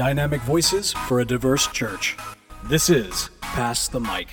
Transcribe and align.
Dynamic 0.00 0.40
voices 0.40 0.94
for 0.94 1.20
a 1.20 1.26
diverse 1.26 1.66
church. 1.66 2.16
This 2.64 2.88
is 2.88 3.28
Pass 3.42 3.86
the 3.86 4.00
Mic. 4.00 4.28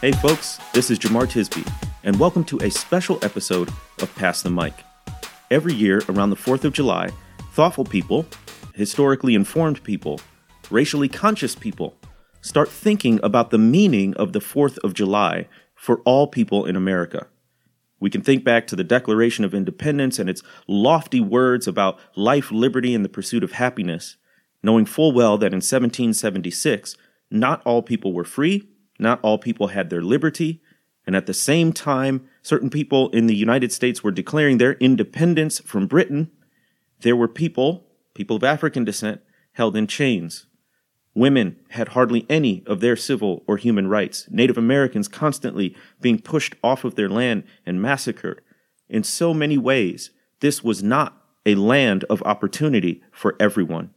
Hey, 0.00 0.12
folks, 0.12 0.60
this 0.72 0.88
is 0.88 1.00
Jemar 1.00 1.26
Tisby, 1.26 1.68
and 2.04 2.20
welcome 2.20 2.44
to 2.44 2.58
a 2.58 2.70
special 2.70 3.18
episode 3.22 3.70
of 4.00 4.14
Pass 4.14 4.40
the 4.42 4.50
Mic. 4.50 4.72
Every 5.50 5.74
year, 5.74 6.00
around 6.08 6.30
the 6.30 6.36
4th 6.36 6.62
of 6.62 6.72
July, 6.72 7.10
thoughtful 7.54 7.84
people, 7.84 8.24
historically 8.72 9.34
informed 9.34 9.82
people, 9.82 10.20
racially 10.70 11.08
conscious 11.08 11.56
people 11.56 11.96
start 12.40 12.68
thinking 12.68 13.18
about 13.24 13.50
the 13.50 13.58
meaning 13.58 14.14
of 14.14 14.32
the 14.32 14.38
4th 14.38 14.78
of 14.84 14.94
July 14.94 15.48
for 15.74 15.98
all 16.02 16.28
people 16.28 16.66
in 16.66 16.76
America. 16.76 17.26
We 18.02 18.10
can 18.10 18.22
think 18.22 18.42
back 18.42 18.66
to 18.66 18.74
the 18.74 18.82
Declaration 18.82 19.44
of 19.44 19.54
Independence 19.54 20.18
and 20.18 20.28
its 20.28 20.42
lofty 20.66 21.20
words 21.20 21.68
about 21.68 22.00
life, 22.16 22.50
liberty, 22.50 22.96
and 22.96 23.04
the 23.04 23.08
pursuit 23.08 23.44
of 23.44 23.52
happiness, 23.52 24.16
knowing 24.60 24.86
full 24.86 25.12
well 25.12 25.38
that 25.38 25.52
in 25.52 25.58
1776, 25.58 26.96
not 27.30 27.62
all 27.64 27.80
people 27.80 28.12
were 28.12 28.24
free, 28.24 28.68
not 28.98 29.20
all 29.22 29.38
people 29.38 29.68
had 29.68 29.88
their 29.88 30.02
liberty, 30.02 30.60
and 31.06 31.14
at 31.14 31.26
the 31.26 31.32
same 31.32 31.72
time, 31.72 32.28
certain 32.42 32.70
people 32.70 33.08
in 33.10 33.28
the 33.28 33.36
United 33.36 33.70
States 33.70 34.02
were 34.02 34.10
declaring 34.10 34.58
their 34.58 34.72
independence 34.74 35.60
from 35.60 35.86
Britain. 35.86 36.28
There 37.02 37.14
were 37.14 37.28
people, 37.28 37.86
people 38.14 38.34
of 38.34 38.42
African 38.42 38.84
descent, 38.84 39.20
held 39.52 39.76
in 39.76 39.86
chains. 39.86 40.46
Women 41.14 41.56
had 41.70 41.88
hardly 41.88 42.24
any 42.30 42.62
of 42.66 42.80
their 42.80 42.96
civil 42.96 43.42
or 43.46 43.56
human 43.58 43.88
rights. 43.88 44.26
Native 44.30 44.56
Americans 44.56 45.08
constantly 45.08 45.76
being 46.00 46.18
pushed 46.18 46.54
off 46.62 46.84
of 46.84 46.94
their 46.94 47.08
land 47.08 47.44
and 47.66 47.82
massacred. 47.82 48.40
In 48.88 49.04
so 49.04 49.34
many 49.34 49.58
ways, 49.58 50.10
this 50.40 50.64
was 50.64 50.82
not 50.82 51.22
a 51.44 51.54
land 51.54 52.04
of 52.04 52.22
opportunity 52.22 53.02
for 53.10 53.36
everyone. 53.38 53.90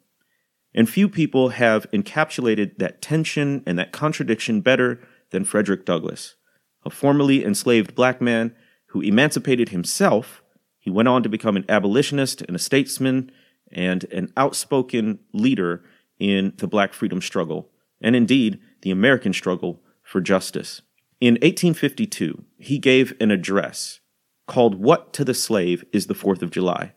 And 0.73 0.89
few 0.89 1.07
people 1.07 1.49
have 1.49 1.89
encapsulated 1.91 2.77
that 2.79 3.01
tension 3.01 3.63
and 3.65 3.79
that 3.79 3.93
contradiction 3.93 4.59
better 4.59 4.99
than 5.29 5.45
Frederick 5.45 5.85
Douglass, 5.85 6.35
a 6.83 6.89
formerly 6.89 7.45
enslaved 7.45 7.95
black 7.95 8.19
man 8.19 8.53
who 8.87 8.99
emancipated 8.99 9.69
himself. 9.69 10.43
He 10.79 10.89
went 10.89 11.07
on 11.07 11.23
to 11.23 11.29
become 11.29 11.55
an 11.55 11.65
abolitionist 11.69 12.41
and 12.41 12.55
a 12.55 12.59
statesman 12.59 13.31
and 13.71 14.03
an 14.05 14.33
outspoken 14.35 15.19
leader 15.31 15.83
in 16.19 16.53
the 16.57 16.67
black 16.67 16.93
freedom 16.93 17.21
struggle, 17.21 17.69
and 18.01 18.15
indeed 18.15 18.59
the 18.81 18.91
American 18.91 19.33
struggle 19.33 19.81
for 20.03 20.21
justice. 20.21 20.81
In 21.21 21.35
1852, 21.35 22.43
he 22.57 22.77
gave 22.77 23.13
an 23.19 23.31
address 23.31 23.99
called 24.47 24.75
What 24.75 25.13
to 25.13 25.25
the 25.25 25.33
Slave 25.33 25.83
is 25.91 26.07
the 26.07 26.13
Fourth 26.13 26.41
of 26.41 26.51
July. 26.51 26.93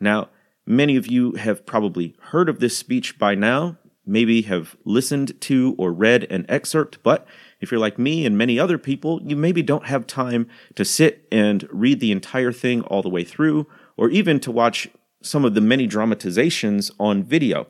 Now, 0.00 0.28
many 0.66 0.96
of 0.96 1.06
you 1.06 1.32
have 1.32 1.66
probably 1.66 2.14
heard 2.20 2.48
of 2.48 2.60
this 2.60 2.76
speech 2.76 3.18
by 3.18 3.34
now, 3.34 3.78
maybe 4.06 4.42
have 4.42 4.76
listened 4.84 5.38
to 5.42 5.74
or 5.78 5.92
read 5.92 6.24
an 6.30 6.46
excerpt, 6.48 6.98
but 7.02 7.26
if 7.60 7.70
you're 7.70 7.80
like 7.80 7.98
me 7.98 8.24
and 8.24 8.38
many 8.38 8.58
other 8.58 8.78
people, 8.78 9.20
you 9.24 9.36
maybe 9.36 9.62
don't 9.62 9.86
have 9.86 10.06
time 10.06 10.48
to 10.76 10.84
sit 10.84 11.26
and 11.32 11.68
read 11.70 12.00
the 12.00 12.12
entire 12.12 12.52
thing 12.52 12.82
all 12.82 13.02
the 13.02 13.08
way 13.08 13.24
through, 13.24 13.66
or 13.96 14.08
even 14.08 14.40
to 14.40 14.52
watch 14.52 14.88
some 15.22 15.44
of 15.44 15.54
the 15.54 15.60
many 15.60 15.86
dramatizations 15.86 16.90
on 17.00 17.22
video. 17.22 17.66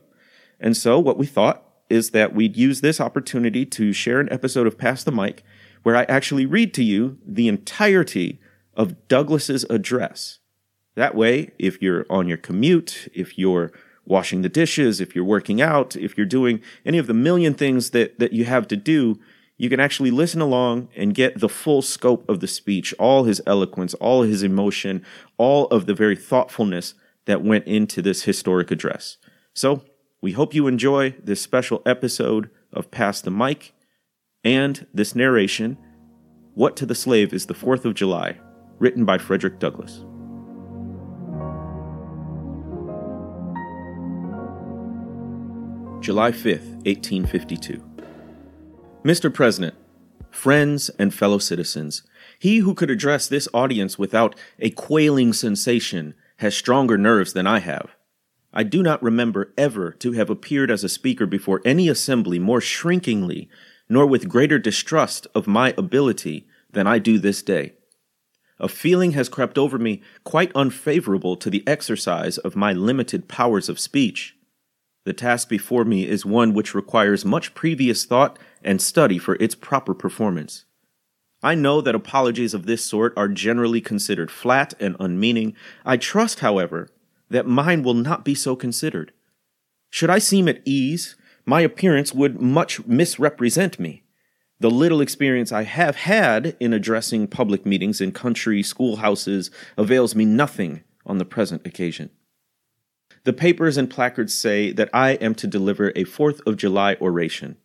And 0.60 0.76
so, 0.76 0.98
what 0.98 1.18
we 1.18 1.26
thought 1.26 1.62
is 1.88 2.10
that 2.10 2.34
we'd 2.34 2.56
use 2.56 2.80
this 2.80 3.00
opportunity 3.00 3.64
to 3.64 3.92
share 3.92 4.20
an 4.20 4.32
episode 4.32 4.66
of 4.66 4.78
Pass 4.78 5.04
the 5.04 5.12
Mic 5.12 5.42
where 5.82 5.96
I 5.96 6.04
actually 6.04 6.46
read 6.46 6.74
to 6.74 6.84
you 6.84 7.18
the 7.26 7.48
entirety 7.48 8.40
of 8.74 9.08
Douglass's 9.08 9.64
address. 9.70 10.38
That 10.96 11.14
way, 11.14 11.52
if 11.58 11.80
you're 11.80 12.04
on 12.10 12.28
your 12.28 12.36
commute, 12.36 13.08
if 13.14 13.38
you're 13.38 13.72
washing 14.04 14.42
the 14.42 14.48
dishes, 14.48 15.00
if 15.00 15.14
you're 15.14 15.24
working 15.24 15.60
out, 15.60 15.94
if 15.96 16.16
you're 16.16 16.26
doing 16.26 16.60
any 16.84 16.98
of 16.98 17.06
the 17.06 17.14
million 17.14 17.54
things 17.54 17.90
that, 17.90 18.18
that 18.18 18.32
you 18.32 18.44
have 18.44 18.66
to 18.68 18.76
do, 18.76 19.18
you 19.56 19.68
can 19.68 19.80
actually 19.80 20.10
listen 20.10 20.40
along 20.40 20.88
and 20.96 21.14
get 21.14 21.40
the 21.40 21.48
full 21.48 21.82
scope 21.82 22.28
of 22.28 22.40
the 22.40 22.46
speech, 22.46 22.94
all 22.98 23.24
his 23.24 23.42
eloquence, 23.46 23.94
all 23.94 24.22
his 24.22 24.42
emotion, 24.42 25.04
all 25.36 25.66
of 25.66 25.86
the 25.86 25.94
very 25.94 26.16
thoughtfulness 26.16 26.94
that 27.26 27.42
went 27.42 27.66
into 27.66 28.00
this 28.00 28.22
historic 28.22 28.70
address. 28.70 29.18
So 29.52 29.82
we 30.20 30.32
hope 30.32 30.54
you 30.54 30.66
enjoy 30.66 31.14
this 31.22 31.40
special 31.40 31.80
episode 31.86 32.50
of 32.72 32.90
Pass 32.90 33.20
the 33.20 33.30
Mic 33.30 33.72
and 34.42 34.86
this 34.92 35.14
narration, 35.14 35.78
What 36.54 36.76
to 36.76 36.86
the 36.86 36.94
Slave 36.94 37.32
is 37.32 37.46
the 37.46 37.54
Fourth 37.54 37.84
of 37.84 37.94
July, 37.94 38.38
written 38.80 39.04
by 39.04 39.18
Frederick 39.18 39.60
Douglass. 39.60 40.04
July 46.00 46.32
5th, 46.32 46.74
1852. 46.84 47.84
Mr. 49.04 49.32
President, 49.32 49.74
friends, 50.30 50.90
and 50.98 51.14
fellow 51.14 51.38
citizens, 51.38 52.02
he 52.40 52.58
who 52.58 52.74
could 52.74 52.90
address 52.90 53.28
this 53.28 53.46
audience 53.54 53.98
without 53.98 54.34
a 54.58 54.70
quailing 54.70 55.32
sensation 55.32 56.14
has 56.38 56.56
stronger 56.56 56.98
nerves 56.98 57.34
than 57.34 57.46
I 57.46 57.60
have. 57.60 57.97
I 58.58 58.64
do 58.64 58.82
not 58.82 59.00
remember 59.04 59.54
ever 59.56 59.92
to 60.00 60.12
have 60.14 60.28
appeared 60.28 60.68
as 60.68 60.82
a 60.82 60.88
speaker 60.88 61.26
before 61.26 61.62
any 61.64 61.88
assembly 61.88 62.40
more 62.40 62.60
shrinkingly, 62.60 63.48
nor 63.88 64.04
with 64.04 64.28
greater 64.28 64.58
distrust 64.58 65.28
of 65.32 65.46
my 65.46 65.72
ability 65.78 66.48
than 66.68 66.84
I 66.84 66.98
do 66.98 67.20
this 67.20 67.40
day. 67.40 67.74
A 68.58 68.68
feeling 68.68 69.12
has 69.12 69.28
crept 69.28 69.58
over 69.58 69.78
me 69.78 70.02
quite 70.24 70.50
unfavorable 70.56 71.36
to 71.36 71.50
the 71.50 71.62
exercise 71.68 72.36
of 72.36 72.56
my 72.56 72.72
limited 72.72 73.28
powers 73.28 73.68
of 73.68 73.78
speech. 73.78 74.34
The 75.04 75.12
task 75.12 75.48
before 75.48 75.84
me 75.84 76.08
is 76.08 76.26
one 76.26 76.52
which 76.52 76.74
requires 76.74 77.24
much 77.24 77.54
previous 77.54 78.04
thought 78.06 78.40
and 78.64 78.82
study 78.82 79.18
for 79.18 79.36
its 79.36 79.54
proper 79.54 79.94
performance. 79.94 80.64
I 81.44 81.54
know 81.54 81.80
that 81.80 81.94
apologies 81.94 82.54
of 82.54 82.66
this 82.66 82.84
sort 82.84 83.14
are 83.16 83.28
generally 83.28 83.80
considered 83.80 84.32
flat 84.32 84.74
and 84.80 84.96
unmeaning. 84.98 85.54
I 85.84 85.96
trust, 85.96 86.40
however, 86.40 86.88
that 87.30 87.46
mine 87.46 87.82
will 87.82 87.94
not 87.94 88.24
be 88.24 88.34
so 88.34 88.56
considered. 88.56 89.12
Should 89.90 90.10
I 90.10 90.18
seem 90.18 90.48
at 90.48 90.62
ease, 90.64 91.16
my 91.44 91.60
appearance 91.62 92.12
would 92.12 92.40
much 92.40 92.84
misrepresent 92.86 93.78
me. 93.78 94.02
The 94.60 94.70
little 94.70 95.00
experience 95.00 95.52
I 95.52 95.62
have 95.62 95.96
had 95.96 96.56
in 96.58 96.72
addressing 96.72 97.28
public 97.28 97.64
meetings 97.64 98.00
in 98.00 98.12
country 98.12 98.62
schoolhouses 98.62 99.50
avails 99.76 100.14
me 100.14 100.24
nothing 100.24 100.82
on 101.06 101.18
the 101.18 101.24
present 101.24 101.66
occasion. 101.66 102.10
The 103.24 103.32
papers 103.32 103.76
and 103.76 103.88
placards 103.88 104.34
say 104.34 104.72
that 104.72 104.90
I 104.92 105.12
am 105.12 105.34
to 105.36 105.46
deliver 105.46 105.92
a 105.94 106.04
Fourth 106.04 106.40
of 106.46 106.56
July 106.56 106.96
oration. 107.00 107.56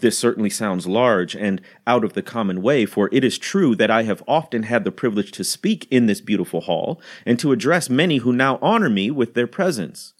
This 0.00 0.16
certainly 0.16 0.50
sounds 0.50 0.86
large 0.86 1.34
and 1.34 1.60
out 1.86 2.04
of 2.04 2.12
the 2.12 2.22
common 2.22 2.62
way, 2.62 2.86
for 2.86 3.08
it 3.12 3.24
is 3.24 3.36
true 3.36 3.74
that 3.76 3.90
I 3.90 4.04
have 4.04 4.22
often 4.28 4.62
had 4.62 4.84
the 4.84 4.92
privilege 4.92 5.32
to 5.32 5.44
speak 5.44 5.88
in 5.90 6.06
this 6.06 6.20
beautiful 6.20 6.62
hall 6.62 7.00
and 7.26 7.38
to 7.40 7.50
address 7.50 7.90
many 7.90 8.18
who 8.18 8.32
now 8.32 8.60
honor 8.62 8.88
me 8.88 9.10
with 9.10 9.34
their 9.34 9.48
presence. 9.48 10.14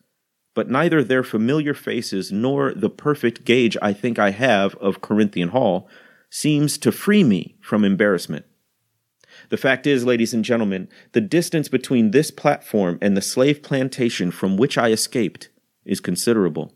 But 0.55 0.69
neither 0.69 1.05
their 1.05 1.23
familiar 1.23 1.75
faces 1.75 2.33
nor 2.33 2.75
the 2.75 2.91
perfect 2.91 3.45
gauge 3.45 3.77
I 3.81 3.93
think 3.93 4.19
I 4.19 4.31
have 4.31 4.75
of 4.77 5.01
Corinthian 5.01 5.51
Hall 5.51 5.89
seems 6.29 6.77
to 6.79 6.91
free 6.91 7.23
me 7.23 7.57
from 7.61 7.85
embarrassment. 7.85 8.45
The 9.51 9.57
fact 9.57 9.87
is, 9.87 10.05
ladies 10.05 10.35
and 10.35 10.45
gentlemen, 10.45 10.89
the 11.13 11.21
distance 11.21 11.69
between 11.69 12.11
this 12.11 12.33
platform 12.33 12.99
and 13.01 13.17
the 13.17 13.23
slave 13.23 13.63
plantation 13.63 14.33
from 14.33 14.57
which 14.57 14.77
I 14.77 14.91
escaped 14.91 15.51
is 15.85 16.01
considerable 16.01 16.73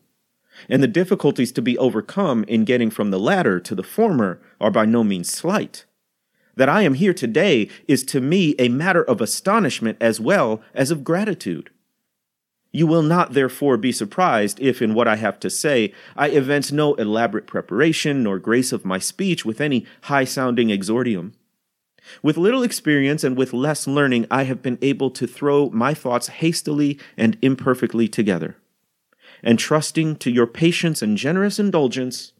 and 0.69 0.83
the 0.83 0.89
difficulties 0.89 1.53
to 1.53 1.63
be 1.63 1.79
overcome 1.79 2.45
in 2.45 2.65
getting 2.65 2.91
from 2.91 3.11
the 3.11 3.21
latter 3.21 3.61
to 3.61 3.75
the 3.75 3.83
former 3.83 4.41
are 4.61 4.71
by 4.71 4.85
no 4.85 5.05
means 5.05 5.33
slight. 5.33 5.85
That 6.57 6.69
I 6.69 6.83
am 6.83 6.95
here 6.95 7.15
today 7.15 7.69
is 7.89 8.05
to 8.05 8.21
me 8.21 8.55
a 8.59 8.69
matter 8.69 9.03
of 9.03 9.21
astonishment 9.21 9.97
as 10.01 10.21
well 10.21 10.63
as 10.75 10.91
of 10.91 11.05
gratitude. 11.05 11.71
You 12.73 12.87
will 12.87 13.03
not 13.03 13.35
therefore 13.35 13.77
be 13.77 13.93
surprised 13.93 14.59
if, 14.61 14.81
in 14.81 14.95
what 14.95 15.07
I 15.07 15.17
have 15.17 15.39
to 15.41 15.51
say, 15.51 15.93
I 16.17 16.29
evince 16.29 16.73
no 16.73 16.95
elaborate 16.95 17.47
preparation 17.47 18.23
nor 18.23 18.39
grace 18.39 18.73
of 18.73 18.85
my 18.85 18.99
speech 18.99 19.45
with 19.45 19.61
any 19.61 19.85
high 20.03 20.25
sounding 20.25 20.69
exordium. 20.69 21.33
With 22.23 22.39
little 22.39 22.63
experience 22.63 23.25
and 23.25 23.37
with 23.37 23.53
less 23.53 23.87
learning, 23.87 24.27
I 24.31 24.45
have 24.45 24.63
been 24.63 24.79
able 24.83 25.11
to 25.11 25.27
throw 25.27 25.71
my 25.71 25.95
thoughts 25.95 26.29
hastily 26.29 26.99
and 27.17 27.37
imperfectly 27.43 28.09
together 28.09 28.57
and 29.43 29.59
trusting 29.59 30.17
to 30.17 30.31
your 30.31 30.47
patience 30.47 31.03
and 31.03 31.17
generous 31.17 31.59
indulgence, 31.59 32.33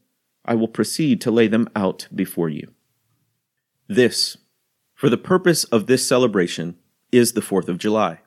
I 0.45 0.55
will 0.55 0.69
proceed 0.69 1.21
to 1.23 1.31
lay 1.31 1.49
them 1.49 1.69
out 1.75 2.09
before 2.15 2.49
you. 2.49 2.73
This, 3.89 4.37
for 4.95 5.09
the 5.11 5.19
purpose 5.19 5.65
of 5.65 5.87
this 5.87 6.07
celebration, 6.07 6.77
is 7.11 7.33
the 7.33 7.41
4th 7.41 7.69
of 7.69 7.79
July. 7.79 8.21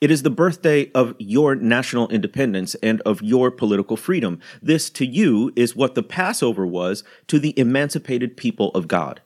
It 0.00 0.10
is 0.10 0.22
the 0.22 0.30
birthday 0.30 0.90
of 0.92 1.14
your 1.18 1.54
national 1.54 2.08
independence 2.10 2.74
and 2.76 3.00
of 3.02 3.22
your 3.22 3.50
political 3.50 3.96
freedom. 3.96 4.40
This 4.60 4.90
to 4.90 5.06
you 5.06 5.52
is 5.56 5.74
what 5.74 5.94
the 5.94 6.02
Passover 6.02 6.66
was 6.66 7.02
to 7.28 7.38
the 7.38 7.58
emancipated 7.58 8.36
people 8.36 8.70
of 8.72 8.88
God. 8.88 9.22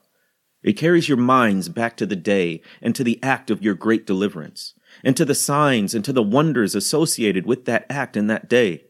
It 0.63 0.75
carries 0.75 1.09
your 1.09 1.19
minds 1.19 1.69
back 1.69 1.97
to 1.97 2.07
the 2.07 2.17
day 2.17 2.61
and 2.81 2.95
to 2.95 3.03
the 3.03 3.19
act 3.23 3.51
of 3.51 3.63
your 3.63 3.75
great 3.75 4.07
deliverance. 4.07 4.75
And 5.05 5.17
to 5.17 5.25
the 5.25 5.35
signs 5.35 5.95
and 5.95 6.05
to 6.05 6.13
the 6.13 6.23
wonders 6.23 6.75
associated 6.75 7.47
with 7.47 7.65
that 7.65 7.87
act 7.89 8.17
and 8.17 8.29
that 8.31 8.49
day. 8.49 8.85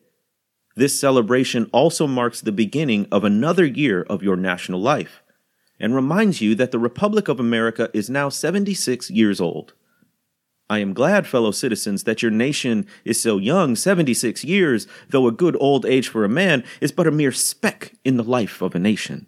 This 0.76 0.98
celebration 0.98 1.68
also 1.72 2.06
marks 2.06 2.40
the 2.40 2.52
beginning 2.52 3.06
of 3.10 3.24
another 3.24 3.64
year 3.64 4.02
of 4.02 4.22
your 4.22 4.36
national 4.36 4.80
life 4.80 5.22
and 5.78 5.94
reminds 5.94 6.40
you 6.40 6.54
that 6.54 6.70
the 6.70 6.78
Republic 6.78 7.28
of 7.28 7.40
America 7.40 7.90
is 7.92 8.10
now 8.10 8.28
76 8.28 9.10
years 9.10 9.40
old. 9.40 9.72
I 10.68 10.78
am 10.78 10.92
glad, 10.92 11.26
fellow 11.26 11.50
citizens, 11.50 12.04
that 12.04 12.22
your 12.22 12.30
nation 12.30 12.86
is 13.04 13.20
so 13.20 13.38
young, 13.38 13.74
76 13.74 14.44
years, 14.44 14.86
though 15.08 15.26
a 15.26 15.32
good 15.32 15.56
old 15.58 15.84
age 15.84 16.06
for 16.06 16.24
a 16.24 16.28
man, 16.28 16.62
is 16.80 16.92
but 16.92 17.08
a 17.08 17.10
mere 17.10 17.32
speck 17.32 17.94
in 18.04 18.16
the 18.16 18.22
life 18.22 18.62
of 18.62 18.76
a 18.76 18.78
nation. 18.78 19.26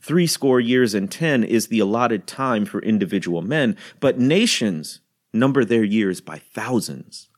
Three 0.00 0.26
score 0.26 0.60
years 0.60 0.92
and 0.92 1.10
ten 1.10 1.42
is 1.42 1.68
the 1.68 1.80
allotted 1.80 2.26
time 2.26 2.66
for 2.66 2.82
individual 2.82 3.40
men, 3.40 3.76
but 3.98 4.18
nations 4.18 5.00
number 5.32 5.64
their 5.64 5.84
years 5.84 6.20
by 6.20 6.38
thousands. 6.38 7.28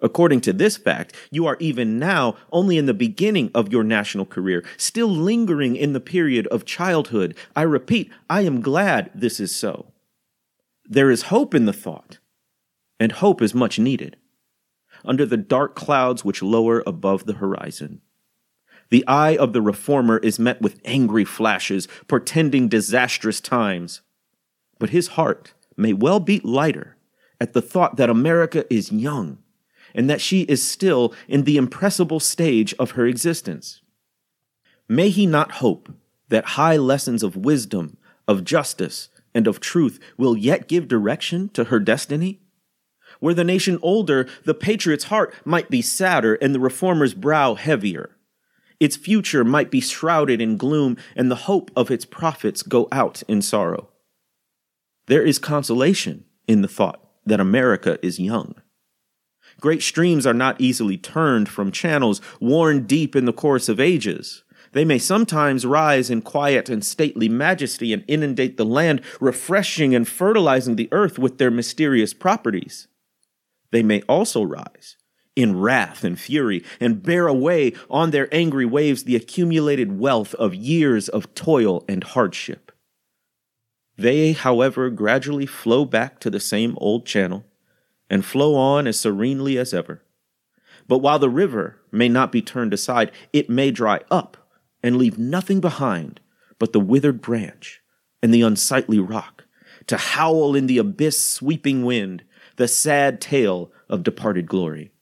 According 0.00 0.42
to 0.42 0.52
this 0.52 0.76
fact, 0.76 1.14
you 1.30 1.46
are 1.46 1.56
even 1.58 1.98
now 1.98 2.36
only 2.52 2.78
in 2.78 2.86
the 2.86 2.94
beginning 2.94 3.50
of 3.54 3.72
your 3.72 3.82
national 3.82 4.26
career, 4.26 4.64
still 4.76 5.08
lingering 5.08 5.74
in 5.74 5.92
the 5.92 6.00
period 6.00 6.46
of 6.48 6.64
childhood. 6.64 7.36
I 7.56 7.62
repeat, 7.62 8.10
I 8.30 8.42
am 8.42 8.60
glad 8.60 9.10
this 9.14 9.40
is 9.40 9.54
so. 9.54 9.92
There 10.84 11.10
is 11.10 11.22
hope 11.22 11.54
in 11.54 11.66
the 11.66 11.72
thought, 11.72 12.18
and 13.00 13.12
hope 13.12 13.42
is 13.42 13.54
much 13.54 13.78
needed. 13.78 14.16
Under 15.04 15.26
the 15.26 15.36
dark 15.36 15.74
clouds 15.74 16.24
which 16.24 16.42
lower 16.42 16.82
above 16.86 17.26
the 17.26 17.34
horizon, 17.34 18.00
the 18.90 19.06
eye 19.06 19.36
of 19.36 19.52
the 19.52 19.60
reformer 19.60 20.18
is 20.18 20.38
met 20.38 20.62
with 20.62 20.80
angry 20.84 21.24
flashes, 21.24 21.88
portending 22.06 22.68
disastrous 22.68 23.40
times. 23.40 24.00
But 24.78 24.90
his 24.90 25.08
heart 25.08 25.52
may 25.76 25.92
well 25.92 26.20
beat 26.20 26.44
lighter 26.44 26.96
at 27.40 27.52
the 27.52 27.62
thought 27.62 27.96
that 27.96 28.10
America 28.10 28.64
is 28.72 28.92
young 28.92 29.38
and 29.94 30.08
that 30.10 30.20
she 30.20 30.42
is 30.42 30.62
still 30.62 31.14
in 31.28 31.44
the 31.44 31.56
impressible 31.56 32.20
stage 32.20 32.74
of 32.78 32.92
her 32.92 33.06
existence. 33.06 33.80
May 34.88 35.10
he 35.10 35.26
not 35.26 35.52
hope 35.52 35.92
that 36.28 36.44
high 36.44 36.76
lessons 36.76 37.22
of 37.22 37.36
wisdom, 37.36 37.96
of 38.26 38.44
justice, 38.44 39.08
and 39.34 39.46
of 39.46 39.60
truth 39.60 39.98
will 40.16 40.36
yet 40.36 40.68
give 40.68 40.88
direction 40.88 41.48
to 41.50 41.64
her 41.64 41.80
destiny? 41.80 42.40
Were 43.20 43.34
the 43.34 43.44
nation 43.44 43.78
older, 43.82 44.28
the 44.44 44.54
patriot's 44.54 45.04
heart 45.04 45.34
might 45.44 45.70
be 45.70 45.82
sadder 45.82 46.34
and 46.36 46.54
the 46.54 46.60
reformer's 46.60 47.14
brow 47.14 47.54
heavier. 47.54 48.10
Its 48.78 48.96
future 48.96 49.44
might 49.44 49.70
be 49.70 49.80
shrouded 49.80 50.40
in 50.40 50.56
gloom 50.56 50.96
and 51.16 51.30
the 51.30 51.34
hope 51.46 51.70
of 51.74 51.90
its 51.90 52.04
prophets 52.04 52.62
go 52.62 52.86
out 52.92 53.22
in 53.26 53.42
sorrow. 53.42 53.88
There 55.06 55.22
is 55.22 55.38
consolation 55.38 56.24
in 56.46 56.62
the 56.62 56.68
thought 56.68 57.07
that 57.28 57.40
America 57.40 57.98
is 58.04 58.18
young. 58.18 58.54
Great 59.60 59.82
streams 59.82 60.26
are 60.26 60.34
not 60.34 60.60
easily 60.60 60.96
turned 60.96 61.48
from 61.48 61.72
channels 61.72 62.20
worn 62.40 62.86
deep 62.86 63.16
in 63.16 63.24
the 63.24 63.32
course 63.32 63.68
of 63.68 63.80
ages. 63.80 64.44
They 64.72 64.84
may 64.84 64.98
sometimes 64.98 65.66
rise 65.66 66.10
in 66.10 66.22
quiet 66.22 66.68
and 66.68 66.84
stately 66.84 67.28
majesty 67.28 67.92
and 67.92 68.04
inundate 68.06 68.56
the 68.56 68.66
land, 68.66 69.00
refreshing 69.20 69.94
and 69.94 70.06
fertilizing 70.06 70.76
the 70.76 70.88
earth 70.92 71.18
with 71.18 71.38
their 71.38 71.50
mysterious 71.50 72.12
properties. 72.12 72.86
They 73.70 73.82
may 73.82 74.02
also 74.02 74.42
rise 74.42 74.96
in 75.34 75.58
wrath 75.58 76.04
and 76.04 76.18
fury 76.18 76.64
and 76.80 77.02
bear 77.02 77.28
away 77.28 77.72
on 77.88 78.10
their 78.10 78.32
angry 78.34 78.66
waves 78.66 79.04
the 79.04 79.16
accumulated 79.16 79.98
wealth 79.98 80.34
of 80.34 80.54
years 80.54 81.08
of 81.08 81.32
toil 81.34 81.84
and 81.88 82.02
hardship. 82.02 82.67
They, 83.98 84.32
however, 84.32 84.90
gradually 84.90 85.44
flow 85.46 85.84
back 85.84 86.20
to 86.20 86.30
the 86.30 86.38
same 86.38 86.78
old 86.80 87.04
channel 87.04 87.44
and 88.08 88.24
flow 88.24 88.54
on 88.54 88.86
as 88.86 89.00
serenely 89.00 89.58
as 89.58 89.74
ever. 89.74 90.02
But 90.86 90.98
while 90.98 91.18
the 91.18 91.28
river 91.28 91.80
may 91.90 92.08
not 92.08 92.30
be 92.30 92.40
turned 92.40 92.72
aside, 92.72 93.10
it 93.32 93.50
may 93.50 93.72
dry 93.72 94.00
up 94.10 94.36
and 94.84 94.96
leave 94.96 95.18
nothing 95.18 95.60
behind 95.60 96.20
but 96.60 96.72
the 96.72 96.80
withered 96.80 97.20
branch 97.20 97.82
and 98.22 98.32
the 98.32 98.42
unsightly 98.42 99.00
rock 99.00 99.44
to 99.88 99.96
howl 99.96 100.54
in 100.54 100.66
the 100.66 100.78
abyss 100.78 101.22
sweeping 101.22 101.84
wind 101.84 102.22
the 102.56 102.68
sad 102.68 103.20
tale 103.20 103.72
of 103.88 104.04
departed 104.04 104.46
glory. 104.46 104.92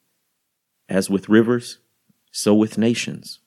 As 0.89 1.09
with 1.09 1.29
rivers, 1.29 1.79
so 2.31 2.53
with 2.55 2.77
nations. 2.77 3.39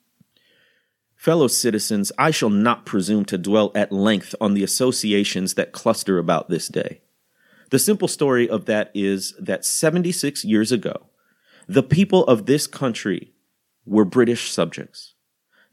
Fellow 1.21 1.45
citizens, 1.45 2.11
I 2.17 2.31
shall 2.31 2.49
not 2.49 2.83
presume 2.83 3.25
to 3.25 3.37
dwell 3.37 3.71
at 3.75 3.91
length 3.91 4.33
on 4.41 4.55
the 4.55 4.63
associations 4.63 5.53
that 5.53 5.71
cluster 5.71 6.17
about 6.17 6.49
this 6.49 6.67
day. 6.67 7.01
The 7.69 7.77
simple 7.77 8.07
story 8.07 8.49
of 8.49 8.65
that 8.65 8.89
is 8.95 9.35
that 9.39 9.63
76 9.63 10.43
years 10.43 10.71
ago, 10.71 11.09
the 11.67 11.83
people 11.83 12.25
of 12.25 12.47
this 12.47 12.65
country 12.65 13.33
were 13.85 14.03
British 14.03 14.49
subjects. 14.49 15.13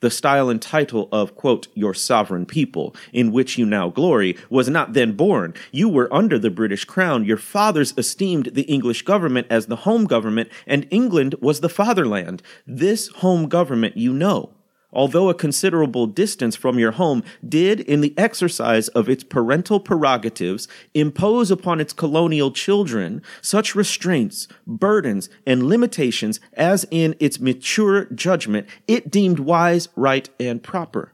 The 0.00 0.10
style 0.10 0.50
and 0.50 0.60
title 0.60 1.08
of, 1.12 1.34
quote, 1.34 1.68
your 1.72 1.94
sovereign 1.94 2.44
people, 2.44 2.94
in 3.14 3.32
which 3.32 3.56
you 3.56 3.64
now 3.64 3.88
glory, 3.88 4.36
was 4.50 4.68
not 4.68 4.92
then 4.92 5.12
born. 5.12 5.54
You 5.72 5.88
were 5.88 6.12
under 6.12 6.38
the 6.38 6.50
British 6.50 6.84
crown. 6.84 7.24
Your 7.24 7.38
fathers 7.38 7.94
esteemed 7.96 8.50
the 8.52 8.70
English 8.70 9.00
government 9.00 9.46
as 9.48 9.64
the 9.64 9.76
home 9.76 10.04
government, 10.04 10.50
and 10.66 10.86
England 10.90 11.36
was 11.40 11.60
the 11.60 11.70
fatherland. 11.70 12.42
This 12.66 13.08
home 13.08 13.48
government 13.48 13.96
you 13.96 14.12
know 14.12 14.52
although 14.92 15.28
a 15.28 15.34
considerable 15.34 16.06
distance 16.06 16.56
from 16.56 16.78
your 16.78 16.92
home, 16.92 17.22
did, 17.46 17.80
in 17.80 18.00
the 18.00 18.14
exercise 18.16 18.88
of 18.88 19.08
its 19.08 19.24
parental 19.24 19.80
prerogatives, 19.80 20.66
impose 20.94 21.50
upon 21.50 21.80
its 21.80 21.92
colonial 21.92 22.50
children 22.50 23.22
such 23.42 23.74
restraints, 23.74 24.48
burdens, 24.66 25.28
and 25.46 25.68
limitations 25.68 26.40
as 26.54 26.86
in 26.90 27.14
its 27.20 27.38
mature 27.40 28.06
judgment 28.06 28.66
it 28.86 29.10
deemed 29.10 29.38
wise, 29.38 29.88
right, 29.96 30.28
and 30.40 30.62
proper. 30.62 31.12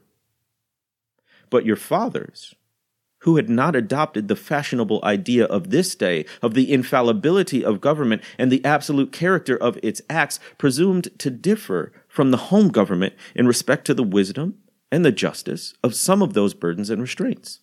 But 1.49 1.65
your 1.65 1.75
fathers, 1.75 2.55
who 3.19 3.37
had 3.37 3.49
not 3.49 3.75
adopted 3.75 4.27
the 4.27 4.35
fashionable 4.35 4.99
idea 5.03 5.45
of 5.45 5.71
this 5.71 5.95
day 5.95 6.25
of 6.43 6.53
the 6.53 6.71
infallibility 6.71 7.65
of 7.65 7.81
government 7.81 8.21
and 8.37 8.51
the 8.51 8.63
absolute 8.63 9.11
character 9.11 9.57
of 9.57 9.79
its 9.81 9.99
acts, 10.09 10.39
presumed 10.59 11.09
to 11.17 11.31
differ 11.31 11.91
from 12.15 12.31
the 12.31 12.37
home 12.37 12.69
government 12.69 13.13
in 13.35 13.45
respect 13.45 13.85
to 13.85 13.93
the 13.93 14.03
wisdom 14.03 14.55
and 14.91 15.03
the 15.03 15.11
justice 15.11 15.73
of 15.83 15.93
some 15.93 16.21
of 16.21 16.33
those 16.33 16.53
burdens 16.53 16.89
and 16.89 17.01
restraints. 17.01 17.59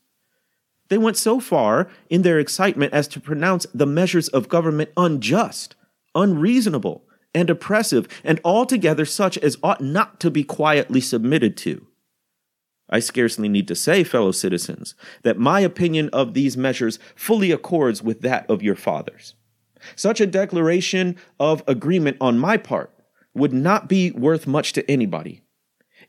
They 0.88 0.98
went 0.98 1.16
so 1.16 1.40
far 1.40 1.88
in 2.10 2.20
their 2.20 2.38
excitement 2.38 2.92
as 2.92 3.08
to 3.08 3.20
pronounce 3.20 3.66
the 3.72 3.86
measures 3.86 4.28
of 4.28 4.50
government 4.50 4.90
unjust, 4.96 5.74
unreasonable, 6.14 7.04
and 7.34 7.48
oppressive, 7.48 8.06
and 8.22 8.40
altogether 8.44 9.06
such 9.06 9.38
as 9.38 9.56
ought 9.62 9.80
not 9.80 10.20
to 10.20 10.30
be 10.30 10.44
quietly 10.44 11.00
submitted 11.00 11.56
to. 11.58 11.86
I 12.90 13.00
scarcely 13.00 13.48
need 13.48 13.68
to 13.68 13.74
say, 13.74 14.04
fellow 14.04 14.32
citizens, 14.32 14.94
that 15.22 15.38
my 15.38 15.60
opinion 15.60 16.10
of 16.12 16.34
these 16.34 16.58
measures 16.58 16.98
fully 17.16 17.50
accords 17.50 18.02
with 18.02 18.20
that 18.20 18.44
of 18.50 18.62
your 18.62 18.76
fathers. 18.76 19.34
Such 19.96 20.20
a 20.20 20.26
declaration 20.26 21.16
of 21.40 21.64
agreement 21.66 22.18
on 22.20 22.38
my 22.38 22.58
part 22.58 22.91
would 23.34 23.52
not 23.52 23.88
be 23.88 24.10
worth 24.10 24.46
much 24.46 24.72
to 24.74 24.90
anybody. 24.90 25.42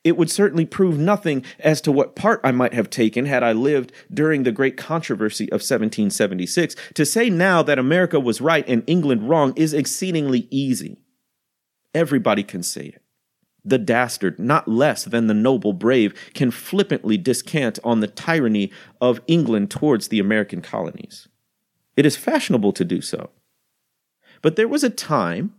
It 0.03 0.17
would 0.17 0.29
certainly 0.29 0.65
prove 0.65 0.97
nothing 0.97 1.45
as 1.59 1.79
to 1.81 1.91
what 1.91 2.15
part 2.15 2.41
I 2.43 2.51
might 2.51 2.73
have 2.73 2.89
taken 2.89 3.25
had 3.25 3.43
I 3.43 3.53
lived 3.53 3.91
during 4.13 4.43
the 4.43 4.51
great 4.51 4.75
controversy 4.75 5.45
of 5.45 5.61
1776. 5.61 6.75
To 6.95 7.05
say 7.05 7.29
now 7.29 7.63
that 7.63 7.79
America 7.79 8.19
was 8.19 8.41
right 8.41 8.67
and 8.67 8.83
England 8.87 9.29
wrong 9.29 9.53
is 9.55 9.73
exceedingly 9.73 10.47
easy. 10.49 10.97
Everybody 11.93 12.43
can 12.43 12.63
say 12.63 12.87
it. 12.87 13.01
The 13.63 13.77
dastard, 13.77 14.39
not 14.39 14.67
less 14.67 15.05
than 15.05 15.27
the 15.27 15.33
noble 15.33 15.71
brave, 15.71 16.13
can 16.33 16.51
flippantly 16.51 17.17
descant 17.17 17.79
on 17.81 18.01
the 18.01 18.07
tyranny 18.07 18.71
of 18.99 19.21
England 19.27 19.71
towards 19.71 20.09
the 20.09 20.19
American 20.19 20.61
colonies. 20.61 21.29
It 21.95 22.05
is 22.05 22.17
fashionable 22.17 22.73
to 22.73 22.83
do 22.83 22.99
so. 22.99 23.29
But 24.41 24.57
there 24.57 24.67
was 24.67 24.83
a 24.83 24.89
time 24.89 25.53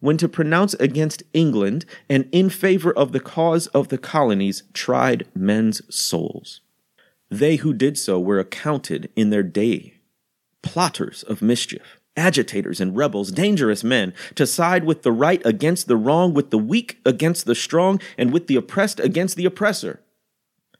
when 0.00 0.16
to 0.18 0.28
pronounce 0.28 0.74
against 0.74 1.22
England 1.32 1.84
and 2.08 2.28
in 2.32 2.50
favor 2.50 2.92
of 2.92 3.12
the 3.12 3.20
cause 3.20 3.66
of 3.68 3.88
the 3.88 3.98
colonies 3.98 4.62
tried 4.72 5.26
men's 5.34 5.82
souls. 5.94 6.60
They 7.30 7.56
who 7.56 7.74
did 7.74 7.98
so 7.98 8.18
were 8.18 8.38
accounted 8.38 9.10
in 9.16 9.30
their 9.30 9.42
day 9.42 9.94
plotters 10.62 11.22
of 11.24 11.40
mischief, 11.40 12.00
agitators 12.16 12.80
and 12.80 12.96
rebels, 12.96 13.30
dangerous 13.30 13.84
men, 13.84 14.12
to 14.34 14.46
side 14.46 14.84
with 14.84 15.02
the 15.02 15.12
right 15.12 15.40
against 15.44 15.86
the 15.86 15.96
wrong, 15.96 16.34
with 16.34 16.50
the 16.50 16.58
weak 16.58 16.98
against 17.04 17.46
the 17.46 17.54
strong, 17.54 18.00
and 18.16 18.32
with 18.32 18.48
the 18.48 18.56
oppressed 18.56 18.98
against 19.00 19.36
the 19.36 19.44
oppressor. 19.44 20.00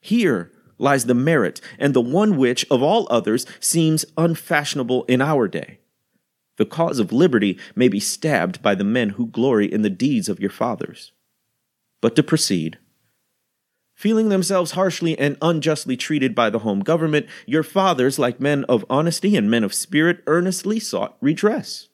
Here 0.00 0.50
lies 0.78 1.06
the 1.06 1.14
merit, 1.14 1.60
and 1.78 1.94
the 1.94 2.00
one 2.00 2.36
which, 2.36 2.66
of 2.70 2.82
all 2.82 3.06
others, 3.10 3.46
seems 3.60 4.04
unfashionable 4.16 5.04
in 5.04 5.20
our 5.20 5.48
day 5.48 5.78
the 6.58 6.66
cause 6.66 6.98
of 6.98 7.12
liberty 7.12 7.58
may 7.74 7.88
be 7.88 8.00
stabbed 8.00 8.60
by 8.60 8.74
the 8.74 8.84
men 8.84 9.10
who 9.10 9.28
glory 9.28 9.72
in 9.72 9.82
the 9.82 9.90
deeds 9.90 10.28
of 10.28 10.40
your 10.40 10.50
fathers. 10.50 11.12
But 12.00 12.14
to 12.16 12.22
proceed. 12.22 12.78
Feeling 13.94 14.28
themselves 14.28 14.72
harshly 14.72 15.18
and 15.18 15.36
unjustly 15.42 15.96
treated 15.96 16.34
by 16.34 16.50
the 16.50 16.60
home 16.60 16.80
government, 16.80 17.26
your 17.46 17.64
fathers, 17.64 18.18
like 18.18 18.38
men 18.38 18.64
of 18.64 18.84
honesty 18.88 19.34
and 19.34 19.50
men 19.50 19.64
of 19.64 19.74
spirit, 19.74 20.22
earnestly 20.26 20.78
sought 20.78 21.16
redress. 21.20 21.88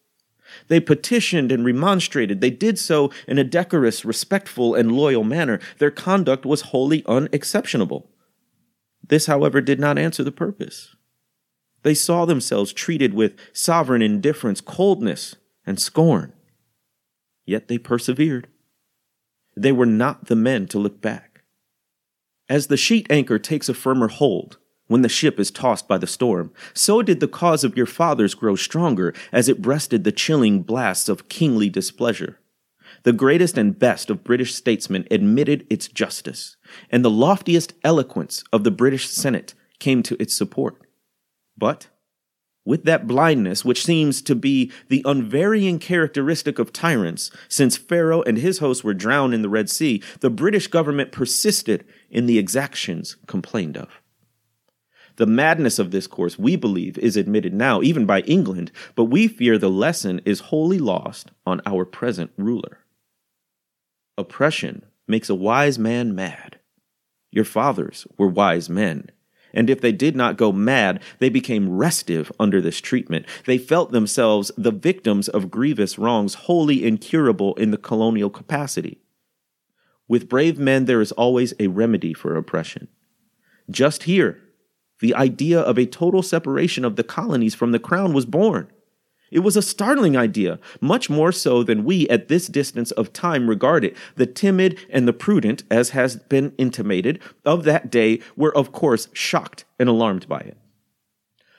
They 0.69 0.81
petitioned 0.81 1.51
and 1.51 1.65
remonstrated. 1.65 2.41
They 2.41 2.51
did 2.51 2.79
so 2.79 3.11
in 3.27 3.39
a 3.39 3.45
decorous, 3.45 4.05
respectful, 4.05 4.75
and 4.75 4.93
loyal 4.93 5.25
manner. 5.25 5.61
Their 5.79 5.91
conduct 5.91 6.45
was 6.45 6.61
wholly 6.63 7.03
unexceptionable. 7.07 8.11
This, 9.07 9.27
however, 9.27 9.61
did 9.61 9.81
not 9.81 9.99
answer 9.99 10.23
the 10.23 10.33
purpose. 10.33 10.95
They 11.85 11.95
saw 11.95 12.25
themselves 12.25 12.73
treated 12.73 13.13
with 13.13 13.39
sovereign 13.53 14.01
indifference, 14.01 14.63
coldness, 14.63 15.37
and 15.67 15.79
scorn. 15.79 16.33
Yet 17.45 17.69
they 17.69 17.77
persevered. 17.77 18.49
They 19.55 19.71
were 19.71 19.87
not 19.87 20.27
the 20.27 20.35
men 20.35 20.67
to 20.69 20.79
look 20.79 21.03
back. 21.03 21.43
As 22.49 22.67
the 22.67 22.79
sheet 22.79 23.07
anchor 23.11 23.39
takes 23.39 23.69
a 23.69 23.75
firmer 23.75 24.09
hold 24.09 24.57
when 24.87 25.03
the 25.03 25.11
ship 25.11 25.39
is 25.39 25.51
tossed 25.51 25.87
by 25.87 25.99
the 25.99 26.07
storm, 26.07 26.53
so 26.73 27.03
did 27.03 27.21
the 27.21 27.29
cause 27.29 27.65
of 27.65 27.77
your 27.77 27.87
fathers 27.87 28.35
grow 28.35 28.57
stronger 28.57 29.13
as 29.31 29.49
it 29.49 29.63
breasted 29.63 30.05
the 30.05 30.13
chilling 30.13 30.63
blasts 30.63 31.11
of 31.11 31.29
kingly 31.29 31.69
displeasure. 31.69 32.39
The 33.03 33.13
greatest 33.13 33.59
and 33.59 33.79
best 33.79 34.09
of 34.09 34.25
British 34.25 34.55
statesmen 34.55 35.07
admitted 35.11 35.67
its 35.69 35.89
justice, 35.89 36.57
and 36.91 37.05
the 37.05 37.11
loftiest 37.11 37.75
eloquence 37.85 38.43
of 38.55 38.65
the 38.65 38.71
British 38.71 39.09
Senate 39.09 39.53
came 39.79 40.03
to 40.05 40.17
its 40.21 40.35
support. 40.35 40.84
But 41.57 41.89
with 42.65 42.85
that 42.85 43.07
blindness 43.07 43.65
which 43.65 43.85
seems 43.85 44.23
to 44.23 44.35
be 44.35 44.73
the 44.89 45.03
unvarying 45.05 45.79
characteristic 45.79 46.59
of 46.59 46.73
tyrants, 46.73 47.31
since 47.49 47.77
Pharaoh 47.77 48.23
and 48.23 48.39
his 48.39 48.59
hosts 48.59 48.83
were 48.83 48.95
drowned 48.95 49.35
in 49.35 49.43
the 49.43 49.49
Red 49.49 49.69
Sea, 49.69 50.03
the 50.21 50.31
British 50.31 50.69
government 50.69 51.13
persisted 51.13 51.85
in 52.11 52.27
the 52.27 52.39
exactions 52.39 53.17
complained 53.27 53.77
of. 53.77 54.01
The 55.17 55.27
madness 55.27 55.79
of 55.79 55.93
this 55.93 56.07
course, 56.09 56.39
we 56.39 56.57
believe, 56.57 56.99
is 56.99 57.17
admitted 57.17 57.55
now, 57.55 57.83
even 57.83 58.05
by 58.05 58.21
England, 58.23 58.73
but 58.97 59.05
we 59.05 59.29
fear 59.29 59.59
the 59.59 59.71
lesson 59.71 60.21
is 60.25 60.41
wholly 60.41 60.79
lost 60.79 61.31
on 61.47 61.61
our 61.67 61.85
present 61.85 62.33
ruler. 62.37 62.79
Oppression 64.19 64.85
makes 65.07 65.29
a 65.29 65.35
wise 65.35 65.79
man 65.79 66.15
mad. 66.15 66.59
Your 67.31 67.45
fathers 67.45 68.07
were 68.17 68.27
wise 68.27 68.69
men 68.69 69.11
and 69.55 69.71
if 69.71 69.81
they 69.81 69.93
did 69.93 70.15
not 70.15 70.37
go 70.37 70.53
mad, 70.53 71.01
they 71.21 71.31
became 71.31 71.71
restive 71.71 72.31
under 72.39 72.61
this 72.61 72.81
treatment. 72.81 73.25
They 73.47 73.57
felt 73.57 73.93
themselves 73.93 74.51
the 74.59 74.71
victims 74.73 75.29
of 75.29 75.51
grievous 75.51 75.99
wrongs, 75.99 76.35
wholly 76.35 76.85
incurable 76.85 77.55
in 77.55 77.71
the 77.71 77.79
colonial 77.79 78.31
capacity. 78.31 79.01
With 80.07 80.29
brave 80.29 80.59
men, 80.59 80.85
there 80.85 81.01
is 81.01 81.13
always 81.13 81.55
a 81.59 81.69
remedy 81.69 82.13
for 82.13 82.37
oppression. 82.37 82.89
Just 83.71 84.03
here, 84.03 84.41
the 85.01 85.15
idea 85.15 85.61
of 85.61 85.79
a 85.79 85.87
total 85.87 86.23
separation 86.23 86.85
of 86.85 86.97
the 86.97 87.05
colonies 87.05 87.55
from 87.55 87.73
the 87.73 87.79
crown 87.79 88.13
was 88.13 88.27
born. 88.27 88.69
It 89.35 89.41
was 89.41 89.57
a 89.57 89.63
startling 89.63 90.17
idea, 90.17 90.61
much 90.81 91.11
more 91.11 91.33
so 91.33 91.65
than 91.65 91.83
we 91.83 92.09
at 92.09 92.29
this 92.29 92.47
distance 92.47 92.93
of 92.93 93.13
time 93.13 93.51
regard 93.51 93.85
it. 93.85 93.97
The 94.15 94.27
timid 94.27 94.79
and 94.89 95.09
the 95.09 95.13
prudent, 95.13 95.65
as 95.73 95.91
has 95.91 96.15
been 96.15 96.53
intimated, 96.57 97.21
of 97.45 97.65
that 97.65 97.91
day 97.91 98.21
were 98.37 98.57
of 98.57 98.71
course 98.71 99.09
shocked 99.13 99.65
and 99.77 99.89
alarmed 99.89 100.29
by 100.29 100.39
it. 100.39 100.57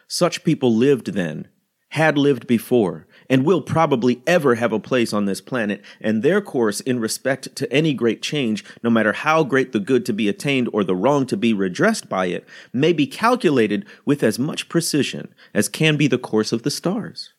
Such 0.08 0.46
people 0.46 0.74
lived 0.74 1.08
then, 1.08 1.50
had 1.90 2.18
lived 2.18 2.48
before, 2.48 3.08
and 3.30 3.44
will 3.44 3.62
probably 3.62 4.22
ever 4.26 4.56
have 4.56 4.72
a 4.72 4.80
place 4.80 5.12
on 5.12 5.26
this 5.26 5.42
planet, 5.42 5.84
and 6.00 6.24
their 6.24 6.40
course 6.40 6.80
in 6.80 7.02
respect 7.02 7.58
to 7.58 7.72
any 7.74 7.94
great 7.94 8.22
change, 8.22 8.64
no 8.84 8.90
matter 8.90 9.12
how 9.12 9.44
great 9.44 9.74
the 9.74 9.82
good 9.82 10.06
to 10.06 10.14
be 10.14 10.30
attained 10.30 10.70
or 10.72 10.86
the 10.86 10.96
wrong 10.96 11.26
to 11.26 11.36
be 11.36 11.54
redressed 11.54 12.08
by 12.08 12.28
it, 12.28 12.48
may 12.72 12.94
be 12.94 13.06
calculated 13.06 13.86
with 14.06 14.24
as 14.24 14.40
much 14.40 14.70
precision 14.70 15.34
as 15.54 15.68
can 15.68 15.98
be 15.98 16.08
the 16.08 16.18
course 16.18 16.54
of 16.54 16.64
the 16.64 16.72
stars. 16.72 17.34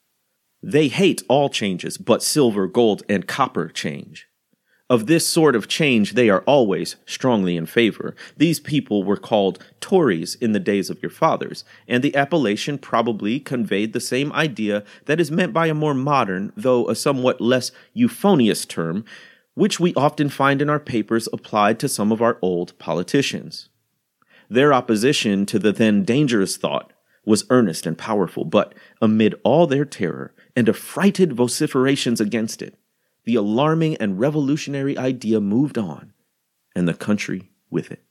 They 0.67 0.89
hate 0.89 1.23
all 1.29 1.49
changes 1.49 1.97
but 1.97 2.25
silver, 2.25 2.67
gold, 2.67 3.05
and 3.09 3.29
copper 3.29 3.69
change. 3.69 4.27
Of 4.91 5.07
this 5.07 5.25
sort 5.25 5.55
of 5.55 5.69
change 5.69 6.15
they 6.15 6.29
are 6.29 6.43
always 6.43 6.97
strongly 7.07 7.57
in 7.57 7.67
favor. 7.67 8.17
These 8.37 8.59
people 8.59 9.05
were 9.05 9.17
called 9.17 9.65
Tories 9.81 10.35
in 10.35 10.51
the 10.51 10.59
days 10.59 10.91
of 10.91 11.01
your 11.01 11.11
fathers, 11.11 11.65
and 11.87 12.03
the 12.03 12.17
appellation 12.17 12.79
probably 12.79 13.39
conveyed 13.39 13.93
the 13.93 14.01
same 14.01 14.33
idea 14.33 14.83
that 15.05 15.21
is 15.21 15.31
meant 15.31 15.53
by 15.53 15.69
a 15.69 15.75
more 15.75 15.95
modern, 15.95 16.53
though 16.57 16.89
a 16.89 16.97
somewhat 16.97 17.41
less 17.41 17.71
euphonious 17.95 18.65
term, 18.67 19.05
which 19.55 19.79
we 19.79 19.95
often 19.95 20.29
find 20.29 20.61
in 20.61 20.69
our 20.69 20.81
papers 20.81 21.29
applied 21.33 21.79
to 21.79 21.89
some 21.89 22.11
of 22.11 22.21
our 22.21 22.39
old 22.43 22.77
politicians. 22.81 23.69
Their 24.51 24.75
opposition 24.75 25.47
to 25.47 25.61
the 25.61 25.71
then 25.71 26.03
dangerous 26.03 26.57
thought 26.57 26.93
was 27.25 27.45
earnest 27.51 27.87
and 27.87 27.97
powerful, 27.97 28.45
but 28.45 28.75
amid 29.01 29.37
all 29.45 29.69
their 29.69 29.85
terror, 29.85 30.33
and 30.57 30.69
affrighted 30.69 31.35
vociferations 31.35 32.21
against 32.21 32.63
it, 32.63 32.75
the 33.25 33.35
alarming 33.35 33.97
and 33.99 34.19
revolutionary 34.19 34.97
idea 34.97 35.41
moved 35.41 35.77
on, 35.77 36.15
and 36.75 36.89
the 36.89 36.95
country 36.95 37.51
with 37.71 37.93
it. 37.93 38.03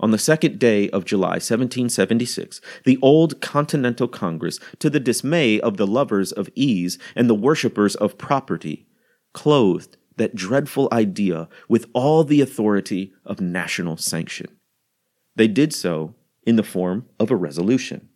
On 0.00 0.10
the 0.10 0.18
second 0.18 0.58
day 0.58 0.88
of 0.90 1.04
July 1.04 1.34
1776, 1.34 2.60
the 2.84 2.98
old 3.02 3.40
Continental 3.40 4.08
Congress, 4.08 4.58
to 4.78 4.88
the 4.88 4.98
dismay 4.98 5.60
of 5.60 5.76
the 5.76 5.86
lovers 5.86 6.32
of 6.32 6.48
ease 6.54 6.98
and 7.14 7.28
the 7.28 7.34
worshippers 7.34 7.94
of 7.96 8.16
property, 8.16 8.86
clothed 9.34 9.96
that 10.16 10.34
dreadful 10.34 10.88
idea 10.92 11.48
with 11.68 11.86
all 11.92 12.24
the 12.24 12.40
authority 12.40 13.12
of 13.24 13.40
national 13.40 13.96
sanction. 13.96 14.46
They 15.36 15.48
did 15.48 15.72
so 15.72 16.14
in 16.44 16.56
the 16.56 16.62
form 16.62 17.06
of 17.18 17.30
a 17.30 17.36
resolution. 17.36 18.08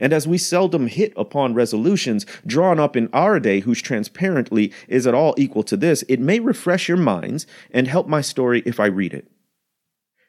And 0.00 0.12
as 0.12 0.26
we 0.26 0.38
seldom 0.38 0.86
hit 0.86 1.12
upon 1.14 1.54
resolutions 1.54 2.24
drawn 2.46 2.80
up 2.80 2.96
in 2.96 3.10
our 3.12 3.38
day 3.38 3.60
whose 3.60 3.82
transparently 3.82 4.72
is 4.88 5.06
at 5.06 5.14
all 5.14 5.34
equal 5.36 5.62
to 5.64 5.76
this, 5.76 6.02
it 6.08 6.18
may 6.18 6.40
refresh 6.40 6.88
your 6.88 6.96
minds 6.96 7.46
and 7.70 7.86
help 7.86 8.08
my 8.08 8.22
story 8.22 8.62
if 8.64 8.80
I 8.80 8.86
read 8.86 9.12
it. 9.12 9.30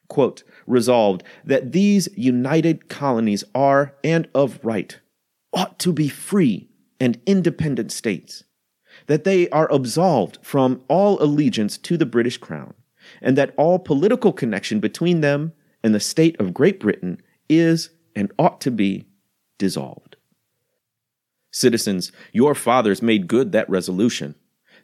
Quote, 0.10 0.44
resolved 0.68 1.24
that 1.46 1.72
these 1.72 2.10
united 2.18 2.90
colonies 2.90 3.46
are, 3.56 3.96
and 4.04 4.28
of 4.36 4.60
right, 4.62 5.00
ought 5.54 5.80
to 5.80 5.94
be 5.94 6.10
free 6.10 6.70
and 7.00 7.22
independent 7.25 7.94
states, 7.94 8.44
that 9.08 9.24
they 9.24 9.48
are 9.50 9.72
absolved 9.72 10.38
from 10.42 10.84
all 10.90 11.22
allegiance 11.24 11.78
to 11.78 11.96
the 11.96 12.06
British 12.06 12.38
Crown, 12.38 12.74
and 13.22 13.38
that 13.38 13.54
all 13.56 13.80
political 13.80 14.34
connection 14.34 14.82
between 14.82 15.22
them 15.22 15.54
and 15.82 15.96
the 15.96 16.00
state 16.00 16.38
of 16.42 16.54
Great 16.54 16.80
Britain 16.80 17.22
is 17.48 17.90
and 18.13 18.34
ought 18.38 18.60
to 18.62 18.70
be 18.70 19.06
dissolved. 19.62 20.15
Citizens, 21.51 22.12
your 22.34 22.56
fathers 22.56 23.03
made 23.03 23.27
good 23.27 23.51
that 23.51 23.70
resolution. 23.70 24.34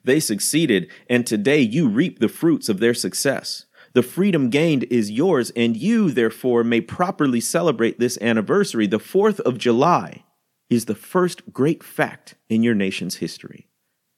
They 0.03 0.19
succeeded, 0.19 0.88
and 1.10 1.25
today 1.25 1.62
you 1.62 1.89
reap 1.89 2.19
the 2.19 2.29
fruits 2.29 2.69
of 2.69 2.79
their 2.79 2.93
success. 2.93 3.65
The 3.93 4.03
freedom 4.03 4.51
gained 4.51 4.84
is 4.84 5.10
yours, 5.10 5.51
and 5.55 5.75
you, 5.75 6.12
therefore, 6.12 6.63
may 6.63 6.81
properly 6.81 7.41
celebrate 7.41 8.00
this 8.00 8.19
anniversary. 8.22 8.86
The 8.86 9.00
4th 9.00 9.39
of 9.39 9.57
July 9.57 10.24
is 10.69 10.86
the 10.86 10.93
first 10.93 11.51
great 11.51 11.84
fact 11.84 12.36
in 12.50 12.62
your 12.62 12.75
nation's 12.75 13.15
history, 13.15 13.67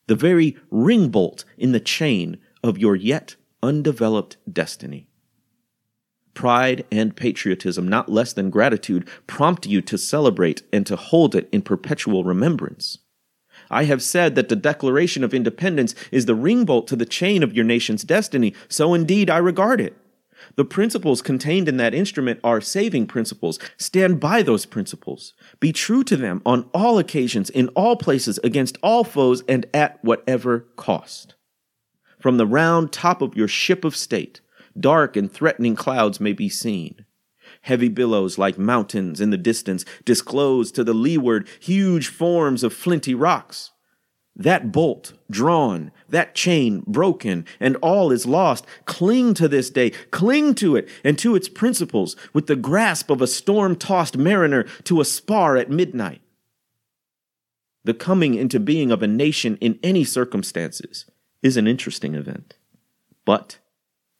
the 0.07 0.15
very 0.15 0.57
ring 0.69 1.07
bolt 1.07 1.45
in 1.57 1.71
the 1.71 1.79
chain 1.79 2.37
of 2.61 2.77
your 2.77 2.97
yet 2.97 3.37
undeveloped 3.63 4.35
destiny. 4.51 5.08
Pride 6.33 6.85
and 6.91 7.15
patriotism, 7.15 7.87
not 7.87 8.09
less 8.09 8.33
than 8.33 8.49
gratitude, 8.49 9.07
prompt 9.27 9.65
you 9.65 9.81
to 9.81 9.97
celebrate 9.97 10.63
and 10.71 10.85
to 10.85 10.95
hold 10.95 11.35
it 11.35 11.49
in 11.51 11.61
perpetual 11.61 12.23
remembrance. 12.23 12.99
I 13.69 13.83
have 13.83 14.01
said 14.01 14.35
that 14.35 14.49
the 14.49 14.55
Declaration 14.55 15.23
of 15.23 15.33
Independence 15.33 15.93
is 16.11 16.25
the 16.25 16.35
ringbolt 16.35 16.87
to 16.87 16.95
the 16.95 17.05
chain 17.05 17.43
of 17.43 17.53
your 17.53 17.65
nation's 17.65 18.03
destiny, 18.03 18.53
so 18.67 18.93
indeed 18.93 19.29
I 19.29 19.37
regard 19.37 19.81
it. 19.81 19.95
The 20.55 20.65
principles 20.65 21.21
contained 21.21 21.67
in 21.67 21.77
that 21.77 21.93
instrument 21.93 22.39
are 22.43 22.61
saving 22.61 23.07
principles. 23.07 23.59
Stand 23.77 24.19
by 24.19 24.41
those 24.41 24.65
principles. 24.65 25.33
Be 25.59 25.73
true 25.73 26.03
to 26.05 26.15
them 26.15 26.41
on 26.45 26.69
all 26.73 26.97
occasions, 26.97 27.49
in 27.49 27.67
all 27.69 27.97
places, 27.97 28.39
against 28.43 28.77
all 28.81 29.03
foes, 29.03 29.43
and 29.47 29.65
at 29.73 30.03
whatever 30.03 30.61
cost. 30.77 31.35
From 32.19 32.37
the 32.37 32.47
round 32.47 32.91
top 32.91 33.21
of 33.21 33.35
your 33.35 33.47
ship 33.47 33.83
of 33.83 33.95
state, 33.95 34.41
Dark 34.79 35.15
and 35.15 35.31
threatening 35.31 35.75
clouds 35.75 36.19
may 36.19 36.33
be 36.33 36.49
seen. 36.49 37.05
Heavy 37.61 37.89
billows 37.89 38.37
like 38.37 38.57
mountains 38.57 39.19
in 39.19 39.31
the 39.31 39.37
distance 39.37 39.83
disclose 40.05 40.71
to 40.71 40.83
the 40.83 40.93
leeward 40.93 41.47
huge 41.59 42.07
forms 42.07 42.63
of 42.63 42.73
flinty 42.73 43.13
rocks. 43.13 43.71
That 44.35 44.71
bolt 44.71 45.13
drawn, 45.29 45.91
that 46.07 46.33
chain 46.33 46.83
broken, 46.87 47.45
and 47.59 47.75
all 47.77 48.11
is 48.11 48.25
lost. 48.25 48.65
Cling 48.85 49.33
to 49.33 49.49
this 49.49 49.69
day, 49.69 49.89
cling 50.11 50.55
to 50.55 50.77
it 50.77 50.87
and 51.03 51.19
to 51.19 51.35
its 51.35 51.49
principles 51.49 52.15
with 52.31 52.47
the 52.47 52.55
grasp 52.55 53.09
of 53.09 53.21
a 53.21 53.27
storm 53.27 53.75
tossed 53.75 54.17
mariner 54.17 54.63
to 54.85 55.01
a 55.01 55.05
spar 55.05 55.57
at 55.57 55.69
midnight. 55.69 56.21
The 57.83 57.93
coming 57.93 58.35
into 58.35 58.59
being 58.59 58.91
of 58.91 59.03
a 59.03 59.07
nation 59.07 59.57
in 59.59 59.77
any 59.83 60.05
circumstances 60.05 61.05
is 61.41 61.57
an 61.57 61.67
interesting 61.67 62.15
event. 62.15 62.55
But 63.25 63.58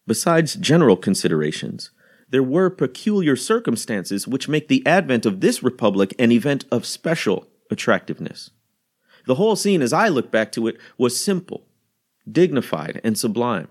Besides 0.10 0.56
general 0.56 0.98
considerations, 0.98 1.92
there 2.32 2.42
were 2.42 2.72
peculiar 2.72 3.36
circumstances 3.36 4.28
which 4.28 4.50
make 4.50 4.68
the 4.68 4.84
advent 4.84 5.24
of 5.24 5.40
this 5.40 5.62
republic 5.62 6.16
an 6.18 6.32
event 6.32 6.66
of 6.72 6.84
special 6.84 7.46
attractiveness. 7.70 8.50
The 9.28 9.36
whole 9.36 9.56
scene, 9.56 9.84
as 9.84 9.94
I 9.94 10.08
look 10.08 10.32
back 10.32 10.52
to 10.54 10.68
it, 10.68 10.80
was 10.98 11.24
simple, 11.24 11.68
dignified, 12.28 13.00
and 13.04 13.20
sublime. 13.20 13.68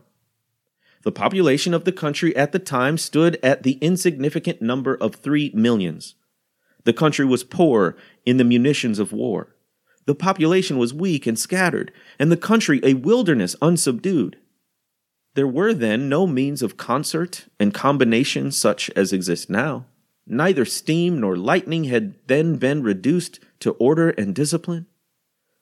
The 1.03 1.11
population 1.11 1.75
of 1.75 1.85
the 1.85 1.91
country 1.91 2.37
at 2.37 2.53
the 2.53 2.61
time 2.61 2.99
stood 2.99 3.37
at 3.43 3.65
the 3.65 3.77
insignificant 3.81 4.63
number 4.63 4.95
of 4.95 5.17
three 5.17 5.51
millions. 5.53 6.15
The 6.85 6.93
country 6.93 7.25
was 7.25 7.43
poor 7.43 7.97
in 8.25 8.37
the 8.37 8.45
munitions 8.45 9.01
of 9.01 9.11
war. 9.11 9.57
The 10.07 10.15
population 10.15 10.79
was 10.79 10.95
weak 10.95 11.27
and 11.27 11.37
scattered, 11.37 11.91
and 12.17 12.31
the 12.31 12.37
country 12.37 12.79
a 12.85 12.95
wilderness 12.95 13.57
unsubdued. 13.61 14.37
There 15.39 15.47
were 15.47 15.73
then 15.73 16.09
no 16.09 16.27
means 16.27 16.63
of 16.63 16.77
concert 16.77 17.45
and 17.61 17.73
combination 17.73 18.51
such 18.51 18.91
as 18.97 19.13
exist 19.13 19.49
now. 19.49 19.87
Neither 20.27 20.65
steam 20.65 21.21
nor 21.21 21.37
lightning 21.37 21.85
had 21.85 22.17
then 22.27 22.57
been 22.57 22.83
reduced 22.83 23.39
to 23.61 23.71
order 23.75 24.11
and 24.11 24.35
discipline. 24.35 24.89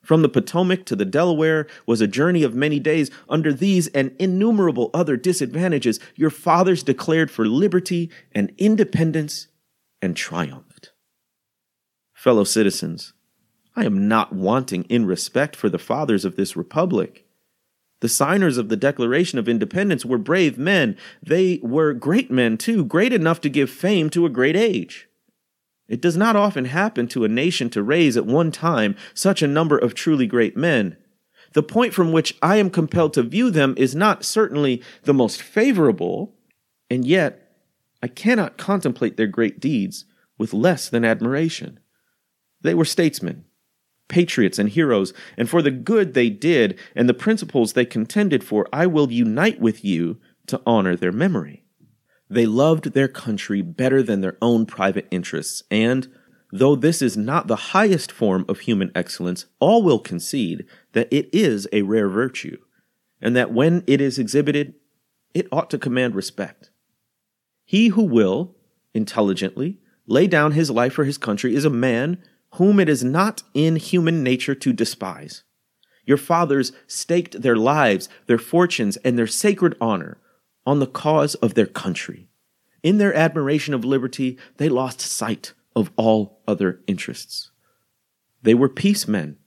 From 0.01 0.23
the 0.23 0.29
Potomac 0.29 0.83
to 0.85 0.95
the 0.95 1.05
Delaware 1.05 1.67
was 1.85 2.01
a 2.01 2.07
journey 2.07 2.41
of 2.41 2.55
many 2.55 2.79
days. 2.79 3.11
Under 3.29 3.53
these 3.53 3.85
and 3.89 4.15
innumerable 4.17 4.89
other 4.95 5.15
disadvantages, 5.15 5.99
your 6.15 6.31
fathers 6.31 6.81
declared 6.81 7.29
for 7.29 7.45
liberty 7.45 8.09
and 8.31 8.51
independence 8.57 9.45
and 10.01 10.17
triumphed. 10.17 10.91
Fellow 12.15 12.45
citizens, 12.45 13.13
I 13.75 13.85
am 13.85 14.07
not 14.07 14.33
wanting 14.33 14.85
in 14.85 15.05
respect 15.05 15.55
for 15.55 15.69
the 15.69 15.77
fathers 15.77 16.25
of 16.25 16.35
this 16.35 16.57
republic. 16.57 17.26
The 17.99 18.09
signers 18.09 18.57
of 18.57 18.69
the 18.69 18.77
Declaration 18.77 19.39
of 19.39 19.49
Independence 19.49 20.05
were 20.05 20.19
brave 20.19 20.57
men. 20.57 20.95
They 21.23 21.59
were 21.63 21.93
great 21.93 22.29
men, 22.29 22.57
too, 22.57 22.85
great 22.85 23.11
enough 23.11 23.41
to 23.41 23.49
give 23.49 23.69
fame 23.69 24.09
to 24.11 24.25
a 24.25 24.29
great 24.29 24.55
age. 24.55 25.07
It 25.87 26.01
does 26.01 26.17
not 26.17 26.35
often 26.35 26.65
happen 26.65 27.07
to 27.09 27.23
a 27.23 27.29
nation 27.29 27.69
to 27.71 27.81
raise 27.81 28.17
at 28.17 28.25
one 28.25 28.51
time 28.51 28.95
such 29.13 29.41
a 29.41 29.47
number 29.47 29.77
of 29.77 29.93
truly 29.93 30.27
great 30.27 30.55
men. 30.55 30.97
The 31.53 31.63
point 31.63 31.93
from 31.93 32.11
which 32.11 32.37
I 32.41 32.57
am 32.57 32.69
compelled 32.69 33.13
to 33.13 33.23
view 33.23 33.49
them 33.49 33.73
is 33.77 33.95
not 33.95 34.25
certainly 34.25 34.83
the 35.03 35.13
most 35.13 35.41
favorable, 35.41 36.35
and 36.89 37.05
yet 37.05 37.55
I 38.03 38.07
cannot 38.07 38.57
contemplate 38.57 39.17
their 39.17 39.27
great 39.27 39.59
deeds 39.59 40.05
with 40.37 40.53
less 40.53 40.89
than 40.89 41.05
admiration. 41.05 41.79
They 42.61 42.75
were 42.75 42.85
statesmen, 42.85 43.45
patriots 44.07 44.59
and 44.59 44.69
heroes, 44.69 45.13
and 45.37 45.49
for 45.49 45.61
the 45.61 45.71
good 45.71 46.13
they 46.13 46.29
did 46.29 46.77
and 46.95 47.07
the 47.07 47.13
principles 47.13 47.73
they 47.73 47.85
contended 47.85 48.43
for, 48.43 48.67
I 48.71 48.87
will 48.87 49.11
unite 49.11 49.59
with 49.59 49.83
you 49.83 50.17
to 50.47 50.61
honor 50.65 50.95
their 50.95 51.11
memory. 51.11 51.63
They 52.29 52.45
loved 52.45 52.93
their 52.93 53.07
country 53.07 53.61
better 53.61 54.03
than 54.03 54.21
their 54.21 54.37
own 54.41 54.65
private 54.65 55.07
interests, 55.11 55.63
and, 55.71 56.07
though 56.51 56.75
this 56.75 57.01
is 57.01 57.17
not 57.17 57.47
the 57.47 57.55
highest 57.55 58.11
form 58.11 58.45
of 58.47 58.61
human 58.61 58.91
excellence, 58.95 59.45
all 59.59 59.83
will 59.83 59.99
concede 59.99 60.65
that 60.93 61.07
it 61.11 61.29
is 61.33 61.67
a 61.71 61.83
rare 61.83 62.09
virtue, 62.09 62.57
and 63.21 63.35
that 63.35 63.53
when 63.53 63.83
it 63.87 64.01
is 64.01 64.19
exhibited, 64.19 64.73
it 65.33 65.47
ought 65.51 65.69
to 65.69 65.77
command 65.77 66.15
respect. 66.15 66.69
He 67.63 67.89
who 67.89 68.03
will, 68.03 68.55
intelligently, 68.93 69.79
lay 70.05 70.27
down 70.27 70.53
his 70.53 70.71
life 70.71 70.93
for 70.93 71.03
his 71.03 71.17
country 71.17 71.53
is 71.53 71.65
a 71.65 71.69
man 71.69 72.23
whom 72.55 72.79
it 72.79 72.89
is 72.89 73.03
not 73.03 73.43
in 73.53 73.75
human 73.75 74.23
nature 74.23 74.55
to 74.55 74.73
despise. 74.73 75.43
Your 76.05 76.17
fathers 76.17 76.71
staked 76.87 77.41
their 77.41 77.57
lives, 77.57 78.07
their 78.27 78.37
fortunes, 78.37 78.97
and 78.97 79.17
their 79.17 79.27
sacred 79.27 79.75
honor 79.81 80.17
on 80.65 80.79
the 80.79 80.87
cause 80.87 81.35
of 81.35 81.53
their 81.53 81.65
country. 81.65 82.29
In 82.81 82.97
their 82.97 83.13
admiration 83.13 83.73
of 83.73 83.83
liberty, 83.83 84.37
they 84.57 84.69
lost 84.69 85.01
sight 85.01 85.53
of 85.75 85.91
all 85.97 86.41
other 86.47 86.81
interests. 86.87 87.51
They 88.41 88.53
were 88.53 88.69
peacemen, 88.69 89.37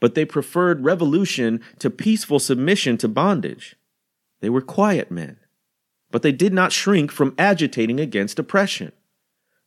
but 0.00 0.14
they 0.14 0.24
preferred 0.24 0.84
revolution 0.84 1.60
to 1.78 1.90
peaceful 1.90 2.38
submission 2.38 2.98
to 2.98 3.08
bondage. 3.08 3.76
They 4.40 4.50
were 4.50 4.60
quiet 4.60 5.10
men, 5.10 5.38
but 6.10 6.22
they 6.22 6.32
did 6.32 6.52
not 6.52 6.72
shrink 6.72 7.10
from 7.10 7.34
agitating 7.38 7.98
against 7.98 8.38
oppression. 8.38 8.92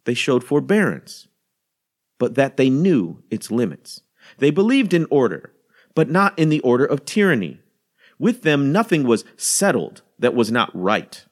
They 0.05 0.13
showed 0.13 0.43
forbearance, 0.43 1.27
but 2.21 2.35
that 2.35 2.55
they 2.55 2.69
knew 2.69 3.23
its 3.31 3.49
limits. 3.49 4.01
They 4.37 4.51
believed 4.51 4.93
in 4.93 5.07
order, 5.09 5.51
but 5.95 6.07
not 6.07 6.37
in 6.37 6.49
the 6.49 6.59
order 6.59 6.85
of 6.85 7.03
tyranny. 7.03 7.59
With 8.19 8.43
them, 8.43 8.71
nothing 8.71 9.05
was 9.05 9.25
settled 9.37 10.03
that 10.19 10.35
was 10.35 10.51
not 10.51 10.69
right. 10.71 11.25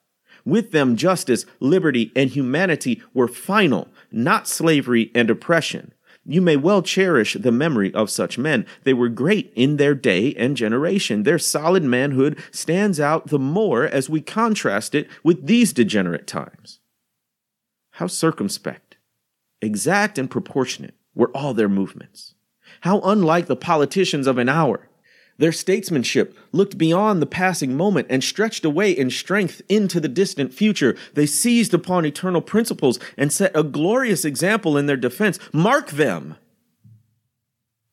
With 0.45 0.71
them, 0.71 0.95
justice, 0.95 1.45
liberty, 1.59 2.11
and 2.15 2.31
humanity 2.31 3.03
were 3.13 3.27
final, 3.27 3.89
not 4.11 4.47
slavery 4.47 5.11
and 5.13 5.29
oppression. 5.29 5.93
You 6.25 6.41
may 6.41 6.57
well 6.57 6.81
cherish 6.81 7.37
the 7.39 7.51
memory 7.51 7.93
of 7.93 8.09
such 8.09 8.39
men. 8.39 8.65
They 8.83 8.95
were 8.95 9.09
great 9.09 9.53
in 9.55 9.77
their 9.77 9.93
day 9.93 10.33
and 10.39 10.57
generation. 10.57 11.21
Their 11.21 11.37
solid 11.37 11.83
manhood 11.83 12.39
stands 12.49 12.99
out 12.99 13.27
the 13.27 13.37
more 13.37 13.85
as 13.85 14.09
we 14.09 14.21
contrast 14.21 14.95
it 14.95 15.07
with 15.23 15.45
these 15.45 15.71
degenerate 15.71 16.25
times. 16.25 16.79
How 17.91 18.07
circumspect 18.07 18.88
exact 19.61 20.17
and 20.17 20.29
proportionate 20.29 20.95
were 21.15 21.29
all 21.35 21.53
their 21.53 21.69
movements. 21.69 22.35
How 22.81 23.01
unlike 23.01 23.47
the 23.47 23.55
politicians 23.55 24.27
of 24.27 24.37
an 24.37 24.49
hour. 24.49 24.87
Their 25.37 25.51
statesmanship 25.53 26.37
looked 26.51 26.77
beyond 26.77 27.21
the 27.21 27.25
passing 27.25 27.77
moment 27.77 28.07
and 28.09 28.21
stretched 28.21 28.65
away 28.65 28.91
in 28.91 29.09
strength 29.09 29.61
into 29.69 30.01
the 30.01 30.09
distant 30.09 30.53
future. 30.53 30.97
They 31.13 31.25
seized 31.25 31.73
upon 31.73 32.05
eternal 32.05 32.41
principles 32.41 32.99
and 33.17 33.31
set 33.31 33.55
a 33.55 33.63
glorious 33.63 34.25
example 34.25 34.77
in 34.77 34.85
their 34.85 34.97
defense. 34.97 35.39
Mark 35.53 35.91
them! 35.91 36.35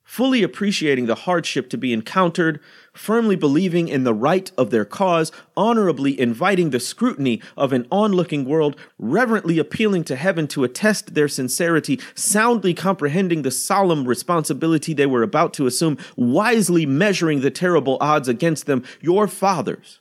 Fully 0.07 0.43
appreciating 0.43 1.07
the 1.07 1.15
hardship 1.17 1.69
to 1.69 1.77
be 1.77 1.93
encountered, 1.93 2.61
firmly 2.95 3.37
believing 3.37 3.89
in 3.89 4.05
the 4.05 4.15
right 4.15 4.51
of 4.57 4.71
their 4.71 4.85
cause, 4.85 5.33
honorably 5.57 6.19
inviting 6.19 6.71
the 6.71 6.81
scrutiny 6.81 7.43
of 7.57 7.73
an 7.73 7.87
onlooking 7.91 8.45
world, 8.45 8.77
reverently 8.99 9.59
appealing 9.59 10.05
to 10.05 10.17
heaven 10.17 10.47
to 10.47 10.65
attest 10.65 11.15
their 11.15 11.29
sincerity, 11.29 12.01
soundly 12.15 12.73
comprehending 12.73 13.43
the 13.43 13.51
solemn 13.51 14.07
responsibility 14.07 14.95
they 14.95 15.07
were 15.07 15.23
about 15.23 15.53
to 15.53 15.67
assume, 15.67 15.99
wisely 16.17 16.87
measuring 16.87 17.41
the 17.41 17.51
terrible 17.51 17.99
odds 18.01 18.29
against 18.29 18.67
them, 18.67 18.85
your 19.03 19.27
fathers 19.27 20.01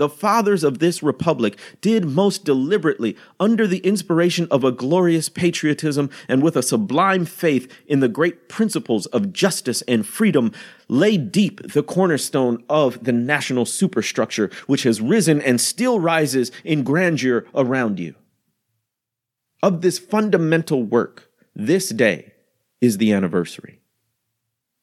the 0.00 0.08
fathers 0.08 0.64
of 0.64 0.78
this 0.78 1.02
republic 1.02 1.58
did 1.82 2.06
most 2.06 2.42
deliberately, 2.42 3.18
under 3.38 3.66
the 3.66 3.80
inspiration 3.80 4.48
of 4.50 4.64
a 4.64 4.72
glorious 4.72 5.28
patriotism 5.28 6.08
and 6.26 6.42
with 6.42 6.56
a 6.56 6.62
sublime 6.62 7.26
faith 7.26 7.70
in 7.86 8.00
the 8.00 8.08
great 8.08 8.48
principles 8.48 9.04
of 9.08 9.34
justice 9.34 9.82
and 9.82 10.06
freedom, 10.06 10.52
lay 10.88 11.18
deep 11.18 11.60
the 11.74 11.82
cornerstone 11.82 12.64
of 12.70 13.04
the 13.04 13.12
national 13.12 13.66
superstructure 13.66 14.50
which 14.66 14.84
has 14.84 15.02
risen 15.02 15.38
and 15.42 15.60
still 15.60 16.00
rises 16.00 16.50
in 16.64 16.82
grandeur 16.82 17.44
around 17.54 18.00
you. 18.00 18.14
Of 19.62 19.82
this 19.82 19.98
fundamental 19.98 20.82
work, 20.82 21.30
this 21.54 21.90
day 21.90 22.32
is 22.80 22.96
the 22.96 23.12
anniversary. 23.12 23.79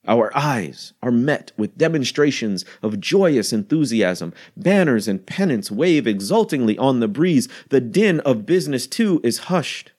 Our 0.07 0.35
eyes 0.35 0.93
are 1.03 1.11
met 1.11 1.51
with 1.57 1.77
demonstrations 1.77 2.63
of 2.81 3.01
joyous 3.01 3.51
enthusiasm. 3.51 4.33
Banners 4.55 5.07
and 5.07 5.25
pennants 5.25 5.69
wave 5.69 6.07
exultingly 6.07 6.77
on 6.77 7.01
the 7.01 7.09
breeze. 7.09 7.49
The 7.69 7.81
din 7.81 8.21
of 8.21 8.45
business, 8.45 8.87
too, 8.87 9.19
is 9.23 9.39
hushed. 9.39 9.91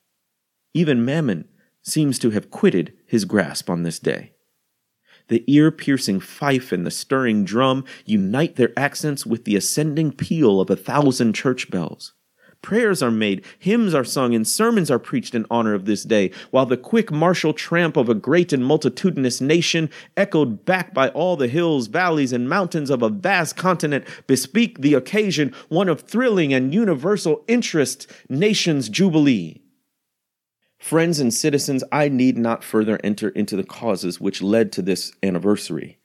Even 0.72 1.04
Mammon 1.04 1.46
seems 1.82 2.18
to 2.20 2.30
have 2.30 2.50
quitted 2.50 2.94
his 3.06 3.26
grasp 3.26 3.68
on 3.68 3.82
this 3.82 3.98
day. 3.98 4.32
The 5.28 5.44
ear 5.46 5.70
piercing 5.70 6.20
fife 6.20 6.72
and 6.72 6.86
the 6.86 6.90
stirring 6.90 7.44
drum 7.44 7.84
unite 8.06 8.56
their 8.56 8.72
accents 8.78 9.26
with 9.26 9.44
the 9.44 9.56
ascending 9.56 10.12
peal 10.12 10.58
of 10.58 10.70
a 10.70 10.76
thousand 10.76 11.34
church 11.34 11.70
bells. 11.70 12.14
Prayers 12.60 13.02
are 13.02 13.10
made, 13.10 13.44
hymns 13.58 13.94
are 13.94 14.04
sung, 14.04 14.34
and 14.34 14.46
sermons 14.46 14.90
are 14.90 14.98
preached 14.98 15.34
in 15.34 15.46
honor 15.50 15.74
of 15.74 15.84
this 15.84 16.02
day, 16.02 16.32
while 16.50 16.66
the 16.66 16.76
quick 16.76 17.12
martial 17.12 17.52
tramp 17.52 17.96
of 17.96 18.08
a 18.08 18.14
great 18.14 18.52
and 18.52 18.64
multitudinous 18.64 19.40
nation, 19.40 19.88
echoed 20.16 20.64
back 20.64 20.92
by 20.92 21.08
all 21.10 21.36
the 21.36 21.48
hills, 21.48 21.86
valleys, 21.86 22.32
and 22.32 22.48
mountains 22.48 22.90
of 22.90 23.00
a 23.00 23.08
vast 23.08 23.56
continent, 23.56 24.04
bespeak 24.26 24.80
the 24.80 24.94
occasion 24.94 25.54
one 25.68 25.88
of 25.88 26.00
thrilling 26.00 26.52
and 26.52 26.74
universal 26.74 27.44
interest, 27.46 28.10
nation's 28.28 28.88
jubilee. 28.88 29.62
Friends 30.78 31.20
and 31.20 31.32
citizens, 31.32 31.84
I 31.92 32.08
need 32.08 32.36
not 32.36 32.64
further 32.64 32.98
enter 33.04 33.28
into 33.30 33.56
the 33.56 33.64
causes 33.64 34.20
which 34.20 34.42
led 34.42 34.72
to 34.72 34.82
this 34.82 35.12
anniversary. 35.22 35.98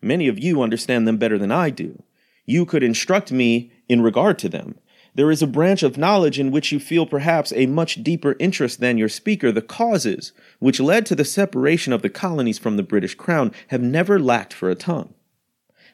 Many 0.00 0.28
of 0.28 0.38
you 0.38 0.62
understand 0.62 1.06
them 1.06 1.16
better 1.16 1.38
than 1.38 1.52
I 1.52 1.70
do. 1.70 2.02
You 2.46 2.64
could 2.64 2.82
instruct 2.82 3.30
me 3.30 3.72
in 3.88 4.00
regard 4.00 4.38
to 4.40 4.48
them. 4.48 4.78
There 5.18 5.32
is 5.32 5.42
a 5.42 5.48
branch 5.48 5.82
of 5.82 5.98
knowledge 5.98 6.38
in 6.38 6.52
which 6.52 6.70
you 6.70 6.78
feel 6.78 7.04
perhaps 7.04 7.52
a 7.56 7.66
much 7.66 8.04
deeper 8.04 8.36
interest 8.38 8.78
than 8.78 8.98
your 8.98 9.08
speaker. 9.08 9.50
The 9.50 9.60
causes 9.60 10.30
which 10.60 10.78
led 10.78 11.06
to 11.06 11.16
the 11.16 11.24
separation 11.24 11.92
of 11.92 12.02
the 12.02 12.08
colonies 12.08 12.56
from 12.56 12.76
the 12.76 12.84
British 12.84 13.16
crown 13.16 13.50
have 13.66 13.82
never 13.82 14.20
lacked 14.20 14.52
for 14.54 14.70
a 14.70 14.76
tongue. 14.76 15.14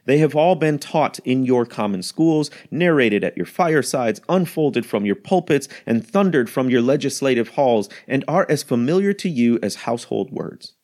They 0.05 0.19
have 0.19 0.37
all 0.37 0.57
been 0.57 0.79
taught 0.79 1.21
in 1.21 1.47
your 1.47 1.65
common 1.65 2.03
schools, 2.03 2.51
narrated 2.71 3.25
at 3.25 3.35
your 3.35 3.47
firesides, 3.47 4.21
unfolded 4.29 4.85
from 4.85 5.07
your 5.07 5.17
pulpits, 5.17 5.69
and 5.87 6.07
thundered 6.07 6.51
from 6.51 6.69
your 6.69 6.83
legislative 6.83 7.49
halls, 7.49 7.89
and 8.07 8.27
are 8.29 8.45
as 8.51 8.63
familiar 8.63 9.15
to 9.15 9.31
you 9.31 9.59
as 9.63 9.87
household 9.87 10.33
words. 10.33 10.75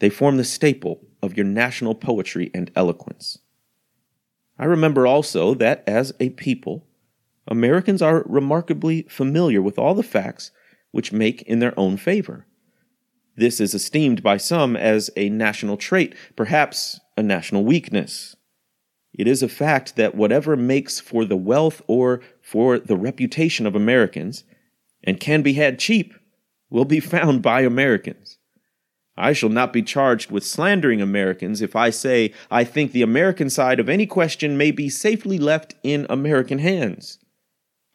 They 0.00 0.10
form 0.10 0.36
the 0.36 0.44
staple 0.44 1.00
of 1.22 1.34
your 1.34 1.46
national 1.46 1.94
poetry 1.94 2.50
and 2.52 2.70
eloquence. 2.76 3.38
I 4.58 4.66
remember 4.66 5.06
also 5.06 5.54
that 5.54 5.82
as 5.86 6.12
a 6.20 6.28
people, 6.28 6.86
Americans 7.46 8.00
are 8.00 8.24
remarkably 8.26 9.02
familiar 9.02 9.60
with 9.60 9.78
all 9.78 9.94
the 9.94 10.02
facts 10.02 10.50
which 10.90 11.12
make 11.12 11.42
in 11.42 11.58
their 11.58 11.78
own 11.78 11.96
favor. 11.96 12.46
This 13.36 13.60
is 13.60 13.74
esteemed 13.74 14.22
by 14.22 14.36
some 14.36 14.76
as 14.76 15.10
a 15.16 15.28
national 15.28 15.76
trait, 15.76 16.14
perhaps 16.36 17.00
a 17.16 17.22
national 17.22 17.64
weakness. 17.64 18.36
It 19.12 19.26
is 19.26 19.42
a 19.42 19.48
fact 19.48 19.96
that 19.96 20.14
whatever 20.14 20.56
makes 20.56 21.00
for 21.00 21.24
the 21.24 21.36
wealth 21.36 21.82
or 21.86 22.20
for 22.40 22.78
the 22.78 22.96
reputation 22.96 23.66
of 23.66 23.74
Americans, 23.74 24.44
and 25.02 25.20
can 25.20 25.42
be 25.42 25.54
had 25.54 25.78
cheap, 25.78 26.14
will 26.70 26.84
be 26.84 27.00
found 27.14 27.42
by 27.42 27.60
Americans. 27.62 28.38
I 29.16 29.32
shall 29.32 29.50
not 29.50 29.72
be 29.72 29.82
charged 29.82 30.30
with 30.30 30.44
slandering 30.44 31.00
Americans 31.00 31.60
if 31.60 31.76
I 31.76 31.90
say 31.90 32.32
I 32.50 32.64
think 32.64 32.90
the 32.90 33.02
American 33.02 33.48
side 33.48 33.78
of 33.78 33.88
any 33.88 34.06
question 34.06 34.56
may 34.56 34.72
be 34.72 34.88
safely 34.88 35.38
left 35.38 35.76
in 35.84 36.06
American 36.10 36.58
hands. 36.58 37.18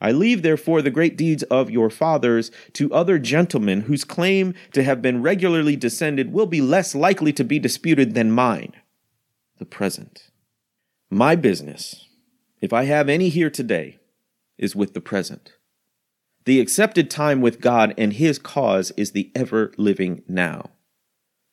I 0.02 0.12
leave, 0.12 0.42
therefore, 0.44 0.82
the 0.82 0.92
great 0.92 1.18
deeds 1.18 1.44
of 1.44 1.70
your 1.70 1.90
fathers 1.90 2.52
to 2.74 2.94
other 2.94 3.20
gentlemen 3.20 3.82
whose 3.82 4.06
claim 4.06 4.54
to 4.72 4.84
have 4.84 5.02
been 5.02 5.22
regularly 5.22 5.76
descended 5.76 6.32
will 6.32 6.46
be 6.46 6.62
less 6.62 6.96
likely 6.96 7.34
to 7.34 7.44
be 7.44 7.60
disputed 7.60 8.14
than 8.14 8.32
mine, 8.32 8.74
the 9.58 9.66
present. 9.66 10.30
My 11.10 11.36
business, 11.36 12.08
if 12.62 12.72
I 12.72 12.86
have 12.86 13.10
any 13.10 13.30
here 13.30 13.50
today, 13.50 14.00
is 14.58 14.76
with 14.76 14.94
the 14.94 15.02
present. 15.02 15.54
The 16.46 16.62
accepted 16.62 17.10
time 17.10 17.42
with 17.42 17.60
God 17.60 17.94
and 17.98 18.14
His 18.14 18.40
cause 18.40 18.92
is 18.96 19.12
the 19.12 19.32
ever 19.36 19.74
living 19.78 20.24
now. 20.28 20.70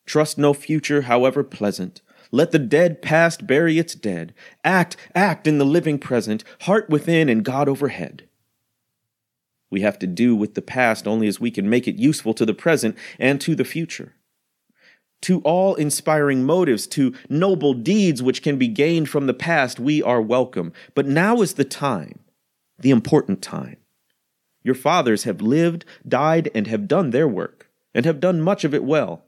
Trust 0.05 0.37
no 0.37 0.53
future, 0.53 1.01
however 1.01 1.43
pleasant. 1.43 2.01
Let 2.31 2.51
the 2.51 2.59
dead 2.59 3.01
past 3.01 3.45
bury 3.45 3.77
its 3.77 3.93
dead. 3.93 4.33
Act, 4.63 4.95
act 5.13 5.47
in 5.47 5.57
the 5.57 5.65
living 5.65 5.99
present, 5.99 6.43
heart 6.61 6.89
within 6.89 7.29
and 7.29 7.43
God 7.43 7.67
overhead. 7.67 8.26
We 9.69 9.81
have 9.81 9.99
to 9.99 10.07
do 10.07 10.35
with 10.35 10.55
the 10.55 10.61
past 10.61 11.07
only 11.07 11.27
as 11.27 11.39
we 11.39 11.51
can 11.51 11.69
make 11.69 11.87
it 11.87 11.97
useful 11.97 12.33
to 12.35 12.45
the 12.45 12.53
present 12.53 12.97
and 13.19 13.41
to 13.41 13.55
the 13.55 13.65
future. 13.65 14.13
To 15.23 15.41
all 15.41 15.75
inspiring 15.75 16.43
motives, 16.43 16.87
to 16.87 17.13
noble 17.27 17.73
deeds 17.73 18.21
which 18.21 18.43
can 18.43 18.57
be 18.57 18.67
gained 18.67 19.09
from 19.09 19.25
the 19.25 19.33
past, 19.33 19.79
we 19.79 20.01
are 20.01 20.21
welcome. 20.21 20.71
But 20.93 21.07
now 21.07 21.41
is 21.41 21.55
the 21.55 21.65
time, 21.65 22.19
the 22.79 22.91
important 22.91 23.41
time. 23.41 23.77
Your 24.63 24.75
fathers 24.75 25.23
have 25.23 25.41
lived, 25.41 25.85
died, 26.07 26.49
and 26.53 26.67
have 26.67 26.87
done 26.87 27.09
their 27.09 27.27
work, 27.27 27.69
and 27.95 28.05
have 28.05 28.19
done 28.19 28.41
much 28.41 28.63
of 28.63 28.73
it 28.73 28.83
well. 28.83 29.23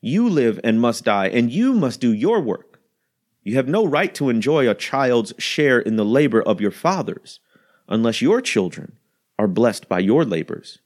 You 0.00 0.28
live 0.28 0.60
and 0.62 0.80
must 0.80 1.04
die, 1.04 1.28
and 1.28 1.50
you 1.50 1.72
must 1.72 2.00
do 2.00 2.12
your 2.12 2.40
work. 2.40 2.80
You 3.42 3.56
have 3.56 3.68
no 3.68 3.84
right 3.84 4.14
to 4.14 4.28
enjoy 4.28 4.68
a 4.68 4.74
child's 4.74 5.34
share 5.38 5.80
in 5.80 5.96
the 5.96 6.04
labor 6.04 6.42
of 6.42 6.60
your 6.60 6.70
fathers, 6.70 7.40
unless 7.88 8.22
your 8.22 8.40
children 8.40 8.97
are 9.38 9.48
blessed 9.48 9.88
by 9.88 9.98
your 9.98 10.24
labors. 10.24 10.78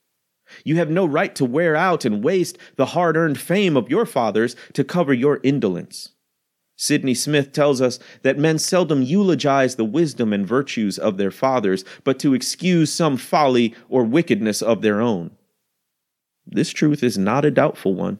You 0.64 0.76
have 0.76 0.90
no 0.90 1.06
right 1.06 1.34
to 1.36 1.44
wear 1.44 1.74
out 1.74 2.04
and 2.04 2.22
waste 2.22 2.58
the 2.76 2.86
hard 2.86 3.16
earned 3.16 3.40
fame 3.40 3.76
of 3.76 3.88
your 3.88 4.04
fathers 4.04 4.54
to 4.74 4.84
cover 4.84 5.14
your 5.14 5.40
indolence. 5.42 6.10
Sydney 6.76 7.14
Smith 7.14 7.52
tells 7.52 7.80
us 7.80 7.98
that 8.22 8.38
men 8.38 8.58
seldom 8.58 9.02
eulogize 9.02 9.76
the 9.76 9.84
wisdom 9.84 10.32
and 10.32 10.46
virtues 10.46 10.98
of 10.98 11.16
their 11.16 11.30
fathers, 11.30 11.84
but 12.02 12.18
to 12.18 12.34
excuse 12.34 12.92
some 12.92 13.16
folly 13.16 13.74
or 13.88 14.04
wickedness 14.04 14.60
of 14.62 14.82
their 14.82 15.00
own. 15.00 15.30
This 16.46 16.70
truth 16.70 17.02
is 17.02 17.16
not 17.16 17.44
a 17.44 17.50
doubtful 17.50 17.94
one. 17.94 18.18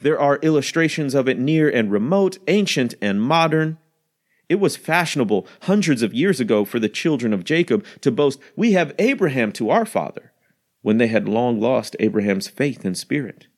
There 0.00 0.18
are 0.18 0.38
illustrations 0.42 1.14
of 1.14 1.28
it 1.28 1.38
near 1.38 1.68
and 1.68 1.90
remote, 1.90 2.38
ancient 2.46 2.94
and 3.00 3.20
modern. 3.20 3.78
It 4.48 4.60
was 4.60 4.76
fashionable 4.76 5.46
hundreds 5.62 6.02
of 6.02 6.14
years 6.14 6.38
ago 6.38 6.64
for 6.64 6.78
the 6.78 6.88
children 6.88 7.32
of 7.32 7.44
Jacob 7.44 7.84
to 8.00 8.10
boast, 8.10 8.38
We 8.54 8.72
have 8.72 8.94
Abraham 8.98 9.52
to 9.52 9.70
our 9.70 9.84
father, 9.84 10.32
when 10.82 10.98
they 10.98 11.08
had 11.08 11.28
long 11.28 11.60
lost 11.60 11.96
Abraham's 11.98 12.46
faith 12.46 12.84
and 12.84 12.96
spirit. 12.96 13.48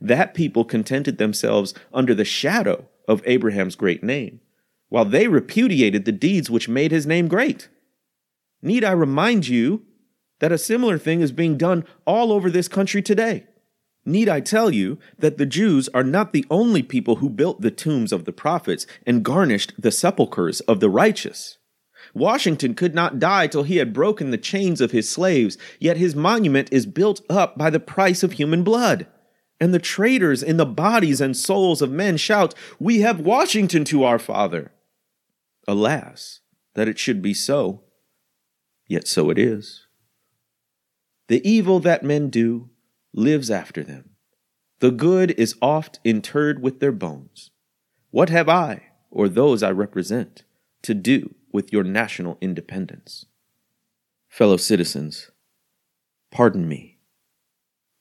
That 0.00 0.34
people 0.34 0.64
contented 0.64 1.18
themselves 1.18 1.74
under 1.92 2.14
the 2.14 2.24
shadow 2.24 2.88
of 3.06 3.22
Abraham's 3.24 3.76
great 3.76 4.02
name, 4.02 4.40
while 4.88 5.04
they 5.04 5.28
repudiated 5.28 6.04
the 6.04 6.12
deeds 6.12 6.50
which 6.50 6.68
made 6.68 6.90
his 6.90 7.06
name 7.06 7.28
great. 7.28 7.68
Need 8.62 8.84
I 8.84 8.92
remind 8.92 9.46
you 9.46 9.82
that 10.40 10.52
a 10.52 10.58
similar 10.58 10.98
thing 10.98 11.20
is 11.20 11.32
being 11.32 11.56
done 11.56 11.84
all 12.04 12.32
over 12.32 12.50
this 12.50 12.68
country 12.68 13.00
today? 13.00 13.46
Need 14.08 14.28
I 14.28 14.38
tell 14.38 14.72
you 14.72 14.98
that 15.18 15.36
the 15.36 15.44
Jews 15.44 15.88
are 15.92 16.04
not 16.04 16.32
the 16.32 16.46
only 16.48 16.82
people 16.82 17.16
who 17.16 17.28
built 17.28 17.60
the 17.60 17.72
tombs 17.72 18.12
of 18.12 18.24
the 18.24 18.32
prophets 18.32 18.86
and 19.04 19.24
garnished 19.24 19.74
the 19.76 19.90
sepulchres 19.90 20.60
of 20.60 20.78
the 20.78 20.88
righteous? 20.88 21.58
Washington 22.14 22.74
could 22.74 22.94
not 22.94 23.18
die 23.18 23.48
till 23.48 23.64
he 23.64 23.78
had 23.78 23.92
broken 23.92 24.30
the 24.30 24.38
chains 24.38 24.80
of 24.80 24.92
his 24.92 25.08
slaves, 25.08 25.58
yet 25.80 25.96
his 25.96 26.14
monument 26.14 26.68
is 26.70 26.86
built 26.86 27.20
up 27.28 27.58
by 27.58 27.68
the 27.68 27.80
price 27.80 28.22
of 28.22 28.32
human 28.32 28.62
blood. 28.62 29.08
And 29.60 29.74
the 29.74 29.80
traitors 29.80 30.40
in 30.40 30.56
the 30.56 30.66
bodies 30.66 31.20
and 31.20 31.36
souls 31.36 31.82
of 31.82 31.90
men 31.90 32.16
shout, 32.16 32.54
We 32.78 33.00
have 33.00 33.18
Washington 33.18 33.84
to 33.86 34.04
our 34.04 34.20
father. 34.20 34.70
Alas, 35.66 36.42
that 36.74 36.86
it 36.86 36.98
should 36.98 37.22
be 37.22 37.34
so, 37.34 37.82
yet 38.86 39.08
so 39.08 39.30
it 39.30 39.38
is. 39.38 39.86
The 41.26 41.46
evil 41.48 41.80
that 41.80 42.04
men 42.04 42.30
do, 42.30 42.70
lives 43.16 43.50
after 43.50 43.82
them. 43.82 44.10
The 44.80 44.90
good 44.90 45.30
is 45.32 45.56
oft 45.62 45.98
interred 46.04 46.62
with 46.62 46.80
their 46.80 46.92
bones. 46.92 47.50
What 48.10 48.28
have 48.28 48.48
I, 48.48 48.82
or 49.10 49.28
those 49.28 49.62
I 49.62 49.70
represent, 49.70 50.44
to 50.82 50.92
do 50.92 51.34
with 51.50 51.72
your 51.72 51.82
national 51.82 52.36
independence? 52.42 53.24
Fellow 54.28 54.58
citizens, 54.58 55.30
pardon 56.30 56.68
me. 56.68 56.98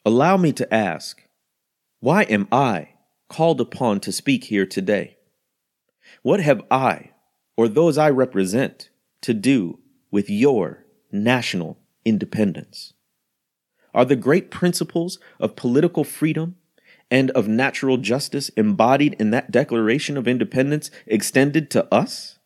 Allow 0.03 0.35
me 0.35 0.51
to 0.51 0.73
ask, 0.73 1.23
why 2.01 2.23
am 2.23 2.49
I 2.51 2.89
called 3.29 3.61
upon 3.61 4.01
to 4.01 4.11
speak 4.11 4.43
here 4.43 4.65
today? 4.65 5.17
What 6.23 6.41
have 6.41 6.61
I, 6.69 7.11
or 7.55 7.69
those 7.69 7.97
I 7.97 8.09
represent, 8.09 8.89
to 9.21 9.33
do 9.33 9.79
with 10.11 10.29
your 10.29 10.83
national 11.09 11.79
independence? 12.03 12.94
Are 13.95 14.05
the 14.05 14.17
great 14.17 14.51
principles 14.51 15.19
of 15.39 15.55
political 15.55 16.03
freedom 16.03 16.57
and 17.09 17.31
of 17.31 17.47
natural 17.47 17.95
justice 17.95 18.49
embodied 18.49 19.15
in 19.19 19.31
that 19.31 19.51
Declaration 19.51 20.17
of 20.17 20.27
Independence 20.27 20.91
extended 21.07 21.71
to 21.71 21.91
us? 21.93 22.37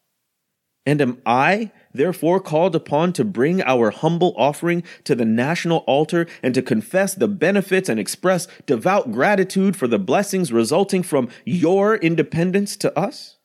And 0.85 1.01
am 1.01 1.21
I, 1.25 1.71
therefore, 1.91 2.39
called 2.39 2.75
upon 2.75 3.13
to 3.13 3.25
bring 3.25 3.63
our 3.63 3.89
humble 3.89 4.35
offering 4.37 4.83
to 5.05 5.15
the 5.15 5.25
national 5.25 5.79
altar 5.79 6.27
and 6.43 6.53
to 6.53 6.61
confess 6.61 7.15
the 7.15 7.27
benefits 7.27 7.89
and 7.89 7.99
express 7.99 8.47
devout 8.67 9.11
gratitude 9.11 9.75
for 9.75 9.87
the 9.87 9.99
blessings 9.99 10.53
resulting 10.53 11.01
from 11.01 11.29
your 11.45 11.95
independence 11.95 12.77
to 12.77 12.97
us? 12.97 13.37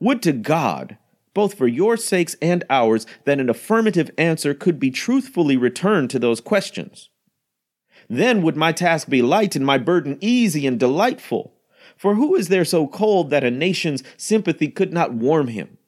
Would 0.00 0.22
to 0.22 0.32
God 0.32 0.98
both 1.34 1.54
for 1.54 1.66
your 1.66 1.96
sakes 1.96 2.36
and 2.40 2.64
ours, 2.70 3.06
that 3.24 3.40
an 3.40 3.50
affirmative 3.50 4.10
answer 4.16 4.54
could 4.54 4.78
be 4.78 4.90
truthfully 4.90 5.56
returned 5.56 6.10
to 6.10 6.18
those 6.18 6.40
questions. 6.40 7.10
Then 8.08 8.42
would 8.42 8.56
my 8.56 8.72
task 8.72 9.08
be 9.08 9.22
light 9.22 9.56
and 9.56 9.66
my 9.66 9.78
burden 9.78 10.18
easy 10.20 10.66
and 10.66 10.78
delightful. 10.78 11.54
For 11.96 12.14
who 12.14 12.34
is 12.34 12.48
there 12.48 12.64
so 12.64 12.86
cold 12.86 13.30
that 13.30 13.44
a 13.44 13.50
nation's 13.50 14.02
sympathy 14.16 14.68
could 14.68 14.92
not 14.92 15.12
warm 15.12 15.48
him? 15.48 15.78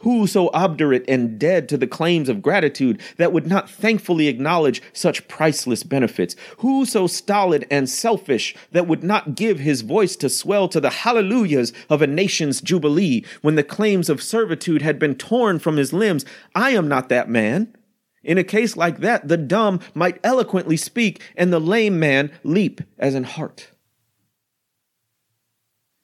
Who 0.00 0.26
so 0.26 0.50
obdurate 0.52 1.04
and 1.08 1.38
dead 1.38 1.68
to 1.68 1.76
the 1.76 1.86
claims 1.86 2.28
of 2.28 2.42
gratitude 2.42 3.00
that 3.16 3.32
would 3.32 3.46
not 3.46 3.70
thankfully 3.70 4.28
acknowledge 4.28 4.82
such 4.92 5.28
priceless 5.28 5.82
benefits? 5.82 6.36
Who 6.58 6.84
so 6.84 7.06
stolid 7.06 7.66
and 7.70 7.88
selfish 7.88 8.54
that 8.72 8.86
would 8.86 9.02
not 9.02 9.34
give 9.34 9.58
his 9.58 9.82
voice 9.82 10.16
to 10.16 10.28
swell 10.28 10.68
to 10.68 10.80
the 10.80 10.90
hallelujahs 10.90 11.72
of 11.88 12.02
a 12.02 12.06
nation's 12.06 12.60
jubilee 12.60 13.24
when 13.42 13.54
the 13.54 13.62
claims 13.62 14.08
of 14.08 14.22
servitude 14.22 14.82
had 14.82 14.98
been 14.98 15.14
torn 15.14 15.58
from 15.58 15.76
his 15.76 15.92
limbs? 15.92 16.24
I 16.54 16.70
am 16.70 16.88
not 16.88 17.08
that 17.08 17.28
man. 17.28 17.74
In 18.22 18.36
a 18.36 18.44
case 18.44 18.76
like 18.76 18.98
that, 18.98 19.28
the 19.28 19.36
dumb 19.36 19.80
might 19.94 20.20
eloquently 20.22 20.76
speak 20.76 21.22
and 21.36 21.52
the 21.52 21.60
lame 21.60 21.98
man 21.98 22.30
leap 22.42 22.80
as 22.98 23.14
an 23.14 23.24
hart. 23.24 23.70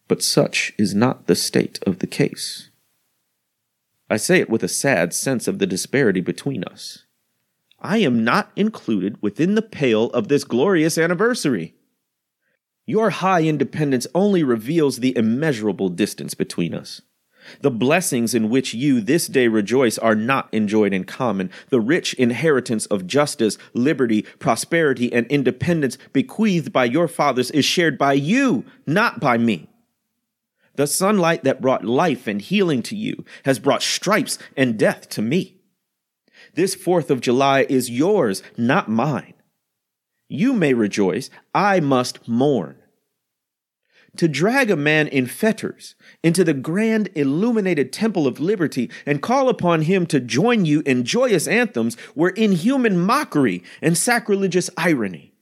But 0.06 0.22
such 0.22 0.72
is 0.78 0.94
not 0.94 1.26
the 1.26 1.34
state 1.34 1.78
of 1.86 1.98
the 1.98 2.06
case. 2.06 2.70
I 4.14 4.16
say 4.16 4.38
it 4.38 4.48
with 4.48 4.62
a 4.62 4.68
sad 4.68 5.12
sense 5.12 5.48
of 5.48 5.58
the 5.58 5.66
disparity 5.66 6.20
between 6.20 6.62
us. 6.62 7.04
I 7.80 7.98
am 7.98 8.22
not 8.22 8.52
included 8.54 9.18
within 9.20 9.56
the 9.56 9.62
pale 9.62 10.06
of 10.10 10.28
this 10.28 10.44
glorious 10.44 10.96
anniversary. 10.96 11.74
Your 12.86 13.10
high 13.10 13.42
independence 13.42 14.06
only 14.14 14.44
reveals 14.44 14.98
the 14.98 15.16
immeasurable 15.16 15.88
distance 15.88 16.34
between 16.34 16.74
us. 16.74 17.02
The 17.60 17.72
blessings 17.72 18.36
in 18.36 18.50
which 18.50 18.72
you 18.72 19.00
this 19.00 19.26
day 19.26 19.48
rejoice 19.48 19.98
are 19.98 20.14
not 20.14 20.48
enjoyed 20.52 20.94
in 20.94 21.02
common. 21.02 21.50
The 21.70 21.80
rich 21.80 22.14
inheritance 22.14 22.86
of 22.86 23.08
justice, 23.08 23.58
liberty, 23.74 24.22
prosperity, 24.38 25.12
and 25.12 25.26
independence 25.26 25.98
bequeathed 26.12 26.72
by 26.72 26.84
your 26.84 27.08
fathers 27.08 27.50
is 27.50 27.64
shared 27.64 27.98
by 27.98 28.12
you, 28.12 28.64
not 28.86 29.18
by 29.18 29.38
me. 29.38 29.68
The 30.76 30.86
sunlight 30.86 31.44
that 31.44 31.60
brought 31.60 31.84
life 31.84 32.26
and 32.26 32.40
healing 32.40 32.82
to 32.84 32.96
you 32.96 33.24
has 33.44 33.58
brought 33.58 33.82
stripes 33.82 34.38
and 34.56 34.78
death 34.78 35.08
to 35.10 35.22
me. 35.22 35.60
This 36.54 36.74
4th 36.76 37.10
of 37.10 37.20
July 37.20 37.66
is 37.68 37.90
yours, 37.90 38.42
not 38.56 38.88
mine. 38.88 39.34
You 40.28 40.52
may 40.52 40.74
rejoice, 40.74 41.30
I 41.54 41.80
must 41.80 42.26
mourn. 42.26 42.76
To 44.16 44.28
drag 44.28 44.70
a 44.70 44.76
man 44.76 45.08
in 45.08 45.26
fetters 45.26 45.96
into 46.22 46.44
the 46.44 46.54
grand 46.54 47.08
illuminated 47.16 47.92
temple 47.92 48.28
of 48.28 48.38
liberty 48.38 48.88
and 49.04 49.20
call 49.20 49.48
upon 49.48 49.82
him 49.82 50.06
to 50.06 50.20
join 50.20 50.64
you 50.64 50.82
in 50.86 51.04
joyous 51.04 51.48
anthems 51.48 51.96
were 52.14 52.30
inhuman 52.30 52.98
mockery 52.98 53.64
and 53.82 53.98
sacrilegious 53.98 54.70
irony. 54.76 55.34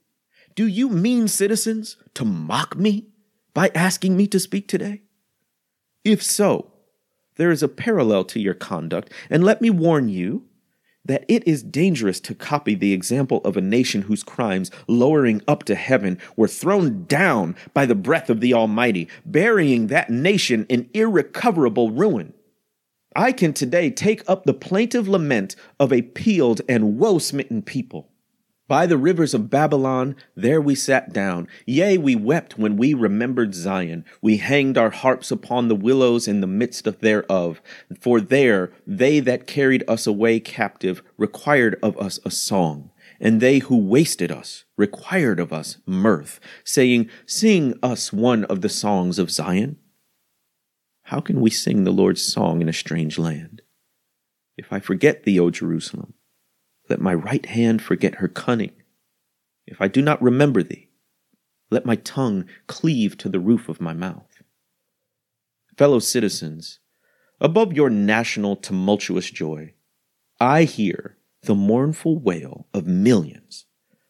Do 0.55 0.65
you 0.65 0.89
mean, 0.89 1.27
citizens, 1.27 1.97
to 2.15 2.25
mock 2.25 2.75
me 2.75 3.09
by 3.53 3.69
asking 3.75 4.17
me 4.17 4.25
to 4.27 4.39
speak 4.39 4.67
today? 4.67 5.02
If 6.03 6.21
so, 6.21 6.71
there 7.35 7.51
is 7.51 7.63
a 7.63 7.67
parallel 7.67 8.25
to 8.25 8.39
your 8.39 8.53
conduct, 8.53 9.11
and 9.29 9.43
let 9.43 9.61
me 9.61 9.69
warn 9.69 10.09
you 10.09 10.43
that 11.05 11.25
it 11.27 11.45
is 11.47 11.63
dangerous 11.63 12.19
to 12.21 12.35
copy 12.35 12.75
the 12.75 12.93
example 12.93 13.41
of 13.43 13.57
a 13.57 13.61
nation 13.61 14.03
whose 14.03 14.23
crimes, 14.23 14.71
lowering 14.87 15.41
up 15.47 15.63
to 15.63 15.75
heaven, 15.75 16.17
were 16.35 16.47
thrown 16.47 17.05
down 17.05 17.55
by 17.73 17.85
the 17.85 17.95
breath 17.95 18.29
of 18.29 18.39
the 18.39 18.53
Almighty, 18.53 19.09
burying 19.25 19.87
that 19.87 20.09
nation 20.09 20.65
in 20.69 20.89
irrecoverable 20.93 21.91
ruin. 21.91 22.33
I 23.15 23.31
can 23.31 23.53
today 23.53 23.89
take 23.89 24.27
up 24.29 24.45
the 24.45 24.53
plaintive 24.53 25.07
lament 25.07 25.55
of 25.79 25.91
a 25.91 26.01
peeled 26.01 26.61
and 26.69 26.97
woe 26.97 27.19
smitten 27.19 27.61
people. 27.61 28.09
By 28.73 28.87
the 28.87 28.97
rivers 28.97 29.35
of 29.35 29.51
Babylon, 29.51 30.15
there 30.35 30.59
we 30.59 30.73
sat 30.73 31.13
down. 31.13 31.47
Yea, 31.67 31.95
we 31.99 32.15
wept 32.15 32.57
when 32.57 32.75
we 32.75 32.95
remembered 32.95 33.53
Zion. 33.53 34.03
We 34.19 34.37
hanged 34.37 34.79
our 34.79 34.89
harps 34.89 35.29
upon 35.29 35.67
the 35.67 35.75
willows 35.75 36.27
in 36.27 36.41
the 36.41 36.47
midst 36.47 36.87
of 36.87 36.99
thereof. 36.99 37.61
For 38.01 38.19
there 38.19 38.73
they 38.87 39.19
that 39.19 39.45
carried 39.45 39.83
us 39.87 40.07
away 40.07 40.39
captive 40.39 41.03
required 41.17 41.77
of 41.83 41.95
us 41.99 42.19
a 42.25 42.31
song. 42.31 42.89
And 43.19 43.41
they 43.41 43.59
who 43.59 43.77
wasted 43.77 44.31
us 44.31 44.63
required 44.75 45.39
of 45.39 45.53
us 45.53 45.77
mirth, 45.85 46.39
saying, 46.63 47.11
Sing 47.27 47.77
us 47.83 48.11
one 48.11 48.43
of 48.45 48.61
the 48.61 48.69
songs 48.69 49.19
of 49.19 49.29
Zion. 49.29 49.77
How 51.03 51.19
can 51.19 51.41
we 51.41 51.51
sing 51.51 51.83
the 51.83 51.91
Lord's 51.91 52.23
song 52.23 52.59
in 52.59 52.67
a 52.67 52.73
strange 52.73 53.19
land? 53.19 53.61
If 54.57 54.73
I 54.73 54.79
forget 54.79 55.25
thee, 55.25 55.39
O 55.39 55.51
Jerusalem, 55.51 56.15
let 56.89 57.01
my 57.01 57.13
right 57.13 57.45
hand 57.45 57.81
forget 57.81 58.15
her 58.15 58.27
cunning. 58.27 58.73
If 59.65 59.81
I 59.81 59.87
do 59.87 60.01
not 60.01 60.21
remember 60.21 60.63
thee, 60.63 60.89
let 61.71 61.85
my 61.85 61.95
tongue 61.95 62.45
cleave 62.67 63.17
to 63.19 63.29
the 63.29 63.39
roof 63.39 63.69
of 63.69 63.81
my 63.81 63.93
mouth. 63.93 64.43
Fellow 65.77 65.99
citizens, 65.99 66.79
above 67.39 67.73
your 67.73 67.89
national 67.89 68.55
tumultuous 68.55 69.31
joy, 69.31 69.73
I 70.39 70.63
hear 70.63 71.17
the 71.43 71.55
mournful 71.55 72.19
wail 72.19 72.67
of 72.73 72.85
millions 72.85 73.65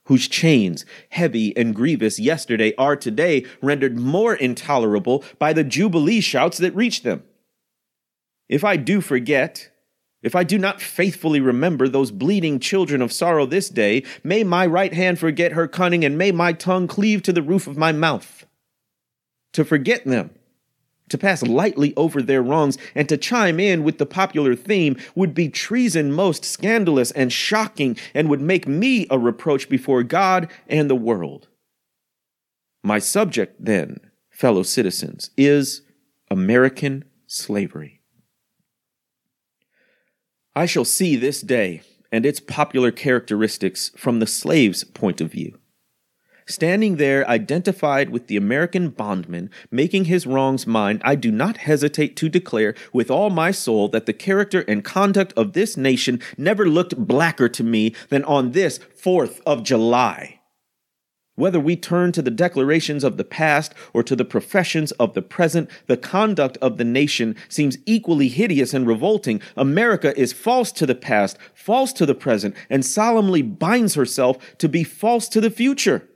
whose 0.05 0.27
chains, 0.27 0.85
heavy 1.09 1.55
and 1.55 1.73
grievous 1.73 2.19
yesterday, 2.19 2.73
are 2.77 2.95
today 2.95 3.45
rendered 3.61 3.97
more 3.97 4.35
intolerable 4.35 5.23
by 5.39 5.53
the 5.53 5.63
jubilee 5.63 6.19
shouts 6.19 6.57
that 6.57 6.75
reach 6.75 7.03
them. 7.03 7.23
If 8.49 8.63
I 8.63 8.75
do 8.75 8.99
forget, 8.99 9.71
if 10.23 10.35
I 10.35 10.43
do 10.43 10.57
not 10.57 10.81
faithfully 10.81 11.41
remember 11.41 11.87
those 11.87 12.09
bleeding 12.09 12.59
children 12.59 13.01
of 13.01 13.11
sorrow 13.11 13.45
this 13.45 13.69
day, 13.69 14.03
may 14.23 14.43
my 14.43 14.65
right 14.65 14.93
hand 14.93 15.19
forget 15.19 15.51
her 15.51 15.67
cunning, 15.67 16.03
and 16.05 16.17
may 16.17 16.31
my 16.31 16.53
tongue 16.53 16.87
cleave 16.87 17.21
to 17.23 17.33
the 17.33 17.41
roof 17.41 17.67
of 17.67 17.77
my 17.77 17.91
mouth. 17.91 18.45
To 19.51 19.65
forget 19.65 20.05
them, 20.05 20.31
to 21.09 21.17
pass 21.17 21.43
lightly 21.43 21.93
over 21.95 22.21
their 22.21 22.41
wrongs, 22.41 22.77
and 22.95 23.07
to 23.09 23.17
chime 23.17 23.59
in 23.59 23.83
with 23.83 23.97
the 23.97 24.05
popular 24.05 24.55
theme 24.55 24.97
would 25.13 25.33
be 25.33 25.49
treason 25.49 26.13
most 26.13 26.45
scandalous 26.45 27.11
and 27.11 27.31
shocking, 27.31 27.97
and 28.13 28.29
would 28.29 28.41
make 28.41 28.65
me 28.65 29.05
a 29.11 29.19
reproach 29.19 29.67
before 29.67 30.03
God 30.03 30.49
and 30.67 30.89
the 30.89 30.95
world. 30.95 31.49
My 32.81 32.99
subject, 32.99 33.63
then, 33.63 33.99
fellow 34.29 34.63
citizens, 34.63 35.31
is 35.37 35.81
American 36.31 37.03
slavery. 37.27 37.99
I 40.55 40.65
shall 40.67 40.85
see 40.85 41.15
this 41.15 41.41
day 41.41 41.81
and 42.11 42.25
its 42.25 42.39
popular 42.39 42.91
characteristics 42.91 43.89
from 43.97 44.19
the 44.19 44.27
slave's 44.27 44.83
point 44.83 45.19
of 45.19 45.31
view. 45.31 45.57
Standing 46.45 46.97
there, 46.97 47.27
identified 47.27 48.09
with 48.09 48.27
the 48.27 48.37
American 48.37 48.89
bondman, 48.89 49.49
making 49.71 50.05
his 50.05 50.27
wrongs 50.27 50.67
mine, 50.67 51.01
I 51.03 51.15
do 51.15 51.31
not 51.31 51.57
hesitate 51.57 52.15
to 52.17 52.29
declare 52.29 52.75
with 52.91 53.09
all 53.09 53.29
my 53.29 53.51
soul 53.51 53.87
that 53.89 54.05
the 54.05 54.13
character 54.13 54.61
and 54.67 54.83
conduct 54.83 55.33
of 55.37 55.53
this 55.53 55.77
nation 55.77 56.19
never 56.37 56.67
looked 56.67 56.97
blacker 56.97 57.49
to 57.49 57.63
me 57.63 57.95
than 58.09 58.23
on 58.25 58.51
this 58.51 58.77
4th 58.79 59.41
of 59.45 59.63
July. 59.63 60.41
Whether 61.35 61.59
we 61.59 61.75
turn 61.75 62.11
to 62.11 62.21
the 62.21 62.29
declarations 62.29 63.03
of 63.03 63.17
the 63.17 63.23
past 63.23 63.73
or 63.91 64.03
to 64.03 64.15
the 64.15 64.25
professions 64.25 64.91
of 64.93 65.15
the 65.15 65.21
present, 65.23 65.67
the 65.87 65.97
conduct 65.97 66.57
of 66.61 66.77
the 66.77 66.83
nation 66.83 67.35
seems 67.49 67.79
equally 67.87 68.27
hideous 68.27 68.71
and 68.71 68.85
revolting. 68.85 69.41
America 69.57 70.17
is 70.19 70.31
false 70.31 70.71
to 70.73 70.85
the 70.85 70.93
past, 70.93 71.39
false 71.55 71.91
to 71.93 72.05
the 72.05 72.13
present, 72.13 72.55
and 72.69 72.85
solemnly 72.85 73.41
binds 73.41 73.95
herself 73.95 74.37
to 74.59 74.69
be 74.69 74.83
false 74.83 75.27
to 75.29 75.41
the 75.41 75.49
future. 75.49 76.07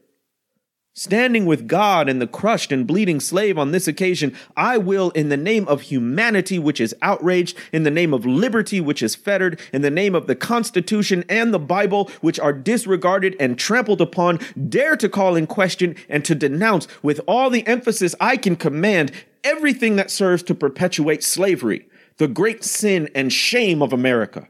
Standing 1.00 1.46
with 1.46 1.68
God 1.68 2.10
and 2.10 2.20
the 2.20 2.26
crushed 2.26 2.72
and 2.72 2.88
bleeding 2.88 3.20
slave 3.20 3.56
on 3.60 3.70
this 3.70 3.88
occasion, 3.88 4.36
I 4.56 4.80
will, 4.80 5.12
in 5.12 5.30
the 5.30 5.38
name 5.38 5.68
of 5.68 5.82
humanity 5.82 6.58
which 6.58 6.82
is 6.82 6.96
outraged, 7.04 7.56
in 7.72 7.84
the 7.84 7.92
name 7.92 8.16
of 8.16 8.26
liberty 8.26 8.82
which 8.82 9.04
is 9.04 9.14
fettered, 9.14 9.60
in 9.72 9.84
the 9.84 9.92
name 9.92 10.16
of 10.16 10.26
the 10.26 10.34
Constitution 10.34 11.24
and 11.30 11.54
the 11.54 11.60
Bible 11.60 12.10
which 12.22 12.40
are 12.40 12.52
disregarded 12.52 13.36
and 13.40 13.60
trampled 13.60 14.02
upon, 14.02 14.40
dare 14.70 14.96
to 14.96 15.08
call 15.08 15.36
in 15.36 15.46
question 15.46 15.96
and 16.10 16.26
to 16.26 16.34
denounce 16.34 16.88
with 17.04 17.22
all 17.28 17.52
the 17.52 17.68
emphasis 17.68 18.16
I 18.20 18.36
can 18.36 18.56
command 18.56 19.12
everything 19.44 19.98
that 19.98 20.10
serves 20.10 20.42
to 20.42 20.56
perpetuate 20.56 21.24
slavery, 21.24 21.88
the 22.18 22.28
great 22.28 22.64
sin 22.64 23.08
and 23.14 23.32
shame 23.32 23.84
of 23.84 23.94
America. 23.94 24.48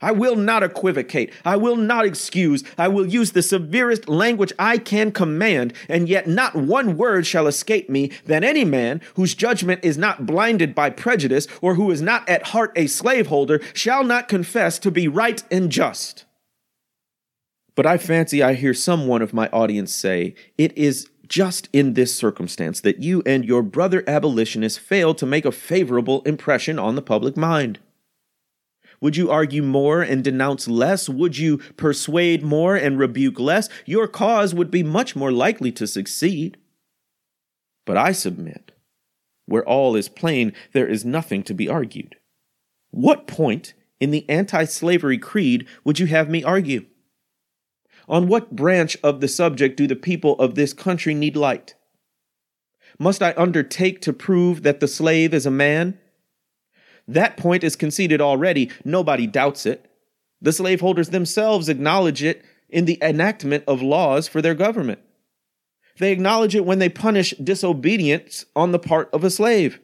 I 0.00 0.12
will 0.12 0.36
not 0.36 0.62
equivocate. 0.62 1.32
I 1.44 1.56
will 1.56 1.76
not 1.76 2.06
excuse. 2.06 2.62
I 2.76 2.86
will 2.86 3.06
use 3.06 3.32
the 3.32 3.42
severest 3.42 4.08
language 4.08 4.52
I 4.58 4.78
can 4.78 5.10
command, 5.10 5.72
and 5.88 6.08
yet 6.08 6.28
not 6.28 6.54
one 6.54 6.96
word 6.96 7.26
shall 7.26 7.48
escape 7.48 7.90
me 7.90 8.12
that 8.26 8.44
any 8.44 8.64
man 8.64 9.00
whose 9.14 9.34
judgment 9.34 9.84
is 9.84 9.98
not 9.98 10.24
blinded 10.24 10.74
by 10.74 10.90
prejudice 10.90 11.48
or 11.60 11.74
who 11.74 11.90
is 11.90 12.00
not 12.00 12.28
at 12.28 12.48
heart 12.48 12.72
a 12.76 12.86
slaveholder 12.86 13.60
shall 13.74 14.04
not 14.04 14.28
confess 14.28 14.78
to 14.78 14.90
be 14.90 15.08
right 15.08 15.42
and 15.50 15.70
just. 15.70 16.24
But 17.74 17.86
I 17.86 17.98
fancy 17.98 18.42
I 18.42 18.54
hear 18.54 18.74
some 18.74 19.06
one 19.06 19.22
of 19.22 19.34
my 19.34 19.48
audience 19.48 19.92
say, 19.92 20.34
It 20.56 20.76
is 20.78 21.08
just 21.26 21.68
in 21.72 21.94
this 21.94 22.14
circumstance 22.14 22.80
that 22.80 23.02
you 23.02 23.22
and 23.26 23.44
your 23.44 23.62
brother 23.62 24.02
abolitionists 24.06 24.78
failed 24.78 25.18
to 25.18 25.26
make 25.26 25.44
a 25.44 25.52
favorable 25.52 26.22
impression 26.22 26.78
on 26.78 26.94
the 26.94 27.02
public 27.02 27.36
mind. 27.36 27.78
Would 29.00 29.16
you 29.16 29.30
argue 29.30 29.62
more 29.62 30.02
and 30.02 30.24
denounce 30.24 30.66
less? 30.66 31.08
Would 31.08 31.38
you 31.38 31.58
persuade 31.76 32.42
more 32.42 32.74
and 32.74 32.98
rebuke 32.98 33.38
less? 33.38 33.68
Your 33.86 34.08
cause 34.08 34.54
would 34.54 34.70
be 34.70 34.82
much 34.82 35.14
more 35.14 35.30
likely 35.30 35.70
to 35.72 35.86
succeed. 35.86 36.56
But 37.86 37.96
I 37.96 38.12
submit, 38.12 38.72
where 39.46 39.64
all 39.64 39.94
is 39.94 40.08
plain, 40.08 40.52
there 40.72 40.86
is 40.86 41.04
nothing 41.04 41.42
to 41.44 41.54
be 41.54 41.68
argued. 41.68 42.16
What 42.90 43.26
point 43.26 43.74
in 44.00 44.10
the 44.10 44.28
anti 44.28 44.64
slavery 44.64 45.18
creed 45.18 45.66
would 45.84 45.98
you 45.98 46.06
have 46.06 46.28
me 46.28 46.42
argue? 46.42 46.86
On 48.08 48.26
what 48.26 48.56
branch 48.56 48.96
of 49.02 49.20
the 49.20 49.28
subject 49.28 49.76
do 49.76 49.86
the 49.86 49.96
people 49.96 50.34
of 50.38 50.54
this 50.54 50.72
country 50.72 51.14
need 51.14 51.36
light? 51.36 51.74
Must 52.98 53.22
I 53.22 53.34
undertake 53.36 54.00
to 54.02 54.12
prove 54.12 54.62
that 54.62 54.80
the 54.80 54.88
slave 54.88 55.32
is 55.32 55.46
a 55.46 55.50
man? 55.50 55.98
That 57.08 57.36
point 57.36 57.64
is 57.64 57.74
conceded 57.74 58.20
already. 58.20 58.70
Nobody 58.84 59.26
doubts 59.26 59.66
it. 59.66 59.90
The 60.40 60.52
slaveholders 60.52 61.08
themselves 61.08 61.68
acknowledge 61.68 62.22
it 62.22 62.44
in 62.68 62.84
the 62.84 62.98
enactment 63.02 63.64
of 63.66 63.82
laws 63.82 64.28
for 64.28 64.40
their 64.40 64.54
government. 64.54 65.00
They 65.98 66.12
acknowledge 66.12 66.54
it 66.54 66.64
when 66.64 66.78
they 66.78 66.88
punish 66.88 67.34
disobedience 67.42 68.44
on 68.54 68.70
the 68.70 68.78
part 68.78 69.10
of 69.12 69.24
a 69.24 69.30
slave. 69.30 69.80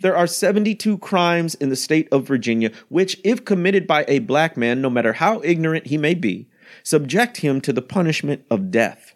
There 0.00 0.16
are 0.16 0.26
72 0.26 0.98
crimes 0.98 1.54
in 1.56 1.68
the 1.68 1.76
state 1.76 2.08
of 2.10 2.26
Virginia 2.26 2.72
which, 2.88 3.20
if 3.22 3.44
committed 3.44 3.86
by 3.86 4.06
a 4.08 4.20
black 4.20 4.56
man, 4.56 4.80
no 4.80 4.90
matter 4.90 5.12
how 5.12 5.42
ignorant 5.44 5.86
he 5.86 5.98
may 5.98 6.14
be, 6.14 6.48
subject 6.82 7.36
him 7.38 7.60
to 7.60 7.72
the 7.72 7.82
punishment 7.82 8.44
of 8.50 8.70
death. 8.70 9.14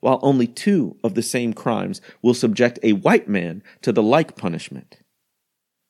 while 0.00 0.20
only 0.22 0.46
two 0.46 0.96
of 1.02 1.14
the 1.14 1.22
same 1.22 1.52
crimes 1.52 2.00
will 2.22 2.34
subject 2.34 2.78
a 2.82 2.92
white 2.92 3.28
man 3.28 3.62
to 3.82 3.92
the 3.92 4.02
like 4.02 4.36
punishment. 4.36 4.98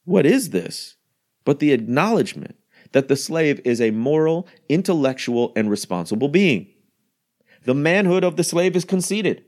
What 0.09 0.25
is 0.25 0.51
this 0.51 0.97
but 1.44 1.59
the 1.59 1.73
acknowledgement 1.73 2.57
that 2.92 3.09
the 3.09 3.16
slave 3.16 3.61
is 3.62 3.79
a 3.79 3.90
moral, 3.90 4.49
intellectual, 4.66 5.53
and 5.55 5.68
responsible 5.68 6.31
being? 6.31 6.68
The 7.64 7.75
manhood 7.75 8.25
of 8.25 8.37
the 8.37 8.42
slave 8.42 8.75
is 8.75 8.87
conceded. 8.87 9.44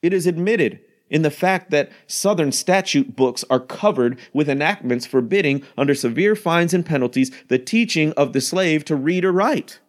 It 0.00 0.14
is 0.14 0.26
admitted 0.26 0.80
in 1.10 1.20
the 1.20 1.30
fact 1.30 1.70
that 1.72 1.92
Southern 2.06 2.52
statute 2.52 3.14
books 3.14 3.44
are 3.50 3.60
covered 3.60 4.18
with 4.32 4.48
enactments 4.48 5.04
forbidding, 5.04 5.62
under 5.76 5.94
severe 5.94 6.34
fines 6.34 6.72
and 6.72 6.86
penalties, 6.86 7.30
the 7.48 7.58
teaching 7.58 8.12
of 8.12 8.32
the 8.32 8.40
slave 8.40 8.86
to 8.86 8.96
read 8.96 9.26
or 9.26 9.32
write. 9.32 9.80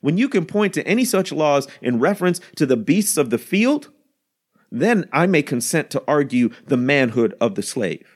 When 0.00 0.16
you 0.16 0.26
can 0.26 0.46
point 0.46 0.72
to 0.72 0.86
any 0.86 1.04
such 1.04 1.32
laws 1.32 1.68
in 1.82 2.00
reference 2.00 2.40
to 2.56 2.64
the 2.64 2.78
beasts 2.78 3.18
of 3.18 3.28
the 3.28 3.36
field, 3.36 3.90
then 4.72 5.06
I 5.12 5.26
may 5.26 5.42
consent 5.42 5.90
to 5.90 6.02
argue 6.08 6.48
the 6.66 6.78
manhood 6.78 7.34
of 7.42 7.56
the 7.56 7.62
slave. 7.62 8.15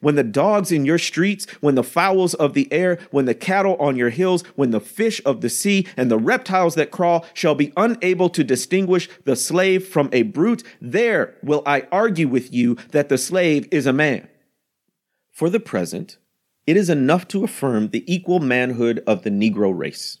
When 0.00 0.14
the 0.14 0.24
dogs 0.24 0.72
in 0.72 0.84
your 0.84 0.98
streets, 0.98 1.46
when 1.60 1.74
the 1.74 1.82
fowls 1.82 2.34
of 2.34 2.54
the 2.54 2.72
air, 2.72 2.98
when 3.10 3.24
the 3.24 3.34
cattle 3.34 3.76
on 3.78 3.96
your 3.96 4.10
hills, 4.10 4.42
when 4.56 4.70
the 4.70 4.80
fish 4.80 5.20
of 5.24 5.40
the 5.40 5.50
sea 5.50 5.86
and 5.96 6.10
the 6.10 6.18
reptiles 6.18 6.74
that 6.74 6.90
crawl 6.90 7.26
shall 7.34 7.54
be 7.54 7.72
unable 7.76 8.28
to 8.30 8.44
distinguish 8.44 9.08
the 9.24 9.36
slave 9.36 9.86
from 9.86 10.08
a 10.12 10.22
brute, 10.22 10.62
there 10.80 11.34
will 11.42 11.62
I 11.66 11.86
argue 11.92 12.28
with 12.28 12.52
you 12.52 12.76
that 12.92 13.08
the 13.08 13.18
slave 13.18 13.68
is 13.70 13.86
a 13.86 13.92
man. 13.92 14.28
For 15.30 15.50
the 15.50 15.60
present, 15.60 16.18
it 16.66 16.76
is 16.76 16.90
enough 16.90 17.28
to 17.28 17.44
affirm 17.44 17.88
the 17.88 18.04
equal 18.12 18.40
manhood 18.40 19.02
of 19.06 19.22
the 19.22 19.30
Negro 19.30 19.76
race. 19.76 20.18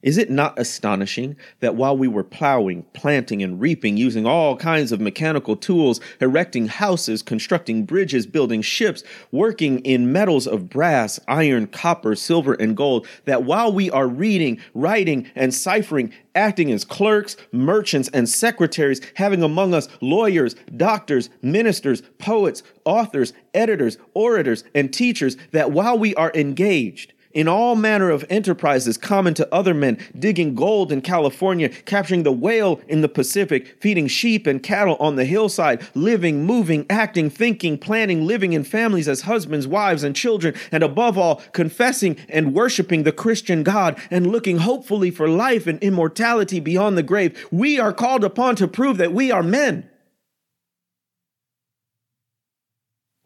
Is 0.00 0.16
it 0.16 0.30
not 0.30 0.56
astonishing 0.56 1.36
that 1.58 1.74
while 1.74 1.96
we 1.96 2.06
were 2.06 2.22
plowing, 2.22 2.84
planting, 2.92 3.42
and 3.42 3.60
reaping, 3.60 3.96
using 3.96 4.26
all 4.26 4.56
kinds 4.56 4.92
of 4.92 5.00
mechanical 5.00 5.56
tools, 5.56 6.00
erecting 6.20 6.68
houses, 6.68 7.20
constructing 7.20 7.84
bridges, 7.84 8.24
building 8.24 8.62
ships, 8.62 9.02
working 9.32 9.80
in 9.80 10.12
metals 10.12 10.46
of 10.46 10.68
brass, 10.70 11.18
iron, 11.26 11.66
copper, 11.66 12.14
silver, 12.14 12.54
and 12.54 12.76
gold, 12.76 13.08
that 13.24 13.42
while 13.42 13.72
we 13.72 13.90
are 13.90 14.06
reading, 14.06 14.60
writing, 14.72 15.28
and 15.34 15.52
ciphering, 15.52 16.12
acting 16.36 16.70
as 16.70 16.84
clerks, 16.84 17.36
merchants, 17.50 18.08
and 18.14 18.28
secretaries, 18.28 19.00
having 19.16 19.42
among 19.42 19.74
us 19.74 19.88
lawyers, 20.00 20.54
doctors, 20.76 21.28
ministers, 21.42 22.02
poets, 22.18 22.62
authors, 22.84 23.32
editors, 23.52 23.98
orators, 24.14 24.62
and 24.76 24.92
teachers, 24.92 25.36
that 25.50 25.72
while 25.72 25.98
we 25.98 26.14
are 26.14 26.30
engaged, 26.36 27.14
in 27.38 27.46
all 27.46 27.76
manner 27.76 28.10
of 28.10 28.24
enterprises 28.28 28.98
common 28.98 29.32
to 29.32 29.54
other 29.54 29.72
men, 29.72 29.96
digging 30.18 30.56
gold 30.56 30.90
in 30.90 31.00
California, 31.00 31.68
capturing 31.68 32.24
the 32.24 32.32
whale 32.32 32.80
in 32.88 33.00
the 33.00 33.08
Pacific, 33.08 33.80
feeding 33.80 34.08
sheep 34.08 34.44
and 34.44 34.60
cattle 34.60 34.96
on 34.98 35.14
the 35.14 35.24
hillside, 35.24 35.86
living, 35.94 36.44
moving, 36.44 36.84
acting, 36.90 37.30
thinking, 37.30 37.78
planning, 37.78 38.26
living 38.26 38.54
in 38.54 38.64
families 38.64 39.06
as 39.06 39.20
husbands, 39.20 39.68
wives, 39.68 40.02
and 40.02 40.16
children, 40.16 40.52
and 40.72 40.82
above 40.82 41.16
all, 41.16 41.36
confessing 41.52 42.16
and 42.28 42.54
worshiping 42.54 43.04
the 43.04 43.12
Christian 43.12 43.62
God 43.62 43.96
and 44.10 44.26
looking 44.26 44.58
hopefully 44.58 45.12
for 45.12 45.28
life 45.28 45.68
and 45.68 45.80
immortality 45.80 46.58
beyond 46.58 46.98
the 46.98 47.04
grave, 47.04 47.46
we 47.52 47.78
are 47.78 47.92
called 47.92 48.24
upon 48.24 48.56
to 48.56 48.66
prove 48.66 48.96
that 48.96 49.12
we 49.12 49.30
are 49.30 49.44
men. 49.44 49.88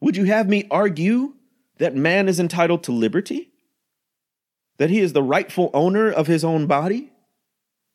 Would 0.03 0.19
you 0.19 0.25
have 0.25 0.51
me 0.51 0.67
argue 0.71 1.33
that 1.79 1.97
man 1.97 2.29
is 2.29 2.39
entitled 2.39 2.83
to 2.83 2.93
liberty? 2.93 3.52
That 4.83 4.91
he 4.91 4.99
is 4.99 5.13
the 5.13 5.23
rightful 5.23 5.71
owner 5.73 6.11
of 6.11 6.27
his 6.27 6.43
own 6.43 6.67
body? 6.67 7.13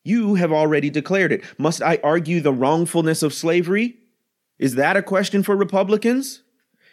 You 0.04 0.36
have 0.36 0.50
already 0.50 0.88
declared 0.88 1.32
it. 1.32 1.44
Must 1.58 1.82
I 1.82 2.00
argue 2.02 2.40
the 2.40 2.50
wrongfulness 2.50 3.22
of 3.22 3.34
slavery? 3.34 3.98
Is 4.58 4.76
that 4.76 4.96
a 4.96 5.02
question 5.02 5.42
for 5.42 5.54
Republicans? 5.54 6.44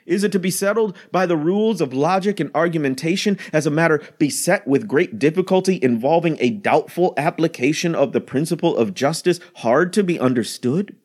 Is 0.06 0.26
it 0.26 0.34
to 0.34 0.40
be 0.40 0.52
settled 0.52 0.98
by 1.14 1.26
the 1.26 1.38
rules 1.38 1.80
of 1.80 1.94
logic 1.94 2.42
and 2.42 2.52
argumentation 2.54 3.40
as 3.54 3.66
a 3.66 3.72
matter 3.72 4.04
beset 4.20 4.68
with 4.68 4.86
great 4.86 5.18
difficulty 5.18 5.80
involving 5.82 6.36
a 6.42 6.50
doubtful 6.50 7.14
application 7.16 7.96
of 7.96 8.12
the 8.12 8.20
principle 8.20 8.76
of 8.76 8.96
justice 8.96 9.40
hard 9.56 9.94
to 9.94 10.04
be 10.04 10.20
understood? 10.20 10.98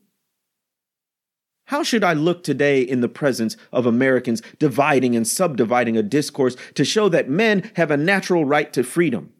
How 1.70 1.84
should 1.84 2.02
I 2.02 2.14
look 2.14 2.42
today 2.42 2.82
in 2.82 3.00
the 3.00 3.08
presence 3.08 3.56
of 3.72 3.86
Americans 3.86 4.42
dividing 4.58 5.14
and 5.14 5.24
subdividing 5.24 5.96
a 5.96 6.02
discourse 6.02 6.56
to 6.74 6.84
show 6.84 7.08
that 7.10 7.28
men 7.28 7.70
have 7.76 7.92
a 7.92 7.96
natural 7.96 8.44
right 8.44 8.72
to 8.72 8.82
freedom? 8.82 9.32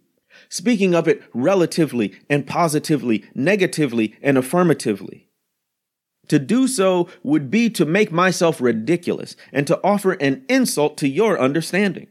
Speaking 0.48 0.94
of 0.94 1.08
it 1.08 1.24
relatively 1.34 2.14
and 2.28 2.46
positively, 2.46 3.24
negatively 3.34 4.14
and 4.22 4.38
affirmatively. 4.38 5.26
To 6.28 6.38
do 6.38 6.68
so 6.68 7.08
would 7.24 7.50
be 7.50 7.68
to 7.70 7.84
make 7.84 8.12
myself 8.12 8.60
ridiculous 8.60 9.34
and 9.52 9.66
to 9.66 9.80
offer 9.82 10.12
an 10.12 10.44
insult 10.48 10.96
to 10.98 11.08
your 11.08 11.36
understanding. 11.36 12.06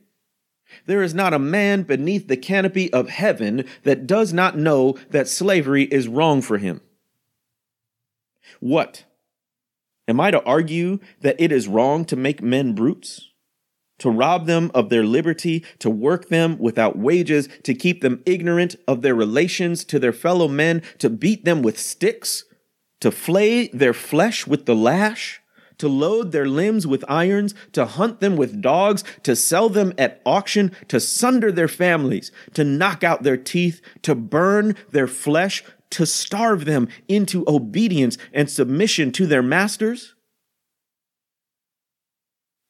There 0.85 1.01
is 1.01 1.13
not 1.13 1.33
a 1.33 1.39
man 1.39 1.83
beneath 1.83 2.27
the 2.27 2.35
canopy 2.35 2.91
of 2.91 3.07
heaven 3.07 3.63
that 3.83 4.05
does 4.05 4.33
not 4.33 4.57
know 4.57 4.97
that 5.11 5.29
slavery 5.29 5.83
is 5.83 6.09
wrong 6.09 6.41
for 6.41 6.57
him. 6.57 6.81
What? 8.59 9.05
Am 10.09 10.19
I 10.19 10.31
to 10.31 10.43
argue 10.43 10.97
that 11.21 11.39
it 11.39 11.51
is 11.51 11.67
wrong 11.67 12.03
to 12.05 12.15
make 12.15 12.41
men 12.41 12.73
brutes? 12.73 13.29
To 13.99 14.09
rob 14.09 14.47
them 14.47 14.71
of 14.73 14.89
their 14.89 15.03
liberty, 15.03 15.63
to 15.77 15.89
work 15.89 16.29
them 16.29 16.57
without 16.57 16.97
wages, 16.97 17.47
to 17.63 17.75
keep 17.75 18.01
them 18.01 18.23
ignorant 18.25 18.75
of 18.87 19.03
their 19.03 19.13
relations 19.13 19.85
to 19.85 19.99
their 19.99 20.13
fellow 20.13 20.47
men, 20.47 20.81
to 20.97 21.11
beat 21.11 21.45
them 21.45 21.61
with 21.61 21.77
sticks, 21.77 22.45
to 23.01 23.11
flay 23.11 23.67
their 23.67 23.93
flesh 23.93 24.47
with 24.47 24.65
the 24.65 24.75
lash, 24.75 25.41
to 25.77 25.87
load 25.87 26.31
their 26.31 26.47
limbs 26.47 26.87
with 26.87 27.05
irons, 27.07 27.53
to 27.73 27.85
hunt 27.85 28.19
them 28.19 28.35
with 28.35 28.61
dogs, 28.61 29.03
to 29.21 29.35
sell 29.35 29.69
them 29.69 29.93
at 29.97 30.21
auction, 30.25 30.71
to 30.87 30.99
sunder 30.99 31.51
their 31.51 31.67
families, 31.67 32.31
to 32.55 32.63
knock 32.63 33.03
out 33.03 33.21
their 33.21 33.37
teeth, 33.37 33.79
to 34.01 34.15
burn 34.15 34.75
their 34.91 35.07
flesh, 35.07 35.63
to 35.91 36.05
starve 36.05 36.65
them 36.65 36.87
into 37.07 37.43
obedience 37.47 38.17
and 38.33 38.49
submission 38.49 39.11
to 39.13 39.25
their 39.25 39.43
masters? 39.43 40.15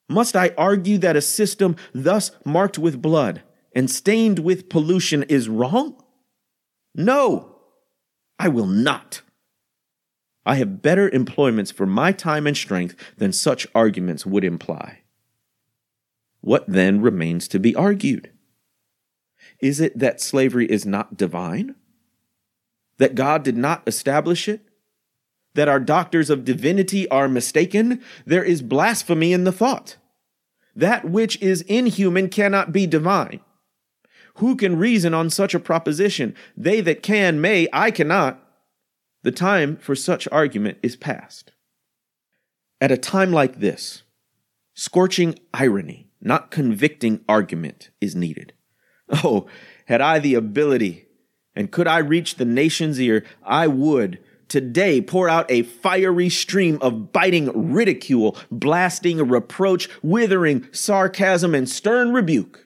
Must 0.09 0.35
I 0.35 0.53
argue 0.57 0.97
that 0.99 1.15
a 1.15 1.21
system 1.21 1.75
thus 1.93 2.31
marked 2.43 2.79
with 2.79 3.01
blood 3.01 3.43
and 3.75 3.89
stained 3.89 4.39
with 4.39 4.69
pollution 4.69 5.23
is 5.23 5.47
wrong? 5.47 6.01
No, 6.95 7.57
I 8.39 8.47
will 8.47 8.65
not. 8.65 9.21
I 10.45 10.55
have 10.55 10.81
better 10.81 11.07
employments 11.09 11.69
for 11.69 11.85
my 11.85 12.11
time 12.11 12.47
and 12.47 12.57
strength 12.57 12.95
than 13.17 13.31
such 13.31 13.67
arguments 13.75 14.25
would 14.25 14.43
imply. 14.43 15.01
What 16.41 16.65
then 16.67 17.01
remains 17.01 17.47
to 17.49 17.59
be 17.59 17.75
argued? 17.75 18.31
Is 19.61 19.79
it 19.79 19.99
that 19.99 20.21
slavery 20.21 20.65
is 20.65 20.85
not 20.85 21.17
divine? 21.17 21.75
That 22.99 23.15
God 23.15 23.43
did 23.43 23.57
not 23.57 23.81
establish 23.87 24.47
it, 24.47 24.61
that 25.55 25.67
our 25.67 25.79
doctors 25.79 26.29
of 26.29 26.45
divinity 26.45 27.09
are 27.09 27.27
mistaken, 27.27 28.01
there 28.25 28.43
is 28.43 28.61
blasphemy 28.61 29.33
in 29.33 29.45
the 29.45 29.51
thought. 29.51 29.97
That 30.75 31.09
which 31.09 31.41
is 31.41 31.63
inhuman 31.63 32.29
cannot 32.29 32.71
be 32.71 32.85
divine. 32.85 33.39
Who 34.35 34.55
can 34.55 34.77
reason 34.77 35.13
on 35.13 35.29
such 35.29 35.53
a 35.53 35.59
proposition? 35.59 36.35
They 36.55 36.79
that 36.81 37.03
can 37.03 37.41
may, 37.41 37.67
I 37.73 37.91
cannot. 37.91 38.41
The 39.23 39.31
time 39.31 39.75
for 39.77 39.95
such 39.95 40.27
argument 40.31 40.77
is 40.81 40.95
past. 40.95 41.51
At 42.79 42.91
a 42.91 42.97
time 42.97 43.33
like 43.33 43.59
this, 43.59 44.03
scorching 44.73 45.37
irony, 45.53 46.09
not 46.21 46.51
convicting 46.51 47.25
argument, 47.27 47.89
is 47.99 48.15
needed. 48.15 48.53
Oh, 49.23 49.47
had 49.87 49.99
I 49.99 50.19
the 50.19 50.35
ability 50.35 51.08
and 51.55 51.71
could 51.71 51.87
I 51.87 51.99
reach 51.99 52.35
the 52.35 52.45
nation's 52.45 52.99
ear, 52.99 53.25
I 53.43 53.67
would 53.67 54.19
today 54.49 54.99
pour 54.99 55.29
out 55.29 55.49
a 55.49 55.61
fiery 55.63 56.29
stream 56.29 56.77
of 56.81 57.13
biting 57.13 57.71
ridicule, 57.71 58.35
blasting 58.51 59.25
reproach, 59.29 59.87
withering 60.01 60.67
sarcasm, 60.71 61.55
and 61.55 61.69
stern 61.69 62.11
rebuke. 62.11 62.65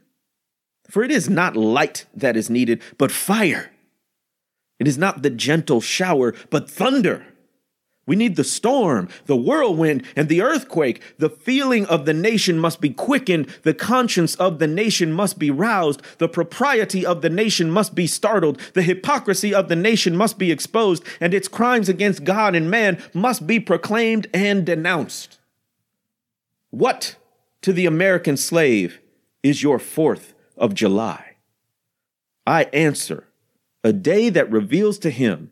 For 0.89 1.03
it 1.03 1.11
is 1.11 1.29
not 1.29 1.55
light 1.55 2.05
that 2.15 2.37
is 2.37 2.49
needed, 2.49 2.81
but 2.97 3.11
fire. 3.11 3.71
It 4.79 4.87
is 4.87 4.97
not 4.97 5.21
the 5.21 5.29
gentle 5.29 5.81
shower, 5.81 6.33
but 6.49 6.69
thunder. 6.69 7.25
We 8.05 8.17
need 8.17 8.35
the 8.35 8.43
storm, 8.43 9.07
the 9.27 9.35
whirlwind, 9.35 10.03
and 10.15 10.27
the 10.27 10.41
earthquake. 10.41 11.01
The 11.19 11.29
feeling 11.29 11.85
of 11.85 12.05
the 12.05 12.13
nation 12.13 12.59
must 12.59 12.81
be 12.81 12.89
quickened. 12.89 13.47
The 13.63 13.73
conscience 13.73 14.35
of 14.35 14.59
the 14.59 14.67
nation 14.67 15.13
must 15.13 15.39
be 15.39 15.49
roused. 15.49 16.01
The 16.17 16.27
propriety 16.27 17.05
of 17.05 17.21
the 17.21 17.29
nation 17.29 17.71
must 17.71 17.95
be 17.95 18.05
startled. 18.05 18.59
The 18.73 18.81
hypocrisy 18.81 19.53
of 19.53 19.69
the 19.69 19.77
nation 19.77 20.17
must 20.17 20.37
be 20.37 20.51
exposed. 20.51 21.05
And 21.21 21.33
its 21.33 21.47
crimes 21.47 21.87
against 21.87 22.25
God 22.25 22.55
and 22.55 22.69
man 22.69 23.01
must 23.13 23.47
be 23.47 23.59
proclaimed 23.59 24.27
and 24.33 24.65
denounced. 24.65 25.39
What 26.71 27.15
to 27.61 27.71
the 27.71 27.85
American 27.85 28.35
slave 28.35 28.99
is 29.43 29.63
your 29.63 29.79
4th 29.79 30.33
of 30.57 30.73
July? 30.73 31.37
I 32.45 32.63
answer, 32.65 33.29
a 33.81 33.93
day 33.93 34.29
that 34.29 34.51
reveals 34.51 34.99
to 34.99 35.09
him 35.09 35.51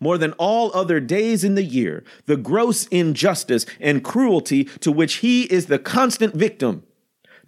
more 0.00 0.18
than 0.18 0.32
all 0.32 0.70
other 0.74 1.00
days 1.00 1.44
in 1.44 1.54
the 1.54 1.64
year, 1.64 2.04
the 2.26 2.36
gross 2.36 2.86
injustice 2.88 3.66
and 3.80 4.04
cruelty 4.04 4.64
to 4.64 4.92
which 4.92 5.16
he 5.16 5.44
is 5.44 5.66
the 5.66 5.78
constant 5.78 6.34
victim. 6.34 6.82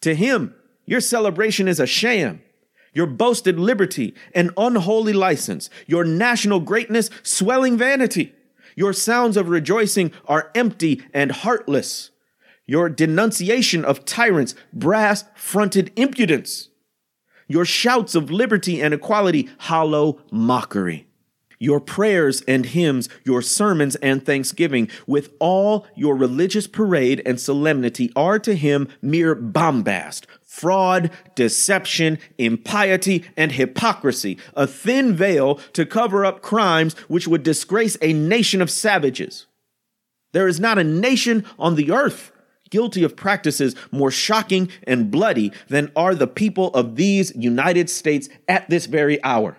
To 0.00 0.14
him, 0.14 0.54
your 0.86 1.00
celebration 1.00 1.68
is 1.68 1.80
a 1.80 1.86
sham. 1.86 2.40
Your 2.94 3.06
boasted 3.06 3.58
liberty, 3.58 4.14
an 4.34 4.50
unholy 4.56 5.12
license. 5.12 5.68
Your 5.86 6.04
national 6.04 6.60
greatness, 6.60 7.10
swelling 7.22 7.76
vanity. 7.76 8.34
Your 8.74 8.92
sounds 8.92 9.36
of 9.36 9.48
rejoicing 9.48 10.12
are 10.26 10.50
empty 10.54 11.02
and 11.12 11.32
heartless. 11.32 12.10
Your 12.66 12.88
denunciation 12.88 13.84
of 13.84 14.04
tyrants, 14.04 14.54
brass 14.72 15.24
fronted 15.34 15.92
impudence. 15.96 16.68
Your 17.46 17.64
shouts 17.64 18.14
of 18.14 18.30
liberty 18.30 18.80
and 18.80 18.92
equality, 18.92 19.48
hollow 19.58 20.20
mockery 20.30 21.07
your 21.58 21.80
prayers 21.80 22.42
and 22.48 22.66
hymns, 22.66 23.08
your 23.24 23.42
sermons 23.42 23.96
and 23.96 24.24
thanksgiving, 24.24 24.88
with 25.06 25.30
all 25.38 25.86
your 25.94 26.16
religious 26.16 26.66
parade 26.66 27.22
and 27.26 27.40
solemnity, 27.40 28.12
are 28.14 28.38
to 28.38 28.54
him 28.54 28.88
mere 29.02 29.34
bombast, 29.34 30.26
fraud, 30.42 31.10
deception, 31.34 32.18
impiety, 32.38 33.24
and 33.36 33.52
hypocrisy, 33.52 34.38
a 34.54 34.66
thin 34.66 35.14
veil 35.14 35.56
to 35.72 35.86
cover 35.86 36.24
up 36.24 36.42
crimes 36.42 36.94
which 37.08 37.28
would 37.28 37.42
disgrace 37.42 37.96
a 38.00 38.12
nation 38.12 38.62
of 38.62 38.70
savages. 38.70 39.46
There 40.32 40.48
is 40.48 40.60
not 40.60 40.78
a 40.78 40.84
nation 40.84 41.44
on 41.58 41.74
the 41.74 41.90
earth 41.90 42.32
guilty 42.70 43.02
of 43.02 43.16
practices 43.16 43.74
more 43.90 44.10
shocking 44.10 44.68
and 44.84 45.10
bloody 45.10 45.52
than 45.68 45.90
are 45.96 46.14
the 46.14 46.26
people 46.26 46.68
of 46.74 46.96
these 46.96 47.34
United 47.34 47.88
States 47.88 48.28
at 48.46 48.68
this 48.68 48.86
very 48.86 49.22
hour. 49.24 49.56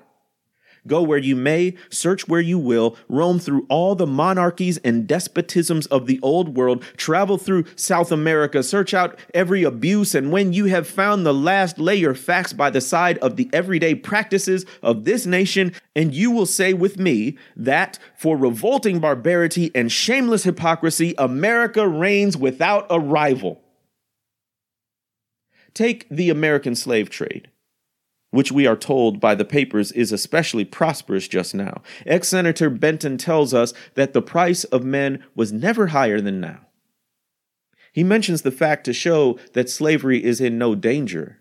Go 0.87 1.01
where 1.01 1.17
you 1.17 1.35
may, 1.35 1.75
search 1.89 2.27
where 2.27 2.41
you 2.41 2.57
will, 2.57 2.95
roam 3.07 3.39
through 3.39 3.65
all 3.69 3.95
the 3.95 4.07
monarchies 4.07 4.77
and 4.79 5.07
despotisms 5.07 5.87
of 5.87 6.07
the 6.07 6.19
old 6.21 6.55
world, 6.55 6.83
travel 6.97 7.37
through 7.37 7.65
South 7.75 8.11
America, 8.11 8.63
search 8.63 8.93
out 8.93 9.19
every 9.33 9.63
abuse, 9.63 10.15
and 10.15 10.31
when 10.31 10.53
you 10.53 10.65
have 10.65 10.87
found 10.87 11.25
the 11.25 11.33
last, 11.33 11.79
lay 11.79 11.95
your 11.95 12.15
facts 12.15 12.53
by 12.53 12.69
the 12.69 12.81
side 12.81 13.17
of 13.19 13.35
the 13.35 13.49
everyday 13.53 13.95
practices 13.95 14.65
of 14.81 15.05
this 15.05 15.25
nation, 15.25 15.73
and 15.95 16.13
you 16.13 16.31
will 16.31 16.45
say 16.45 16.73
with 16.73 16.97
me 16.97 17.37
that 17.55 17.99
for 18.17 18.37
revolting 18.37 18.99
barbarity 18.99 19.71
and 19.75 19.91
shameless 19.91 20.43
hypocrisy, 20.43 21.13
America 21.17 21.87
reigns 21.87 22.37
without 22.37 22.85
a 22.89 22.99
rival. 22.99 23.61
Take 25.73 26.07
the 26.09 26.29
American 26.29 26.75
slave 26.75 27.09
trade 27.09 27.49
which 28.31 28.51
we 28.51 28.67
are 28.67 28.75
told 28.75 29.19
by 29.19 29.35
the 29.35 29.45
papers 29.45 29.91
is 29.91 30.11
especially 30.11 30.65
prosperous 30.65 31.27
just 31.27 31.55
now. 31.55 31.81
Ex 32.05 32.27
Senator 32.27 32.69
Benton 32.69 33.17
tells 33.17 33.53
us 33.53 33.73
that 33.95 34.13
the 34.13 34.21
price 34.21 34.63
of 34.65 34.83
men 34.83 35.23
was 35.35 35.51
never 35.51 35.87
higher 35.87 36.21
than 36.21 36.39
now. 36.39 36.67
He 37.91 38.03
mentions 38.03 38.43
the 38.43 38.51
fact 38.51 38.83
to 38.85 38.93
show 38.93 39.39
that 39.53 39.69
slavery 39.69 40.23
is 40.23 40.39
in 40.39 40.57
no 40.57 40.75
danger. 40.75 41.39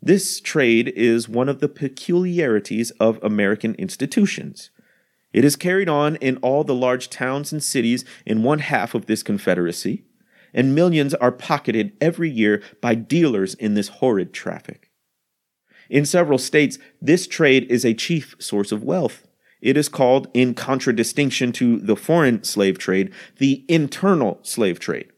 This 0.00 0.40
trade 0.40 0.92
is 0.96 1.28
one 1.28 1.48
of 1.48 1.60
the 1.60 1.68
peculiarities 1.68 2.90
of 2.92 3.22
American 3.22 3.74
institutions. 3.74 4.70
It 5.32 5.44
is 5.44 5.56
carried 5.56 5.88
on 5.88 6.16
in 6.16 6.36
all 6.38 6.62
the 6.62 6.74
large 6.74 7.08
towns 7.08 7.52
and 7.52 7.62
cities 7.62 8.04
in 8.26 8.42
one 8.42 8.60
half 8.60 8.94
of 8.94 9.06
this 9.06 9.22
Confederacy, 9.22 10.04
and 10.54 10.74
millions 10.74 11.14
are 11.14 11.32
pocketed 11.32 11.92
every 12.00 12.30
year 12.30 12.62
by 12.80 12.94
dealers 12.94 13.54
in 13.54 13.74
this 13.74 13.88
horrid 13.88 14.32
traffic. 14.32 14.91
In 15.92 16.06
several 16.06 16.38
states, 16.38 16.78
this 17.02 17.26
trade 17.26 17.70
is 17.70 17.84
a 17.84 17.92
chief 17.92 18.34
source 18.38 18.72
of 18.72 18.82
wealth. 18.82 19.28
It 19.60 19.76
is 19.76 19.90
called, 19.90 20.26
in 20.32 20.54
contradistinction 20.54 21.52
to 21.52 21.78
the 21.80 21.96
foreign 21.96 22.44
slave 22.44 22.78
trade, 22.78 23.12
the 23.36 23.62
internal 23.68 24.38
slave 24.42 24.80
trade. 24.80 25.12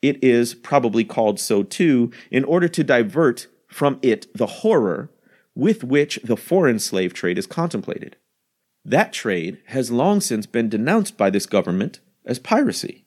It 0.00 0.24
is 0.24 0.54
probably 0.54 1.04
called 1.04 1.38
so 1.38 1.62
too 1.62 2.10
in 2.30 2.42
order 2.44 2.68
to 2.68 2.82
divert 2.82 3.48
from 3.68 3.98
it 4.00 4.34
the 4.34 4.46
horror 4.46 5.10
with 5.54 5.84
which 5.84 6.18
the 6.24 6.38
foreign 6.38 6.78
slave 6.78 7.12
trade 7.12 7.36
is 7.36 7.46
contemplated. 7.46 8.16
That 8.86 9.12
trade 9.12 9.58
has 9.66 9.90
long 9.90 10.22
since 10.22 10.46
been 10.46 10.70
denounced 10.70 11.18
by 11.18 11.28
this 11.28 11.44
government 11.44 12.00
as 12.24 12.38
piracy. 12.38 13.04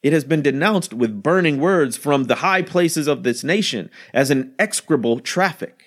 It 0.00 0.12
has 0.12 0.22
been 0.22 0.42
denounced 0.42 0.94
with 0.94 1.24
burning 1.24 1.58
words 1.58 1.96
from 1.96 2.24
the 2.24 2.36
high 2.36 2.62
places 2.62 3.08
of 3.08 3.24
this 3.24 3.42
nation 3.42 3.90
as 4.12 4.30
an 4.30 4.54
execrable 4.60 5.18
traffic 5.18 5.83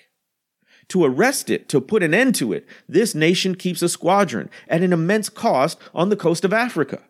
to 0.88 1.04
arrest 1.04 1.50
it, 1.50 1.68
to 1.68 1.80
put 1.80 2.02
an 2.02 2.14
end 2.14 2.34
to 2.36 2.52
it, 2.52 2.66
this 2.88 3.14
nation 3.14 3.54
keeps 3.54 3.82
a 3.82 3.88
squadron 3.88 4.48
at 4.68 4.82
an 4.82 4.92
immense 4.92 5.28
cost 5.28 5.78
on 5.94 6.08
the 6.08 6.16
coast 6.16 6.44
of 6.44 6.52
Africa. 6.52 7.00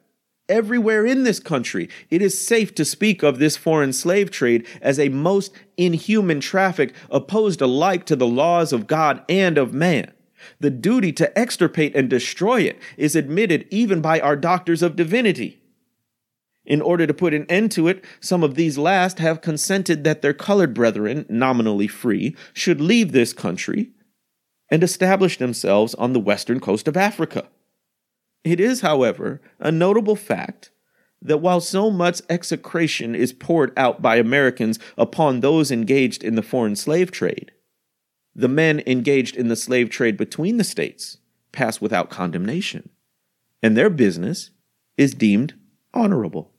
Everywhere 0.49 1.05
in 1.05 1.24
this 1.24 1.41
country, 1.41 1.91
it 2.11 2.22
is 2.22 2.47
safe 2.47 2.74
to 2.76 2.85
speak 2.85 3.22
of 3.22 3.39
this 3.39 3.57
foreign 3.57 3.93
slave 3.93 4.31
trade 4.31 4.66
as 4.81 4.99
a 4.99 5.11
most 5.11 5.53
inhuman 5.76 6.41
traffic 6.41 6.95
opposed 7.11 7.61
alike 7.61 8.07
to 8.07 8.16
the 8.16 8.26
laws 8.26 8.72
of 8.72 8.87
God 8.87 9.22
and 9.29 9.59
of 9.59 9.74
man. 9.74 10.11
The 10.61 10.70
duty 10.70 11.12
to 11.14 11.39
extirpate 11.39 11.95
and 11.95 12.09
destroy 12.09 12.62
it 12.62 12.79
is 12.97 13.14
admitted 13.14 13.66
even 13.70 14.01
by 14.01 14.20
our 14.20 14.37
doctors 14.37 14.83
of 14.83 14.97
divinity. 14.97 15.61
In 16.69 16.83
order 16.83 17.07
to 17.07 17.14
put 17.14 17.33
an 17.33 17.47
end 17.49 17.73
to 17.73 17.89
it, 17.89 18.05
some 18.21 18.45
of 18.45 18.55
these 18.55 18.77
last 18.77 19.21
have 19.21 19.41
consented 19.41 20.05
that 20.05 20.21
their 20.21 20.35
colored 20.35 20.75
brethren, 20.75 21.25
nominally 21.31 21.89
free, 21.89 22.37
should 22.53 22.79
leave 22.79 23.12
this 23.12 23.33
country 23.33 23.93
and 24.71 24.85
establish 24.85 25.39
themselves 25.39 25.95
on 25.95 26.12
the 26.12 26.21
western 26.21 26.61
coast 26.61 26.87
of 26.87 26.95
Africa. 26.95 27.49
It 28.45 28.61
is, 28.61 28.83
however, 28.83 29.41
a 29.59 29.73
notable 29.73 30.14
fact 30.14 30.71
that 31.23 31.39
while 31.39 31.62
so 31.62 31.91
much 31.91 32.21
execration 32.29 33.14
is 33.14 33.33
poured 33.33 33.73
out 33.79 34.03
by 34.03 34.16
Americans 34.16 34.79
upon 34.99 35.41
those 35.41 35.71
engaged 35.71 36.23
in 36.23 36.35
the 36.35 36.43
foreign 36.43 36.77
slave 36.77 37.11
trade, 37.11 37.51
the 38.35 38.47
men 38.47 38.83
engaged 38.87 39.37
in 39.37 39.49
the 39.49 39.57
slave 39.57 39.89
trade 39.89 40.19
between 40.19 40.59
the 40.59 40.64
states 40.64 41.16
pass 41.51 41.81
without 41.81 42.11
condemnation, 42.11 42.91
and 43.62 43.75
their 43.75 43.89
business 43.89 44.51
is 44.99 45.14
deemed 45.14 45.55
honorable. 45.95 46.53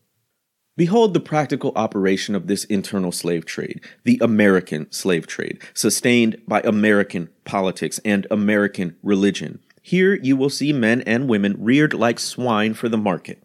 Behold 0.79 1.13
the 1.13 1.19
practical 1.19 1.73
operation 1.75 2.35
of 2.35 2.47
this 2.47 2.63
internal 2.63 3.11
slave 3.11 3.43
trade, 3.43 3.81
the 4.05 4.17
American 4.21 4.89
slave 4.93 5.27
trade, 5.27 5.61
sustained 5.73 6.41
by 6.47 6.61
American 6.61 7.27
politics 7.43 7.99
and 8.05 8.25
American 8.31 8.95
religion. 9.03 9.59
Here 9.81 10.15
you 10.15 10.37
will 10.37 10.49
see 10.49 10.71
men 10.71 11.01
and 11.01 11.27
women 11.27 11.57
reared 11.59 11.93
like 11.93 12.17
swine 12.17 12.75
for 12.75 12.87
the 12.87 12.97
market. 12.97 13.43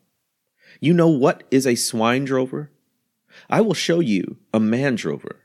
You 0.79 0.95
know 0.95 1.09
what 1.09 1.43
is 1.51 1.67
a 1.67 1.75
swine 1.75 2.25
drover? 2.25 2.71
I 3.51 3.63
will 3.63 3.75
show 3.75 3.99
you 3.99 4.37
a 4.53 4.61
man 4.61 4.95
drover. 4.95 5.41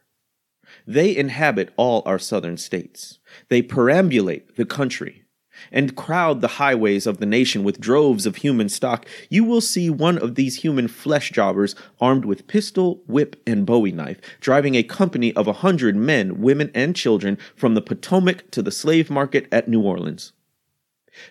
They 0.86 1.18
inhabit 1.18 1.74
all 1.76 2.04
our 2.06 2.20
southern 2.20 2.58
states. 2.58 3.18
They 3.48 3.64
perambulate 3.64 4.58
the 4.58 4.66
country 4.66 5.24
and 5.72 5.95
crowd 5.95 6.41
the 6.41 6.47
highways 6.60 7.05
of 7.07 7.18
the 7.18 7.26
nation 7.26 7.64
with 7.64 7.80
droves 7.80 8.26
of 8.26 8.38
human 8.38 8.70
stock, 8.70 9.05
you 9.30 9.43
will 9.43 9.62
see 9.62 9.89
one 9.89 10.18
of 10.18 10.36
these 10.36 10.57
human 10.57 10.88
flesh 10.88 11.32
jobbers 11.32 11.76
armed 11.99 12.26
with 12.26 12.47
pistol, 12.47 13.01
whip, 13.07 13.41
and 13.45 13.66
bowie 13.66 13.91
knife, 13.91 14.20
driving 14.39 14.76
a 14.76 14.84
company 14.84 15.34
of 15.34 15.47
a 15.47 15.53
hundred 15.53 15.95
men, 15.95 16.41
women, 16.41 16.72
and 16.74 16.95
children 16.95 17.38
from 17.55 17.76
the 17.76 17.82
Potomac 17.82 18.49
to 18.51 18.62
the 18.62 18.72
slave 18.72 19.10
market 19.10 19.47
at 19.51 19.68
New 19.68 19.82
Orleans. 19.82 20.34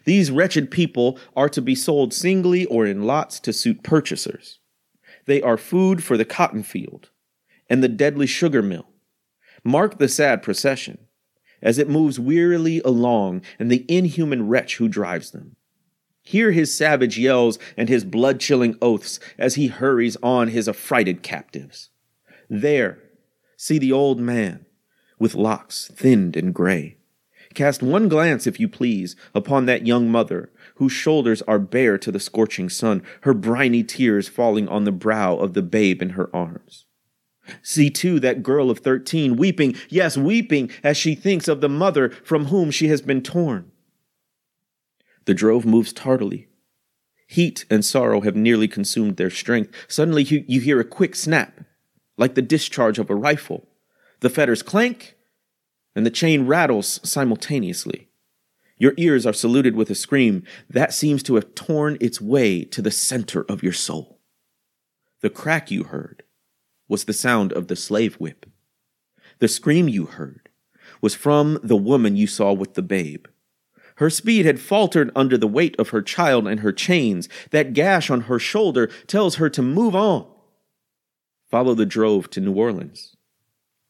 These 0.04 0.30
wretched 0.30 0.70
people 0.70 1.18
are 1.36 1.48
to 1.48 1.62
be 1.62 1.74
sold 1.74 2.12
singly 2.12 2.66
or 2.66 2.86
in 2.86 3.04
lots 3.04 3.40
to 3.40 3.52
suit 3.52 3.82
purchasers. 3.82 4.58
They 5.26 5.42
are 5.42 5.56
food 5.56 6.02
for 6.02 6.16
the 6.16 6.24
cotton 6.24 6.62
field 6.62 7.10
and 7.68 7.82
the 7.82 7.88
deadly 7.88 8.26
sugar 8.26 8.62
mill. 8.62 8.88
Mark 9.64 9.98
the 9.98 10.08
sad 10.08 10.42
procession 10.42 10.98
as 11.62 11.78
it 11.78 11.88
moves 11.88 12.20
wearily 12.20 12.80
along 12.84 13.42
and 13.58 13.70
the 13.70 13.84
inhuman 13.88 14.48
wretch 14.48 14.76
who 14.76 14.88
drives 14.88 15.30
them. 15.30 15.56
Hear 16.22 16.52
his 16.52 16.76
savage 16.76 17.18
yells 17.18 17.58
and 17.76 17.88
his 17.88 18.04
blood 18.04 18.38
chilling 18.38 18.76
oaths 18.82 19.18
as 19.38 19.54
he 19.54 19.68
hurries 19.68 20.16
on 20.22 20.48
his 20.48 20.68
affrighted 20.68 21.22
captives. 21.22 21.90
There, 22.50 22.98
see 23.56 23.78
the 23.78 23.92
old 23.92 24.20
man, 24.20 24.66
with 25.18 25.34
locks 25.34 25.90
thinned 25.94 26.36
and 26.36 26.54
gray. 26.54 26.98
Cast 27.54 27.82
one 27.82 28.08
glance, 28.08 28.46
if 28.46 28.60
you 28.60 28.68
please, 28.68 29.16
upon 29.34 29.66
that 29.66 29.86
young 29.86 30.10
mother, 30.10 30.50
whose 30.74 30.92
shoulders 30.92 31.42
are 31.42 31.58
bare 31.58 31.98
to 31.98 32.12
the 32.12 32.20
scorching 32.20 32.68
sun, 32.68 33.02
her 33.22 33.34
briny 33.34 33.82
tears 33.82 34.28
falling 34.28 34.68
on 34.68 34.84
the 34.84 34.92
brow 34.92 35.36
of 35.36 35.54
the 35.54 35.62
babe 35.62 36.02
in 36.02 36.10
her 36.10 36.34
arms. 36.36 36.84
See 37.62 37.90
too 37.90 38.20
that 38.20 38.42
girl 38.42 38.70
of 38.70 38.80
thirteen 38.80 39.36
weeping, 39.36 39.76
yes, 39.88 40.16
weeping 40.16 40.70
as 40.82 40.96
she 40.96 41.14
thinks 41.14 41.48
of 41.48 41.60
the 41.60 41.68
mother 41.68 42.10
from 42.24 42.46
whom 42.46 42.70
she 42.70 42.88
has 42.88 43.02
been 43.02 43.22
torn. 43.22 43.70
The 45.24 45.34
drove 45.34 45.66
moves 45.66 45.92
tardily. 45.92 46.48
Heat 47.26 47.66
and 47.68 47.84
sorrow 47.84 48.22
have 48.22 48.36
nearly 48.36 48.68
consumed 48.68 49.18
their 49.18 49.30
strength. 49.30 49.74
Suddenly 49.86 50.22
you, 50.22 50.44
you 50.48 50.60
hear 50.60 50.80
a 50.80 50.84
quick 50.84 51.14
snap, 51.14 51.60
like 52.16 52.34
the 52.34 52.42
discharge 52.42 52.98
of 52.98 53.10
a 53.10 53.14
rifle. 53.14 53.68
The 54.20 54.30
fetters 54.30 54.62
clank, 54.62 55.14
and 55.94 56.06
the 56.06 56.10
chain 56.10 56.46
rattles 56.46 57.00
simultaneously. 57.02 58.08
Your 58.78 58.94
ears 58.96 59.26
are 59.26 59.32
saluted 59.32 59.76
with 59.76 59.90
a 59.90 59.94
scream 59.94 60.44
that 60.70 60.94
seems 60.94 61.22
to 61.24 61.34
have 61.34 61.54
torn 61.54 61.98
its 62.00 62.20
way 62.20 62.64
to 62.64 62.80
the 62.80 62.90
center 62.90 63.44
of 63.48 63.62
your 63.62 63.72
soul. 63.72 64.20
The 65.20 65.30
crack 65.30 65.70
you 65.70 65.84
heard 65.84 66.22
was 66.88 67.04
the 67.04 67.12
sound 67.12 67.52
of 67.52 67.68
the 67.68 67.76
slave 67.76 68.14
whip. 68.14 68.46
The 69.38 69.48
scream 69.48 69.88
you 69.88 70.06
heard 70.06 70.48
was 71.00 71.14
from 71.14 71.60
the 71.62 71.76
woman 71.76 72.16
you 72.16 72.26
saw 72.26 72.52
with 72.52 72.74
the 72.74 72.82
babe. 72.82 73.26
Her 73.96 74.10
speed 74.10 74.46
had 74.46 74.60
faltered 74.60 75.10
under 75.16 75.36
the 75.36 75.48
weight 75.48 75.74
of 75.78 75.88
her 75.88 76.02
child 76.02 76.46
and 76.46 76.60
her 76.60 76.72
chains. 76.72 77.28
That 77.50 77.72
gash 77.72 78.10
on 78.10 78.22
her 78.22 78.38
shoulder 78.38 78.88
tells 79.06 79.36
her 79.36 79.50
to 79.50 79.62
move 79.62 79.94
on. 79.94 80.26
Follow 81.50 81.74
the 81.74 81.86
drove 81.86 82.30
to 82.30 82.40
New 82.40 82.52
Orleans. 82.52 83.16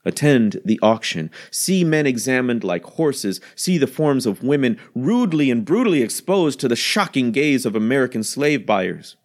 Attend 0.05 0.63
the 0.65 0.79
auction. 0.81 1.31
See 1.51 1.85
men 1.85 2.07
examined 2.07 2.65
like 2.65 2.85
horses. 2.85 3.41
See 3.55 3.77
the 3.77 3.87
forms 3.87 4.25
of 4.25 4.43
women 4.43 4.79
rudely 4.95 5.51
and 5.51 5.65
brutally 5.65 6.03
exposed 6.03 6.61
to 6.61 6.69
the 6.69 6.77
shocking 6.77 7.31
gaze 7.31 7.67
of 7.67 7.77
American 7.77 8.23
slave 8.23 8.65
buyers. 8.65 9.17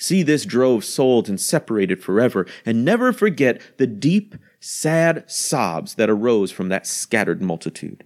See 0.00 0.22
this 0.22 0.46
drove 0.46 0.82
sold 0.82 1.28
and 1.28 1.38
separated 1.38 2.02
forever, 2.02 2.46
and 2.64 2.86
never 2.86 3.12
forget 3.12 3.60
the 3.76 3.86
deep, 3.86 4.34
sad 4.58 5.30
sobs 5.30 5.96
that 5.96 6.08
arose 6.08 6.50
from 6.50 6.70
that 6.70 6.86
scattered 6.86 7.42
multitude. 7.42 8.04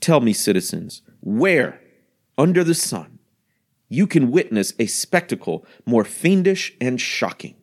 Tell 0.00 0.20
me, 0.20 0.32
citizens, 0.32 1.02
where, 1.20 1.82
under 2.38 2.64
the 2.64 2.74
sun, 2.74 3.18
you 3.90 4.06
can 4.06 4.30
witness 4.30 4.72
a 4.78 4.86
spectacle 4.86 5.66
more 5.84 6.02
fiendish 6.02 6.74
and 6.80 6.98
shocking. 6.98 7.56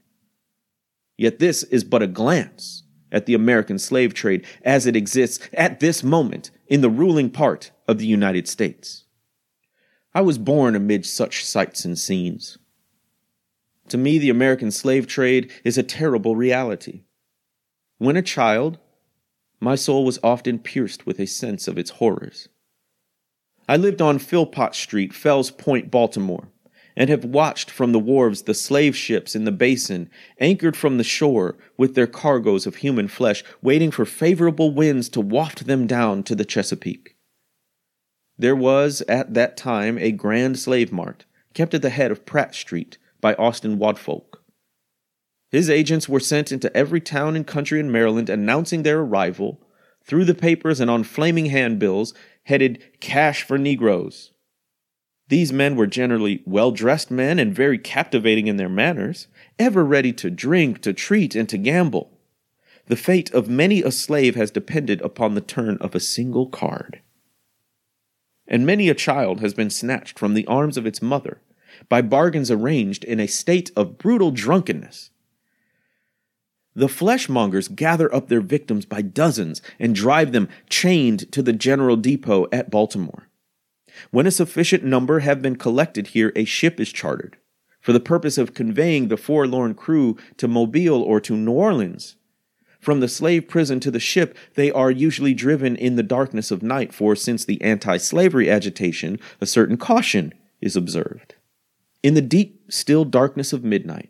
Yet 1.18 1.40
this 1.40 1.64
is 1.64 1.84
but 1.84 2.04
a 2.04 2.08
glance 2.08 2.84
at 3.12 3.26
the 3.26 3.34
American 3.34 3.80
slave 3.80 4.14
trade 4.14 4.46
as 4.62 4.86
it 4.86 4.96
exists 4.96 5.50
at 5.54 5.80
this 5.80 6.04
moment 6.04 6.52
in 6.68 6.82
the 6.82 6.90
ruling 6.92 7.32
part 7.32 7.72
of 7.88 7.98
the 7.98 8.06
United 8.06 8.48
States. 8.48 9.06
I 10.14 10.22
was 10.22 10.38
born 10.38 10.76
amid 10.76 11.04
such 11.04 11.44
sights 11.44 11.84
and 11.84 11.98
scenes. 11.98 12.60
To 13.90 13.98
me, 13.98 14.18
the 14.18 14.30
American 14.30 14.72
slave 14.72 15.08
trade 15.08 15.52
is 15.64 15.78
a 15.78 15.84
terrible 15.84 16.36
reality. 16.36 17.04
When 17.98 18.16
a 18.16 18.22
child, 18.22 18.80
my 19.60 19.76
soul 19.76 20.06
was 20.06 20.20
often 20.24 20.60
pierced 20.60 21.06
with 21.06 21.20
a 21.20 21.28
sense 21.28 21.68
of 21.68 21.78
its 21.78 21.92
horrors. 21.92 22.50
I 23.68 23.78
lived 23.78 24.02
on 24.02 24.20
Philpot 24.20 24.74
Street, 24.74 25.14
Fells 25.14 25.52
Point, 25.52 25.92
Baltimore 25.92 26.50
and 27.00 27.10
have 27.10 27.24
watched 27.24 27.72
from 27.72 27.94
the 27.94 28.00
wharves 28.00 28.42
the 28.42 28.54
slave 28.54 28.96
ships 28.96 29.34
in 29.34 29.46
the 29.46 29.54
basin, 29.54 30.10
anchored 30.40 30.76
from 30.76 30.98
the 30.98 31.04
shore 31.04 31.56
with 31.78 31.96
their 31.96 32.06
cargoes 32.06 32.68
of 32.68 32.76
human 32.76 33.08
flesh, 33.08 33.42
waiting 33.62 33.90
for 33.90 34.06
favorable 34.06 34.72
winds 34.72 35.08
to 35.08 35.22
waft 35.22 35.66
them 35.66 35.88
down 35.88 36.22
to 36.24 36.36
the 36.36 36.44
Chesapeake. 36.44 37.16
There 38.38 38.56
was 38.56 39.02
at 39.08 39.34
that 39.34 39.56
time 39.56 39.98
a 39.98 40.12
grand 40.12 40.60
slave 40.60 40.92
mart 40.92 41.24
kept 41.54 41.74
at 41.74 41.82
the 41.82 41.90
head 41.90 42.12
of 42.12 42.26
Pratt 42.26 42.54
Street 42.54 42.98
by 43.22 43.34
Austin 43.36 43.78
Woldfolk. 43.78 44.44
His 45.52 45.70
agents 45.70 46.08
were 46.08 46.20
sent 46.20 46.52
into 46.52 46.76
every 46.76 47.02
town 47.02 47.36
and 47.36 47.46
country 47.46 47.80
in 47.80 47.92
Maryland 47.92 48.30
announcing 48.30 48.84
their 48.84 49.00
arrival 49.00 49.60
through 50.04 50.26
the 50.26 50.36
papers 50.36 50.80
and 50.80 50.90
on 50.90 51.04
flaming 51.04 51.48
handbills 51.48 52.14
headed 52.44 52.84
Cash 53.00 53.44
for 53.44 53.58
Negroes. 53.58 54.32
These 55.28 55.54
men 55.54 55.76
were 55.76 55.88
generally 55.88 56.42
well 56.46 56.72
dressed 56.72 57.12
men 57.12 57.38
and 57.38 57.54
very 57.54 57.78
captivating 57.78 58.48
in 58.48 58.58
their 58.58 58.70
manners, 58.70 59.28
ever 59.60 59.86
ready 59.86 60.12
to 60.14 60.32
drink, 60.32 60.82
to 60.82 60.94
treat, 60.94 61.36
and 61.36 61.48
to 61.50 61.58
gamble. 61.58 62.12
The 62.88 62.96
fate 62.96 63.32
of 63.32 63.48
many 63.48 63.84
a 63.84 63.92
slave 63.92 64.36
has 64.36 64.50
depended 64.50 65.02
upon 65.02 65.36
the 65.36 65.42
turn 65.42 65.78
of 65.80 65.94
a 65.94 66.00
single 66.00 66.48
card. 66.48 67.02
And 68.48 68.66
many 68.66 68.90
a 68.90 68.96
child 68.96 69.42
has 69.42 69.54
been 69.54 69.70
snatched 69.70 70.18
from 70.18 70.34
the 70.34 70.48
arms 70.48 70.76
of 70.76 70.88
its 70.88 71.00
mother 71.00 71.42
by 71.90 72.02
bargains 72.02 72.52
arranged 72.52 73.04
in 73.04 73.20
a 73.20 73.28
state 73.28 73.72
of 73.76 73.98
brutal 73.98 74.32
drunkenness. 74.32 75.10
The 76.76 76.88
fleshmongers 76.88 77.76
gather 77.76 78.14
up 78.14 78.30
their 78.30 78.42
victims 78.42 78.86
by 78.86 79.02
dozens 79.02 79.62
and 79.80 79.96
drive 79.96 80.32
them 80.32 80.48
chained 80.70 81.32
to 81.32 81.42
the 81.42 81.52
general 81.52 81.98
depot 81.98 82.48
at 82.52 82.70
Baltimore. 82.70 83.28
When 84.12 84.28
a 84.28 84.32
sufficient 84.32 84.84
number 84.84 85.20
have 85.20 85.42
been 85.42 85.56
collected 85.56 86.08
here, 86.08 86.32
a 86.36 86.46
ship 86.46 86.80
is 86.80 86.94
chartered 86.94 87.38
for 87.82 87.94
the 87.94 88.00
purpose 88.00 88.38
of 88.38 88.54
conveying 88.54 89.08
the 89.08 89.18
forlorn 89.18 89.74
crew 89.74 90.18
to 90.38 90.48
Mobile 90.48 91.02
or 91.02 91.20
to 91.22 91.36
New 91.36 91.52
Orleans. 91.52 92.16
From 92.80 93.00
the 93.00 93.08
slave 93.08 93.48
prison 93.48 93.80
to 93.82 93.92
the 93.92 94.00
ship, 94.00 94.38
they 94.56 94.72
are 94.72 94.92
usually 94.92 95.34
driven 95.34 95.76
in 95.76 95.96
the 95.96 96.04
darkness 96.04 96.50
of 96.52 96.64
night, 96.64 96.94
for 96.94 97.16
since 97.16 97.44
the 97.44 97.62
anti 97.62 97.98
slavery 97.98 98.50
agitation, 98.50 99.20
a 99.42 99.46
certain 99.46 99.78
caution 99.78 100.34
is 100.62 100.76
observed. 100.76 101.36
In 102.02 102.14
the 102.14 102.22
deep, 102.22 102.72
still 102.72 103.04
darkness 103.04 103.52
of 103.52 103.64
midnight, 103.64 104.10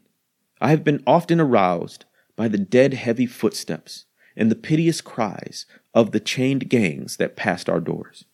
I 0.61 0.69
have 0.69 0.83
been 0.83 1.03
often 1.07 1.39
aroused 1.39 2.05
by 2.35 2.47
the 2.47 2.57
dead 2.57 2.93
heavy 2.93 3.25
footsteps 3.25 4.05
and 4.35 4.51
the 4.51 4.55
piteous 4.55 5.01
cries 5.01 5.65
of 5.93 6.11
the 6.11 6.19
chained 6.19 6.69
gangs 6.69 7.17
that 7.17 7.35
passed 7.35 7.67
our 7.67 7.79
doors. 7.79 8.25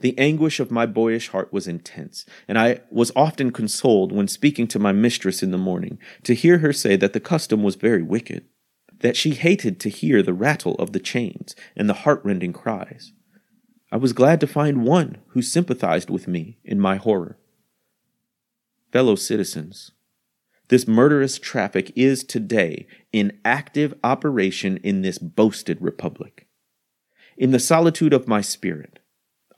The 0.00 0.16
anguish 0.16 0.60
of 0.60 0.70
my 0.70 0.86
boyish 0.86 1.28
heart 1.28 1.52
was 1.52 1.66
intense, 1.66 2.24
and 2.46 2.56
I 2.56 2.80
was 2.90 3.12
often 3.16 3.50
consoled 3.50 4.12
when 4.12 4.28
speaking 4.28 4.66
to 4.68 4.78
my 4.78 4.92
mistress 4.92 5.42
in 5.42 5.50
the 5.50 5.58
morning 5.58 5.98
to 6.22 6.34
hear 6.34 6.58
her 6.58 6.72
say 6.72 6.94
that 6.96 7.12
the 7.12 7.20
custom 7.20 7.62
was 7.62 7.74
very 7.74 8.02
wicked, 8.02 8.44
that 9.00 9.16
she 9.16 9.32
hated 9.32 9.80
to 9.80 9.90
hear 9.90 10.22
the 10.22 10.32
rattle 10.32 10.76
of 10.76 10.92
the 10.92 11.00
chains 11.00 11.56
and 11.76 11.88
the 11.88 11.94
heartrending 11.94 12.52
cries. 12.52 13.12
I 13.90 13.96
was 13.96 14.12
glad 14.12 14.40
to 14.40 14.46
find 14.46 14.86
one 14.86 15.18
who 15.28 15.42
sympathized 15.42 16.08
with 16.08 16.28
me 16.28 16.58
in 16.64 16.80
my 16.80 16.96
horror. 16.96 17.38
Fellow 18.94 19.16
citizens, 19.16 19.90
this 20.68 20.86
murderous 20.86 21.40
traffic 21.40 21.90
is 21.96 22.22
today 22.22 22.86
in 23.12 23.40
active 23.44 23.92
operation 24.04 24.76
in 24.84 25.02
this 25.02 25.18
boasted 25.18 25.82
republic. 25.82 26.46
In 27.36 27.50
the 27.50 27.58
solitude 27.58 28.12
of 28.12 28.28
my 28.28 28.40
spirit, 28.40 29.00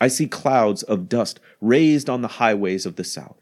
I 0.01 0.09
see 0.09 0.27
clouds 0.27 0.83
of 0.85 1.11
dust 1.11 1.39
raised 1.61 2.09
on 2.09 2.23
the 2.23 2.41
highways 2.41 2.87
of 2.87 2.97
the 2.97 3.05
South. 3.05 3.39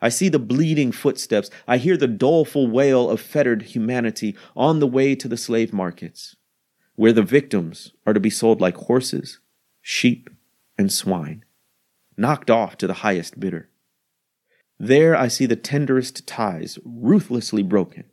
I 0.00 0.08
see 0.08 0.30
the 0.30 0.38
bleeding 0.38 0.92
footsteps. 0.92 1.50
I 1.66 1.76
hear 1.76 1.98
the 1.98 2.08
doleful 2.08 2.66
wail 2.66 3.10
of 3.10 3.20
fettered 3.20 3.64
humanity 3.64 4.34
on 4.56 4.78
the 4.78 4.86
way 4.86 5.14
to 5.14 5.28
the 5.28 5.36
slave 5.36 5.74
markets, 5.74 6.36
where 6.94 7.12
the 7.12 7.22
victims 7.22 7.92
are 8.06 8.14
to 8.14 8.20
be 8.20 8.30
sold 8.30 8.62
like 8.62 8.76
horses, 8.78 9.40
sheep, 9.82 10.30
and 10.78 10.90
swine, 10.90 11.44
knocked 12.16 12.50
off 12.50 12.78
to 12.78 12.86
the 12.86 13.04
highest 13.04 13.38
bidder. 13.38 13.68
There 14.78 15.16
I 15.16 15.28
see 15.28 15.46
the 15.46 15.56
tenderest 15.56 16.26
ties 16.26 16.78
ruthlessly 16.84 17.62
broken 17.62 18.04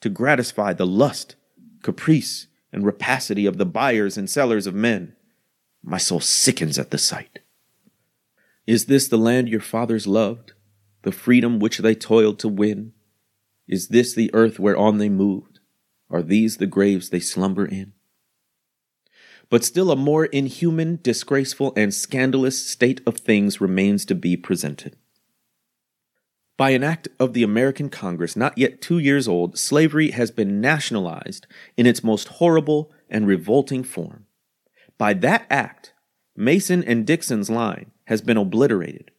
to 0.00 0.08
gratify 0.08 0.72
the 0.72 0.86
lust, 0.86 1.36
caprice, 1.82 2.46
and 2.72 2.84
rapacity 2.84 3.46
of 3.46 3.58
the 3.58 3.66
buyers 3.66 4.16
and 4.16 4.28
sellers 4.28 4.66
of 4.66 4.74
men. 4.74 5.14
My 5.82 5.98
soul 5.98 6.20
sickens 6.20 6.78
at 6.78 6.90
the 6.90 6.98
sight. 6.98 7.40
Is 8.66 8.86
this 8.86 9.08
the 9.08 9.18
land 9.18 9.48
your 9.48 9.60
fathers 9.60 10.06
loved, 10.06 10.52
the 11.02 11.12
freedom 11.12 11.60
which 11.60 11.78
they 11.78 11.94
toiled 11.94 12.38
to 12.40 12.48
win? 12.48 12.92
Is 13.68 13.88
this 13.88 14.14
the 14.14 14.30
earth 14.34 14.58
whereon 14.58 14.98
they 14.98 15.08
moved? 15.08 15.60
Are 16.10 16.22
these 16.22 16.56
the 16.56 16.66
graves 16.66 17.10
they 17.10 17.20
slumber 17.20 17.66
in? 17.66 17.92
But 19.48 19.64
still 19.64 19.90
a 19.90 19.96
more 19.96 20.24
inhuman, 20.24 20.98
disgraceful, 21.02 21.72
and 21.76 21.94
scandalous 21.94 22.66
state 22.66 23.00
of 23.06 23.18
things 23.18 23.60
remains 23.60 24.04
to 24.06 24.14
be 24.14 24.36
presented. 24.36 24.96
By 26.56 26.70
an 26.70 26.82
act 26.82 27.08
of 27.20 27.34
the 27.34 27.42
American 27.42 27.90
Congress 27.90 28.34
not 28.34 28.56
yet 28.56 28.80
two 28.80 28.98
years 28.98 29.28
old, 29.28 29.58
slavery 29.58 30.12
has 30.12 30.30
been 30.30 30.60
nationalized 30.60 31.46
in 31.76 31.86
its 31.86 32.02
most 32.02 32.28
horrible 32.28 32.90
and 33.10 33.26
revolting 33.26 33.84
form. 33.84 34.24
By 34.96 35.12
that 35.14 35.46
act, 35.50 35.92
Mason 36.34 36.82
and 36.82 37.06
Dixon's 37.06 37.50
line 37.50 37.90
has 38.06 38.22
been 38.22 38.38
obliterated. 38.38 39.10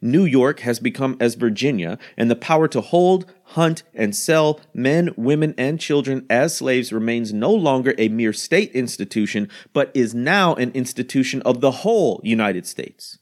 New 0.00 0.24
York 0.24 0.60
has 0.60 0.80
become 0.80 1.16
as 1.20 1.36
Virginia, 1.36 1.96
and 2.16 2.28
the 2.28 2.34
power 2.34 2.66
to 2.66 2.80
hold, 2.80 3.32
hunt, 3.44 3.84
and 3.94 4.16
sell 4.16 4.58
men, 4.74 5.14
women, 5.16 5.54
and 5.56 5.78
children 5.78 6.26
as 6.28 6.56
slaves 6.56 6.92
remains 6.92 7.32
no 7.32 7.52
longer 7.52 7.94
a 7.98 8.08
mere 8.08 8.32
state 8.32 8.72
institution, 8.72 9.48
but 9.72 9.92
is 9.94 10.12
now 10.12 10.54
an 10.54 10.72
institution 10.72 11.40
of 11.42 11.60
the 11.60 11.70
whole 11.70 12.20
United 12.24 12.66
States. 12.66 13.18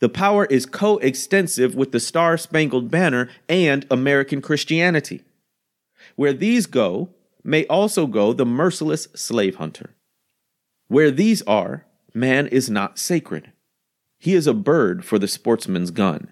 The 0.00 0.08
power 0.08 0.46
is 0.46 0.64
coextensive 0.66 1.74
with 1.74 1.92
the 1.92 2.00
Star 2.00 2.38
Spangled 2.38 2.90
Banner 2.90 3.28
and 3.48 3.86
American 3.90 4.40
Christianity. 4.40 5.22
Where 6.16 6.32
these 6.32 6.66
go, 6.66 7.10
may 7.44 7.66
also 7.66 8.06
go 8.06 8.32
the 8.32 8.46
merciless 8.46 9.08
slave 9.14 9.56
hunter. 9.56 9.94
Where 10.88 11.10
these 11.10 11.42
are, 11.42 11.86
man 12.14 12.46
is 12.48 12.68
not 12.68 12.98
sacred. 12.98 13.52
He 14.18 14.34
is 14.34 14.46
a 14.46 14.54
bird 14.54 15.04
for 15.04 15.18
the 15.18 15.28
sportsman's 15.28 15.90
gun. 15.90 16.30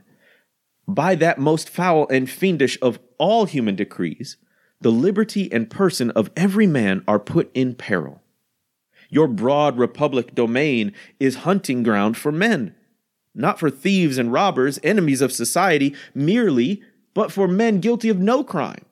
By 0.87 1.15
that 1.17 1.39
most 1.39 1.69
foul 1.69 2.09
and 2.09 2.29
fiendish 2.29 2.79
of 2.81 2.99
all 3.19 3.45
human 3.45 3.77
decrees, 3.77 4.37
the 4.81 4.93
liberty 4.93 5.53
and 5.53 5.71
person 5.71 6.11
of 6.13 6.31
every 6.37 6.67
man 6.67 7.05
are 7.07 7.19
put 7.19 7.51
in 7.53 7.75
peril. 7.75 8.23
Your 9.11 9.29
broad 9.29 9.79
republic 9.79 10.35
domain 10.35 10.93
is 11.21 11.37
hunting 11.37 11.83
ground 11.83 12.17
for 12.17 12.33
men, 12.33 12.75
not 13.39 13.59
for 13.59 13.71
thieves 13.71 14.19
and 14.19 14.33
robbers, 14.33 14.79
enemies 14.83 15.23
of 15.23 15.33
society, 15.33 15.95
merely, 16.15 16.83
but 17.15 17.33
for 17.33 17.49
men 17.49 17.81
guilty 17.81 18.11
of 18.11 18.19
no 18.19 18.45
crime. 18.45 18.85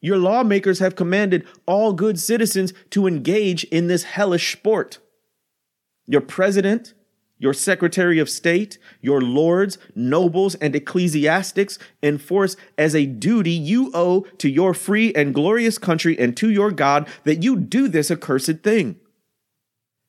Your 0.00 0.18
lawmakers 0.18 0.80
have 0.80 0.96
commanded 0.96 1.46
all 1.66 1.94
good 1.94 2.20
citizens 2.20 2.74
to 2.90 3.06
engage 3.06 3.64
in 3.64 3.86
this 3.88 4.04
hellish 4.04 4.52
sport. 4.52 4.98
Your 6.06 6.20
president, 6.20 6.92
your 7.38 7.54
secretary 7.54 8.18
of 8.18 8.28
state, 8.28 8.78
your 9.00 9.22
lords, 9.22 9.78
nobles, 9.94 10.54
and 10.56 10.76
ecclesiastics 10.76 11.78
enforce 12.02 12.56
as 12.76 12.94
a 12.94 13.06
duty 13.06 13.50
you 13.50 13.90
owe 13.94 14.20
to 14.38 14.50
your 14.50 14.74
free 14.74 15.12
and 15.14 15.34
glorious 15.34 15.78
country 15.78 16.18
and 16.18 16.36
to 16.36 16.50
your 16.50 16.70
God 16.70 17.08
that 17.24 17.42
you 17.42 17.56
do 17.56 17.88
this 17.88 18.10
accursed 18.10 18.58
thing. 18.62 19.00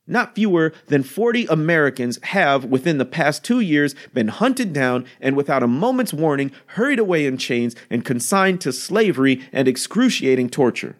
Not 0.07 0.35
fewer 0.35 0.71
than 0.85 1.01
40 1.01 1.47
Americans 1.47 2.19
have, 2.23 2.65
within 2.65 2.99
the 2.99 3.05
past 3.05 3.43
two 3.43 3.59
years, 3.59 3.95
been 4.13 4.27
hunted 4.27 4.71
down 4.71 5.05
and 5.19 5.35
without 5.35 5.63
a 5.63 5.67
moment's 5.67 6.13
warning 6.13 6.51
hurried 6.67 6.99
away 6.99 7.25
in 7.25 7.37
chains 7.37 7.75
and 7.89 8.05
consigned 8.05 8.61
to 8.61 8.71
slavery 8.71 9.41
and 9.51 9.67
excruciating 9.67 10.49
torture. 10.49 10.97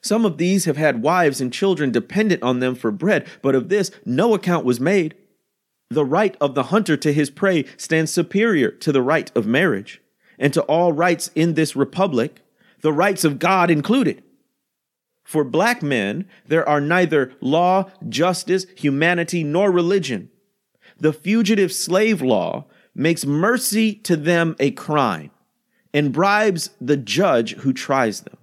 Some 0.00 0.24
of 0.24 0.38
these 0.38 0.66
have 0.66 0.76
had 0.76 1.02
wives 1.02 1.40
and 1.40 1.52
children 1.52 1.90
dependent 1.90 2.44
on 2.44 2.60
them 2.60 2.76
for 2.76 2.92
bread, 2.92 3.26
but 3.42 3.56
of 3.56 3.70
this 3.70 3.90
no 4.04 4.34
account 4.34 4.64
was 4.64 4.78
made. 4.78 5.16
The 5.90 6.04
right 6.04 6.36
of 6.40 6.54
the 6.54 6.64
hunter 6.64 6.96
to 6.96 7.12
his 7.12 7.28
prey 7.28 7.64
stands 7.76 8.12
superior 8.12 8.70
to 8.70 8.92
the 8.92 9.02
right 9.02 9.32
of 9.36 9.46
marriage, 9.46 10.00
and 10.38 10.54
to 10.54 10.62
all 10.62 10.92
rights 10.92 11.30
in 11.34 11.54
this 11.54 11.74
republic, 11.74 12.40
the 12.82 12.92
rights 12.92 13.24
of 13.24 13.40
God 13.40 13.68
included. 13.68 14.22
For 15.26 15.42
black 15.42 15.82
men, 15.82 16.26
there 16.46 16.66
are 16.68 16.80
neither 16.80 17.32
law, 17.40 17.90
justice, 18.08 18.64
humanity, 18.76 19.42
nor 19.42 19.72
religion. 19.72 20.30
The 20.98 21.12
fugitive 21.12 21.72
slave 21.72 22.22
law 22.22 22.66
makes 22.94 23.26
mercy 23.26 23.94
to 23.94 24.16
them 24.16 24.54
a 24.60 24.70
crime 24.70 25.32
and 25.92 26.12
bribes 26.12 26.70
the 26.80 26.96
judge 26.96 27.56
who 27.56 27.72
tries 27.72 28.20
them. 28.20 28.38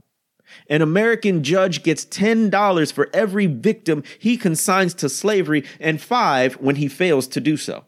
An 0.69 0.81
American 0.81 1.41
judge 1.41 1.83
gets 1.83 2.05
$10 2.05 2.91
for 2.91 3.09
every 3.13 3.47
victim 3.47 4.03
he 4.19 4.35
consigns 4.35 4.93
to 4.95 5.07
slavery 5.07 5.63
and 5.79 6.01
5 6.01 6.55
when 6.55 6.75
he 6.75 6.89
fails 6.89 7.27
to 7.27 7.39
do 7.39 7.55
so. 7.55 7.85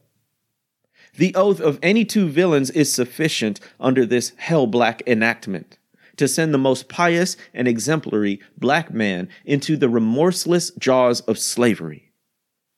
The 1.18 1.36
oath 1.36 1.60
of 1.60 1.80
any 1.84 2.06
two 2.06 2.30
villains 2.30 2.70
is 2.72 2.94
sufficient 2.94 3.60
under 3.78 4.06
this 4.06 4.32
hell 4.38 4.68
black 4.68 5.04
enactment 5.06 5.78
to 6.18 6.28
send 6.28 6.54
the 6.54 6.58
most 6.58 6.90
pious 6.90 7.38
and 7.54 7.68
exemplary 7.68 8.40
black 8.58 8.94
man 8.94 9.30
into 9.46 9.78
the 9.78 9.90
remorseless 9.90 10.72
jaws 10.72 11.22
of 11.22 11.40
slavery. 11.40 12.12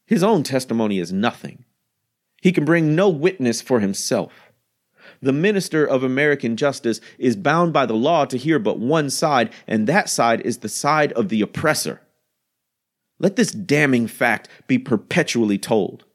His 0.06 0.24
own 0.24 0.44
testimony 0.44 1.00
is 1.00 1.12
nothing. 1.12 1.66
He 2.42 2.52
can 2.52 2.66
bring 2.66 2.96
no 2.96 3.10
witness 3.10 3.62
for 3.62 3.80
himself. 3.80 4.52
The 5.22 5.34
minister 5.34 5.86
of 5.86 6.04
American 6.04 6.56
justice 6.56 7.02
is 7.18 7.36
bound 7.36 7.74
by 7.74 7.86
the 7.86 7.96
law 7.96 8.26
to 8.26 8.38
hear 8.38 8.60
but 8.60 8.80
one 8.80 9.10
side, 9.10 9.52
and 9.68 9.88
that 9.88 10.10
side 10.10 10.42
is 10.42 10.60
the 10.60 10.70
side 10.70 11.12
of 11.14 11.30
the 11.30 11.42
oppressor. 11.42 12.02
Let 13.20 13.36
this 13.36 13.52
damning 13.52 14.08
fact 14.08 14.48
be 14.68 14.78
perpetually 14.78 15.58
told. 15.58 16.06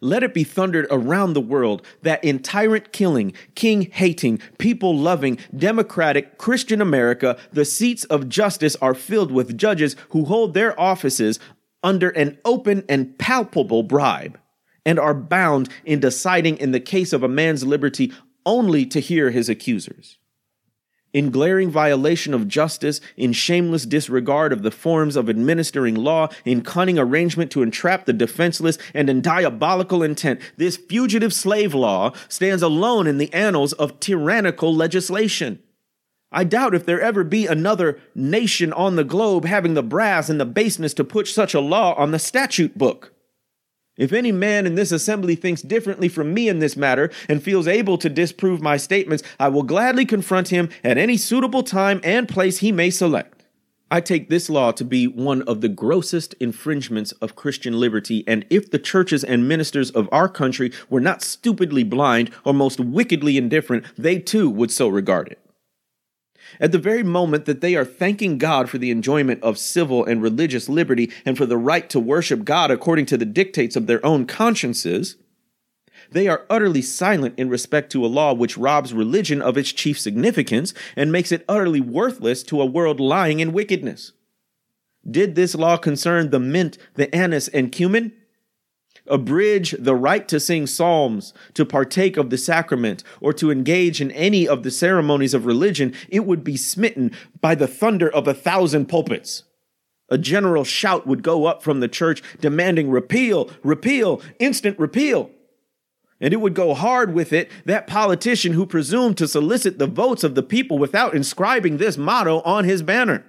Let 0.00 0.22
it 0.22 0.32
be 0.32 0.44
thundered 0.44 0.86
around 0.90 1.34
the 1.34 1.40
world 1.40 1.86
that 2.02 2.24
in 2.24 2.38
tyrant 2.38 2.92
killing, 2.92 3.34
king 3.54 3.90
hating, 3.92 4.40
people 4.58 4.96
loving, 4.96 5.38
democratic 5.54 6.38
Christian 6.38 6.80
America, 6.80 7.38
the 7.52 7.66
seats 7.66 8.04
of 8.04 8.28
justice 8.28 8.76
are 8.76 8.94
filled 8.94 9.30
with 9.30 9.58
judges 9.58 9.96
who 10.10 10.24
hold 10.24 10.54
their 10.54 10.78
offices 10.80 11.38
under 11.82 12.10
an 12.10 12.38
open 12.44 12.84
and 12.88 13.18
palpable 13.18 13.82
bribe 13.82 14.38
and 14.86 14.98
are 14.98 15.14
bound 15.14 15.68
in 15.84 16.00
deciding 16.00 16.56
in 16.56 16.72
the 16.72 16.80
case 16.80 17.12
of 17.12 17.22
a 17.22 17.28
man's 17.28 17.64
liberty 17.64 18.12
only 18.46 18.86
to 18.86 19.00
hear 19.00 19.30
his 19.30 19.48
accusers 19.48 20.18
in 21.12 21.30
glaring 21.30 21.70
violation 21.70 22.34
of 22.34 22.48
justice, 22.48 23.00
in 23.16 23.32
shameless 23.32 23.86
disregard 23.86 24.52
of 24.52 24.62
the 24.62 24.70
forms 24.70 25.16
of 25.16 25.28
administering 25.28 25.94
law, 25.94 26.28
in 26.44 26.62
cunning 26.62 26.98
arrangement 26.98 27.50
to 27.50 27.62
entrap 27.62 28.04
the 28.04 28.12
defenseless, 28.12 28.78
and 28.94 29.10
in 29.10 29.20
diabolical 29.20 30.02
intent, 30.02 30.40
this 30.56 30.76
fugitive 30.76 31.32
slave 31.32 31.74
law 31.74 32.12
stands 32.28 32.62
alone 32.62 33.06
in 33.06 33.18
the 33.18 33.32
annals 33.32 33.72
of 33.74 33.98
tyrannical 34.00 34.74
legislation. 34.74 35.58
I 36.32 36.44
doubt 36.44 36.74
if 36.74 36.86
there 36.86 37.00
ever 37.00 37.24
be 37.24 37.46
another 37.46 37.98
nation 38.14 38.72
on 38.72 38.94
the 38.94 39.04
globe 39.04 39.44
having 39.44 39.74
the 39.74 39.82
brass 39.82 40.28
and 40.28 40.40
the 40.40 40.46
baseness 40.46 40.94
to 40.94 41.04
put 41.04 41.26
such 41.26 41.54
a 41.54 41.60
law 41.60 41.94
on 41.94 42.12
the 42.12 42.20
statute 42.20 42.78
book. 42.78 43.12
If 43.96 44.12
any 44.12 44.32
man 44.32 44.66
in 44.66 44.76
this 44.76 44.92
assembly 44.92 45.34
thinks 45.34 45.62
differently 45.62 46.08
from 46.08 46.32
me 46.32 46.48
in 46.48 46.58
this 46.58 46.76
matter 46.76 47.10
and 47.28 47.42
feels 47.42 47.68
able 47.68 47.98
to 47.98 48.08
disprove 48.08 48.62
my 48.62 48.76
statements, 48.76 49.22
I 49.38 49.48
will 49.48 49.62
gladly 49.62 50.06
confront 50.06 50.48
him 50.48 50.70
at 50.82 50.96
any 50.96 51.16
suitable 51.16 51.62
time 51.62 52.00
and 52.02 52.28
place 52.28 52.58
he 52.58 52.72
may 52.72 52.90
select. 52.90 53.44
I 53.92 54.00
take 54.00 54.28
this 54.28 54.48
law 54.48 54.70
to 54.72 54.84
be 54.84 55.08
one 55.08 55.42
of 55.42 55.62
the 55.62 55.68
grossest 55.68 56.34
infringements 56.34 57.10
of 57.20 57.34
Christian 57.34 57.80
liberty, 57.80 58.22
and 58.24 58.46
if 58.48 58.70
the 58.70 58.78
churches 58.78 59.24
and 59.24 59.48
ministers 59.48 59.90
of 59.90 60.08
our 60.12 60.28
country 60.28 60.70
were 60.88 61.00
not 61.00 61.22
stupidly 61.22 61.82
blind 61.82 62.30
or 62.44 62.54
most 62.54 62.78
wickedly 62.78 63.36
indifferent, 63.36 63.84
they 63.98 64.20
too 64.20 64.48
would 64.48 64.70
so 64.70 64.86
regard 64.86 65.26
it. 65.26 65.39
At 66.58 66.72
the 66.72 66.78
very 66.78 67.02
moment 67.02 67.44
that 67.44 67.60
they 67.60 67.76
are 67.76 67.84
thanking 67.84 68.38
God 68.38 68.68
for 68.68 68.78
the 68.78 68.90
enjoyment 68.90 69.42
of 69.42 69.58
civil 69.58 70.04
and 70.04 70.22
religious 70.22 70.68
liberty 70.68 71.10
and 71.24 71.36
for 71.36 71.46
the 71.46 71.56
right 71.56 71.88
to 71.90 72.00
worship 72.00 72.44
God 72.44 72.70
according 72.70 73.06
to 73.06 73.16
the 73.16 73.24
dictates 73.24 73.76
of 73.76 73.86
their 73.86 74.04
own 74.04 74.26
consciences, 74.26 75.16
they 76.10 76.26
are 76.26 76.46
utterly 76.50 76.82
silent 76.82 77.38
in 77.38 77.48
respect 77.48 77.92
to 77.92 78.04
a 78.04 78.08
law 78.08 78.32
which 78.32 78.58
robs 78.58 78.92
religion 78.92 79.40
of 79.40 79.56
its 79.56 79.72
chief 79.72 79.98
significance 79.98 80.74
and 80.96 81.12
makes 81.12 81.30
it 81.30 81.44
utterly 81.48 81.80
worthless 81.80 82.42
to 82.44 82.60
a 82.60 82.66
world 82.66 82.98
lying 82.98 83.40
in 83.40 83.52
wickedness. 83.52 84.12
Did 85.08 85.34
this 85.34 85.54
law 85.54 85.76
concern 85.76 86.30
the 86.30 86.40
mint, 86.40 86.78
the 86.94 87.14
anise, 87.14 87.48
and 87.48 87.72
cumin? 87.72 88.12
Abridge 89.10 89.74
the 89.78 89.94
right 89.94 90.26
to 90.28 90.40
sing 90.40 90.66
psalms, 90.66 91.34
to 91.54 91.66
partake 91.66 92.16
of 92.16 92.30
the 92.30 92.38
sacrament, 92.38 93.04
or 93.20 93.32
to 93.34 93.50
engage 93.50 94.00
in 94.00 94.10
any 94.12 94.48
of 94.48 94.62
the 94.62 94.70
ceremonies 94.70 95.34
of 95.34 95.46
religion, 95.46 95.94
it 96.08 96.24
would 96.24 96.42
be 96.44 96.56
smitten 96.56 97.12
by 97.40 97.54
the 97.54 97.68
thunder 97.68 98.10
of 98.10 98.26
a 98.26 98.34
thousand 98.34 98.86
pulpits. 98.86 99.42
A 100.08 100.18
general 100.18 100.64
shout 100.64 101.06
would 101.06 101.22
go 101.22 101.46
up 101.46 101.62
from 101.62 101.80
the 101.80 101.88
church 101.88 102.22
demanding 102.40 102.90
repeal, 102.90 103.50
repeal, 103.62 104.20
instant 104.38 104.78
repeal. 104.78 105.30
And 106.20 106.34
it 106.34 106.38
would 106.38 106.54
go 106.54 106.74
hard 106.74 107.14
with 107.14 107.32
it 107.32 107.50
that 107.64 107.86
politician 107.86 108.52
who 108.52 108.66
presumed 108.66 109.16
to 109.18 109.28
solicit 109.28 109.78
the 109.78 109.86
votes 109.86 110.22
of 110.22 110.34
the 110.34 110.42
people 110.42 110.78
without 110.78 111.14
inscribing 111.14 111.76
this 111.76 111.96
motto 111.96 112.40
on 112.42 112.64
his 112.64 112.82
banner. 112.82 113.24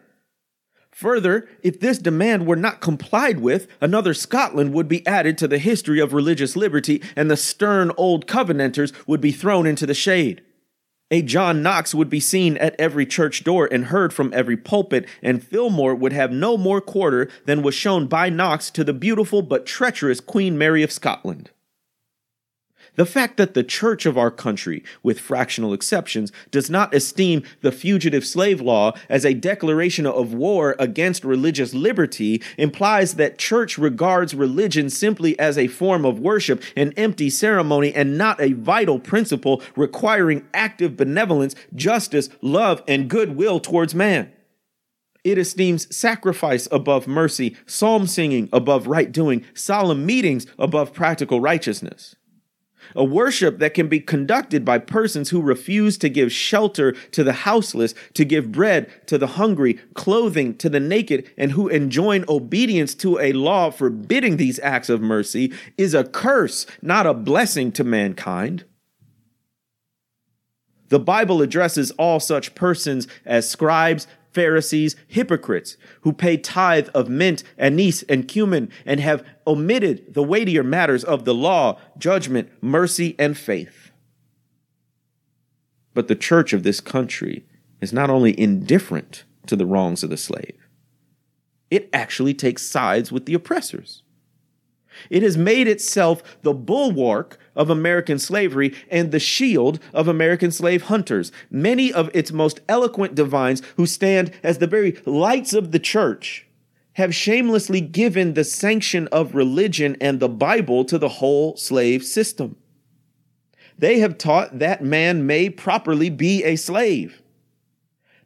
Further, 0.91 1.47
if 1.63 1.79
this 1.79 1.97
demand 1.97 2.45
were 2.45 2.55
not 2.55 2.81
complied 2.81 3.39
with, 3.39 3.67
another 3.79 4.13
Scotland 4.13 4.73
would 4.73 4.87
be 4.87 5.05
added 5.07 5.37
to 5.37 5.47
the 5.47 5.57
history 5.57 5.99
of 5.99 6.13
religious 6.13 6.55
liberty, 6.55 7.01
and 7.15 7.31
the 7.31 7.37
stern 7.37 7.91
old 7.97 8.27
Covenanters 8.27 8.91
would 9.07 9.21
be 9.21 9.31
thrown 9.31 9.65
into 9.65 9.85
the 9.85 9.93
shade. 9.93 10.41
A 11.09 11.21
John 11.21 11.61
Knox 11.61 11.93
would 11.93 12.09
be 12.09 12.21
seen 12.21 12.55
at 12.57 12.75
every 12.79 13.05
church 13.05 13.43
door 13.43 13.67
and 13.69 13.85
heard 13.85 14.13
from 14.13 14.33
every 14.33 14.55
pulpit, 14.55 15.05
and 15.21 15.43
Fillmore 15.43 15.95
would 15.95 16.13
have 16.13 16.31
no 16.31 16.57
more 16.57 16.79
quarter 16.79 17.29
than 17.45 17.63
was 17.63 17.75
shown 17.75 18.07
by 18.07 18.29
Knox 18.29 18.69
to 18.71 18.83
the 18.83 18.93
beautiful 18.93 19.41
but 19.41 19.65
treacherous 19.65 20.21
Queen 20.21 20.57
Mary 20.57 20.83
of 20.83 20.91
Scotland. 20.91 21.49
The 22.95 23.05
fact 23.05 23.38
that 23.38 23.53
the 23.53 23.63
church 23.63 24.05
of 24.05 24.17
our 24.17 24.32
country, 24.32 24.84
with 25.01 25.19
fractional 25.19 25.73
exceptions, 25.73 26.32
does 26.51 26.69
not 26.69 26.93
esteem 26.93 27.43
the 27.61 27.71
fugitive 27.71 28.25
slave 28.25 28.59
law 28.59 28.93
as 29.09 29.25
a 29.25 29.34
declaration 29.34 30.05
of 30.05 30.34
war 30.34 30.75
against 30.77 31.23
religious 31.23 31.73
liberty 31.73 32.41
implies 32.57 33.15
that 33.15 33.38
church 33.38 33.77
regards 33.77 34.36
religion 34.36 34.89
simply 34.89 35.39
as 35.39 35.57
a 35.57 35.67
form 35.67 36.05
of 36.05 36.19
worship, 36.19 36.61
an 36.75 36.93
empty 36.97 37.29
ceremony, 37.29 37.93
and 37.93 38.17
not 38.17 38.41
a 38.41 38.53
vital 38.53 38.99
principle 38.99 39.61
requiring 39.75 40.45
active 40.53 40.97
benevolence, 40.97 41.55
justice, 41.73 42.29
love, 42.41 42.84
and 42.88 43.09
goodwill 43.09 43.59
towards 43.59 43.95
man. 43.95 44.32
It 45.23 45.38
esteems 45.38 45.95
sacrifice 45.95 46.67
above 46.71 47.07
mercy, 47.07 47.55
psalm 47.65 48.07
singing 48.07 48.49
above 48.51 48.88
right 48.88 49.11
doing, 49.11 49.45
solemn 49.53 50.05
meetings 50.05 50.47
above 50.57 50.93
practical 50.93 51.39
righteousness 51.39 52.15
a 52.95 53.03
worship 53.03 53.59
that 53.59 53.73
can 53.73 53.88
be 53.88 53.99
conducted 53.99 54.63
by 54.65 54.77
persons 54.77 55.29
who 55.29 55.41
refuse 55.41 55.97
to 55.99 56.09
give 56.09 56.32
shelter 56.32 56.91
to 57.11 57.23
the 57.23 57.34
houseless, 57.34 57.93
to 58.13 58.25
give 58.25 58.51
bread 58.51 58.89
to 59.07 59.17
the 59.17 59.27
hungry, 59.27 59.79
clothing 59.93 60.55
to 60.57 60.69
the 60.69 60.79
naked, 60.79 61.29
and 61.38 61.51
who 61.51 61.67
enjoin 61.67 62.25
obedience 62.27 62.93
to 62.95 63.19
a 63.19 63.34
law 63.34 63.71
forbidding 63.71 64.38
these 64.38 64.59
acts 64.59 64.89
of 64.89 65.01
mercy 65.01 65.53
is 65.77 65.93
a 65.93 66.03
curse, 66.03 66.65
not 66.82 67.05
a 67.05 67.13
blessing 67.13 67.71
to 67.71 67.84
mankind. 67.84 68.65
The 70.89 70.99
Bible 70.99 71.41
addresses 71.41 71.91
all 71.91 72.19
such 72.19 72.53
persons 72.53 73.07
as 73.25 73.49
scribes, 73.49 74.07
Pharisees, 74.32 74.95
hypocrites, 75.07 75.77
who 76.01 76.13
pay 76.13 76.38
tithe 76.38 76.89
of 76.93 77.09
mint, 77.09 77.43
anise, 77.57 78.03
and 78.03 78.27
cumin, 78.27 78.69
and 78.86 78.99
have 78.99 79.25
omitted 79.45 80.13
the 80.13 80.23
weightier 80.23 80.63
matters 80.63 81.03
of 81.03 81.25
the 81.25 81.34
law, 81.34 81.79
judgment, 81.97 82.49
mercy, 82.61 83.15
and 83.19 83.38
faith. 83.38 83.91
But 85.93 86.07
the 86.07 86.15
church 86.15 86.53
of 86.53 86.63
this 86.63 86.79
country 86.79 87.45
is 87.82 87.91
not 87.91 88.09
only 88.09 88.39
indifferent 88.39 89.25
to 89.47 89.55
the 89.55 89.65
wrongs 89.65 90.03
of 90.03 90.09
the 90.09 90.17
slave, 90.17 90.67
it 91.69 91.89
actually 91.93 92.34
takes 92.34 92.63
sides 92.63 93.11
with 93.11 93.25
the 93.25 93.34
oppressors. 93.34 94.03
It 95.09 95.23
has 95.23 95.37
made 95.37 95.67
itself 95.67 96.23
the 96.41 96.53
bulwark 96.53 97.37
of 97.55 97.69
American 97.69 98.19
slavery 98.19 98.73
and 98.89 99.11
the 99.11 99.19
shield 99.19 99.79
of 99.93 100.07
American 100.07 100.51
slave 100.51 100.83
hunters. 100.83 101.31
Many 101.49 101.91
of 101.91 102.09
its 102.13 102.31
most 102.31 102.61
eloquent 102.67 103.15
divines, 103.15 103.61
who 103.77 103.85
stand 103.85 104.31
as 104.43 104.57
the 104.57 104.67
very 104.67 105.01
lights 105.05 105.53
of 105.53 105.71
the 105.71 105.79
church, 105.79 106.47
have 106.93 107.15
shamelessly 107.15 107.81
given 107.81 108.33
the 108.33 108.43
sanction 108.43 109.07
of 109.07 109.35
religion 109.35 109.95
and 110.01 110.19
the 110.19 110.29
Bible 110.29 110.83
to 110.85 110.97
the 110.97 111.09
whole 111.09 111.55
slave 111.55 112.03
system. 112.03 112.57
They 113.77 113.99
have 113.99 114.17
taught 114.17 114.59
that 114.59 114.83
man 114.83 115.25
may 115.25 115.49
properly 115.49 116.09
be 116.09 116.43
a 116.43 116.55
slave, 116.55 117.21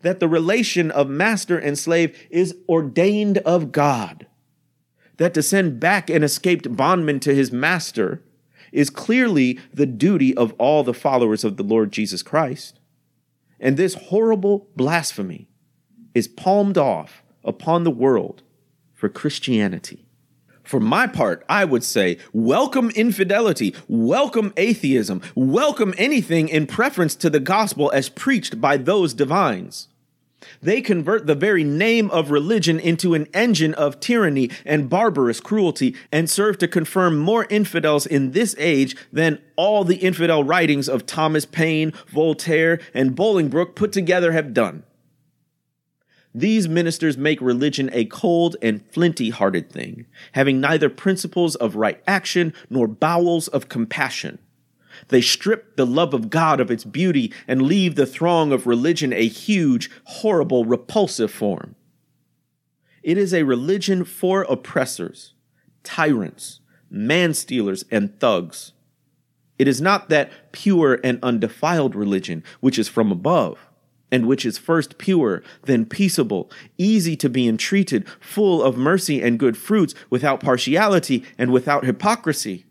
that 0.01 0.19
the 0.19 0.27
relation 0.27 0.91
of 0.91 1.09
master 1.09 1.57
and 1.57 1.77
slave 1.77 2.17
is 2.29 2.55
ordained 2.67 3.37
of 3.39 3.71
God 3.71 4.27
that 5.17 5.33
to 5.33 5.43
send 5.43 5.79
back 5.79 6.09
an 6.09 6.23
escaped 6.23 6.75
bondman 6.75 7.19
to 7.21 7.33
his 7.33 7.51
master 7.51 8.21
is 8.71 8.89
clearly 8.89 9.59
the 9.73 9.85
duty 9.85 10.35
of 10.35 10.53
all 10.57 10.83
the 10.83 10.93
followers 10.93 11.43
of 11.43 11.57
the 11.57 11.63
Lord 11.63 11.91
Jesus 11.91 12.21
Christ. 12.21 12.79
And 13.59 13.77
this 13.77 13.93
horrible 13.93 14.67
blasphemy 14.75 15.47
is 16.13 16.27
palmed 16.27 16.77
off 16.77 17.23
upon 17.43 17.83
the 17.83 17.91
world 17.91 18.43
for 18.93 19.07
Christianity. 19.07 20.05
For 20.63 20.79
my 20.79 21.05
part, 21.05 21.45
I 21.47 21.63
would 21.63 21.83
say, 21.83 22.17
welcome 22.33 22.89
infidelity, 22.91 23.75
welcome 23.87 24.51
atheism, 24.57 25.21
welcome 25.35 25.93
anything 25.97 26.49
in 26.49 26.65
preference 26.65 27.15
to 27.17 27.29
the 27.29 27.39
gospel 27.39 27.91
as 27.93 28.09
preached 28.09 28.59
by 28.59 28.77
those 28.77 29.13
divines. 29.13 29.89
They 30.61 30.81
convert 30.81 31.27
the 31.27 31.35
very 31.35 31.63
name 31.63 32.09
of 32.11 32.31
religion 32.31 32.79
into 32.79 33.13
an 33.13 33.27
engine 33.33 33.73
of 33.75 33.99
tyranny 33.99 34.49
and 34.65 34.89
barbarous 34.89 35.39
cruelty 35.39 35.95
and 36.11 36.29
serve 36.29 36.57
to 36.59 36.67
confirm 36.67 37.17
more 37.17 37.45
infidels 37.49 38.05
in 38.05 38.31
this 38.31 38.55
age 38.57 38.95
than 39.11 39.41
all 39.55 39.83
the 39.83 39.97
infidel 39.97 40.43
writings 40.43 40.89
of 40.89 41.05
Thomas 41.05 41.45
Paine, 41.45 41.93
Voltaire, 42.07 42.79
and 42.93 43.15
Bolingbroke 43.15 43.75
put 43.75 43.91
together 43.91 44.31
have 44.31 44.53
done. 44.53 44.83
These 46.33 46.67
ministers 46.67 47.17
make 47.17 47.39
religion 47.39 47.89
a 47.93 48.03
cold 48.05 48.57
and 48.61 48.85
flinty 48.91 49.29
hearted 49.29 49.69
thing, 49.69 50.05
having 50.33 50.59
neither 50.59 50.89
principles 50.89 51.55
of 51.55 51.77
right 51.77 52.03
action 52.05 52.53
nor 52.69 52.89
bowels 52.89 53.47
of 53.47 53.69
compassion. 53.69 54.39
They 55.09 55.21
strip 55.21 55.75
the 55.75 55.85
love 55.85 56.13
of 56.13 56.29
God 56.29 56.59
of 56.59 56.71
its 56.71 56.83
beauty 56.83 57.33
and 57.47 57.61
leave 57.61 57.95
the 57.95 58.05
throng 58.05 58.51
of 58.51 58.67
religion 58.67 59.13
a 59.13 59.27
huge, 59.27 59.89
horrible, 60.05 60.65
repulsive 60.65 61.31
form. 61.31 61.75
It 63.03 63.17
is 63.17 63.33
a 63.33 63.43
religion 63.43 64.03
for 64.03 64.43
oppressors, 64.43 65.33
tyrants, 65.83 66.59
man 66.89 67.33
stealers, 67.33 67.85
and 67.91 68.19
thugs. 68.19 68.73
It 69.57 69.67
is 69.67 69.79
not 69.79 70.09
that 70.09 70.51
pure 70.51 70.99
and 71.03 71.19
undefiled 71.23 71.95
religion 71.95 72.43
which 72.59 72.79
is 72.79 72.87
from 72.87 73.11
above, 73.11 73.59
and 74.11 74.27
which 74.27 74.45
is 74.45 74.57
first 74.57 74.97
pure, 74.97 75.43
then 75.63 75.85
peaceable, 75.85 76.49
easy 76.77 77.15
to 77.17 77.29
be 77.29 77.47
entreated, 77.47 78.07
full 78.19 78.63
of 78.63 78.77
mercy 78.77 79.21
and 79.21 79.39
good 79.39 79.57
fruits, 79.57 79.93
without 80.09 80.39
partiality 80.39 81.23
and 81.37 81.51
without 81.51 81.85
hypocrisy 81.85 82.64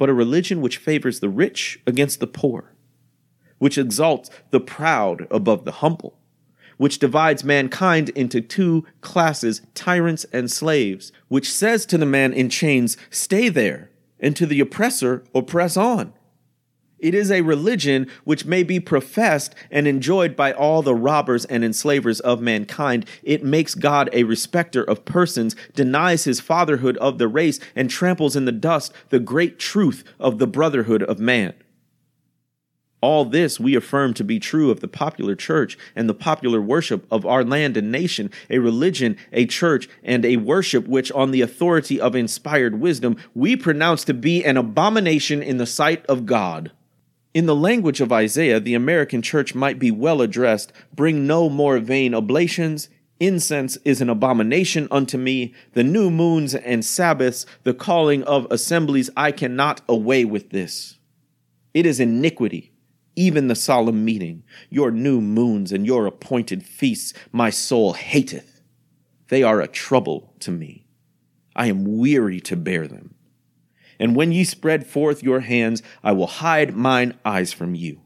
but 0.00 0.08
a 0.08 0.14
religion 0.14 0.62
which 0.62 0.78
favors 0.78 1.20
the 1.20 1.28
rich 1.28 1.78
against 1.86 2.20
the 2.20 2.26
poor, 2.26 2.72
which 3.58 3.76
exalts 3.76 4.30
the 4.48 4.58
proud 4.58 5.26
above 5.30 5.66
the 5.66 5.72
humble, 5.72 6.18
which 6.78 6.98
divides 6.98 7.44
mankind 7.44 8.08
into 8.08 8.40
two 8.40 8.86
classes, 9.02 9.60
tyrants 9.74 10.24
and 10.32 10.50
slaves, 10.50 11.12
which 11.28 11.52
says 11.52 11.84
to 11.84 11.98
the 11.98 12.06
man 12.06 12.32
in 12.32 12.48
chains, 12.48 12.96
Stay 13.10 13.50
there, 13.50 13.90
and 14.18 14.34
to 14.36 14.46
the 14.46 14.58
oppressor, 14.58 15.22
Oppress 15.34 15.76
on. 15.76 16.14
It 17.00 17.14
is 17.14 17.30
a 17.30 17.40
religion 17.40 18.08
which 18.24 18.44
may 18.44 18.62
be 18.62 18.78
professed 18.78 19.54
and 19.70 19.88
enjoyed 19.88 20.36
by 20.36 20.52
all 20.52 20.82
the 20.82 20.94
robbers 20.94 21.46
and 21.46 21.64
enslavers 21.64 22.20
of 22.20 22.42
mankind. 22.42 23.06
It 23.22 23.42
makes 23.42 23.74
God 23.74 24.10
a 24.12 24.24
respecter 24.24 24.84
of 24.84 25.06
persons, 25.06 25.56
denies 25.74 26.24
his 26.24 26.40
fatherhood 26.40 26.98
of 26.98 27.16
the 27.16 27.26
race, 27.26 27.58
and 27.74 27.88
tramples 27.88 28.36
in 28.36 28.44
the 28.44 28.52
dust 28.52 28.92
the 29.08 29.18
great 29.18 29.58
truth 29.58 30.04
of 30.18 30.38
the 30.38 30.46
brotherhood 30.46 31.02
of 31.02 31.18
man. 31.18 31.54
All 33.00 33.24
this 33.24 33.58
we 33.58 33.74
affirm 33.74 34.12
to 34.14 34.24
be 34.24 34.38
true 34.38 34.70
of 34.70 34.80
the 34.80 34.88
popular 34.88 35.34
church 35.34 35.78
and 35.96 36.06
the 36.06 36.12
popular 36.12 36.60
worship 36.60 37.06
of 37.10 37.24
our 37.24 37.42
land 37.42 37.78
and 37.78 37.90
nation, 37.90 38.30
a 38.50 38.58
religion, 38.58 39.16
a 39.32 39.46
church, 39.46 39.88
and 40.02 40.22
a 40.26 40.36
worship 40.36 40.86
which, 40.86 41.10
on 41.12 41.30
the 41.30 41.40
authority 41.40 41.98
of 41.98 42.14
inspired 42.14 42.78
wisdom, 42.78 43.16
we 43.34 43.56
pronounce 43.56 44.04
to 44.04 44.12
be 44.12 44.44
an 44.44 44.58
abomination 44.58 45.42
in 45.42 45.56
the 45.56 45.64
sight 45.64 46.04
of 46.06 46.26
God. 46.26 46.72
In 47.32 47.46
the 47.46 47.54
language 47.54 48.00
of 48.00 48.10
Isaiah, 48.10 48.58
the 48.58 48.74
American 48.74 49.22
church 49.22 49.54
might 49.54 49.78
be 49.78 49.92
well 49.92 50.20
addressed 50.20 50.72
Bring 50.92 51.28
no 51.28 51.48
more 51.48 51.78
vain 51.78 52.12
oblations. 52.12 52.88
Incense 53.20 53.76
is 53.84 54.00
an 54.00 54.08
abomination 54.08 54.88
unto 54.90 55.16
me. 55.16 55.54
The 55.74 55.84
new 55.84 56.10
moons 56.10 56.56
and 56.56 56.84
Sabbaths, 56.84 57.46
the 57.62 57.74
calling 57.74 58.24
of 58.24 58.48
assemblies, 58.50 59.10
I 59.16 59.30
cannot 59.30 59.80
away 59.88 60.24
with 60.24 60.50
this. 60.50 60.98
It 61.72 61.86
is 61.86 62.00
iniquity, 62.00 62.72
even 63.14 63.46
the 63.46 63.54
solemn 63.54 64.04
meeting. 64.04 64.42
Your 64.68 64.90
new 64.90 65.20
moons 65.20 65.70
and 65.70 65.86
your 65.86 66.06
appointed 66.06 66.64
feasts, 66.64 67.12
my 67.30 67.50
soul 67.50 67.92
hateth. 67.92 68.60
They 69.28 69.44
are 69.44 69.60
a 69.60 69.68
trouble 69.68 70.34
to 70.40 70.50
me. 70.50 70.86
I 71.54 71.66
am 71.66 71.98
weary 71.98 72.40
to 72.40 72.56
bear 72.56 72.88
them. 72.88 73.14
And 74.00 74.16
when 74.16 74.32
ye 74.32 74.44
spread 74.44 74.86
forth 74.86 75.22
your 75.22 75.40
hands, 75.40 75.82
I 76.02 76.12
will 76.12 76.26
hide 76.26 76.74
mine 76.74 77.18
eyes 77.22 77.52
from 77.52 77.74
you. 77.74 78.00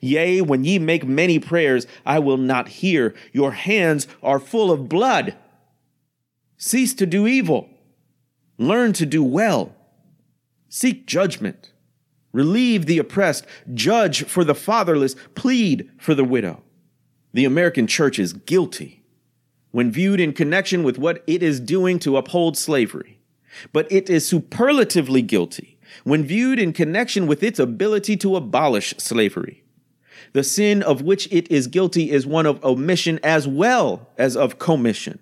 Yea, 0.00 0.40
when 0.40 0.64
ye 0.64 0.78
make 0.78 1.06
many 1.06 1.38
prayers, 1.38 1.86
I 2.06 2.18
will 2.18 2.38
not 2.38 2.68
hear. 2.68 3.14
Your 3.32 3.52
hands 3.52 4.08
are 4.22 4.40
full 4.40 4.72
of 4.72 4.88
blood. 4.88 5.36
Cease 6.56 6.94
to 6.94 7.06
do 7.06 7.26
evil. 7.26 7.68
Learn 8.56 8.94
to 8.94 9.04
do 9.04 9.22
well. 9.22 9.74
Seek 10.70 11.06
judgment. 11.06 11.70
Relieve 12.32 12.86
the 12.86 12.98
oppressed. 12.98 13.46
Judge 13.74 14.24
for 14.24 14.42
the 14.42 14.54
fatherless. 14.54 15.16
Plead 15.34 15.90
for 15.98 16.14
the 16.14 16.24
widow. 16.24 16.62
The 17.34 17.44
American 17.44 17.86
church 17.86 18.18
is 18.18 18.32
guilty 18.32 19.02
when 19.70 19.92
viewed 19.92 20.20
in 20.20 20.32
connection 20.32 20.82
with 20.82 20.98
what 20.98 21.22
it 21.26 21.42
is 21.42 21.60
doing 21.60 21.98
to 21.98 22.16
uphold 22.16 22.56
slavery 22.56 23.15
but 23.72 23.90
it 23.90 24.08
is 24.10 24.26
superlatively 24.26 25.22
guilty 25.22 25.78
when 26.04 26.24
viewed 26.24 26.58
in 26.58 26.72
connection 26.72 27.26
with 27.26 27.42
its 27.42 27.58
ability 27.58 28.16
to 28.18 28.36
abolish 28.36 28.94
slavery. 28.98 29.62
The 30.32 30.44
sin 30.44 30.82
of 30.82 31.02
which 31.02 31.28
it 31.32 31.50
is 31.50 31.66
guilty 31.66 32.10
is 32.10 32.26
one 32.26 32.46
of 32.46 32.62
omission 32.64 33.18
as 33.22 33.46
well 33.46 34.10
as 34.18 34.36
of 34.36 34.58
commission. 34.58 35.18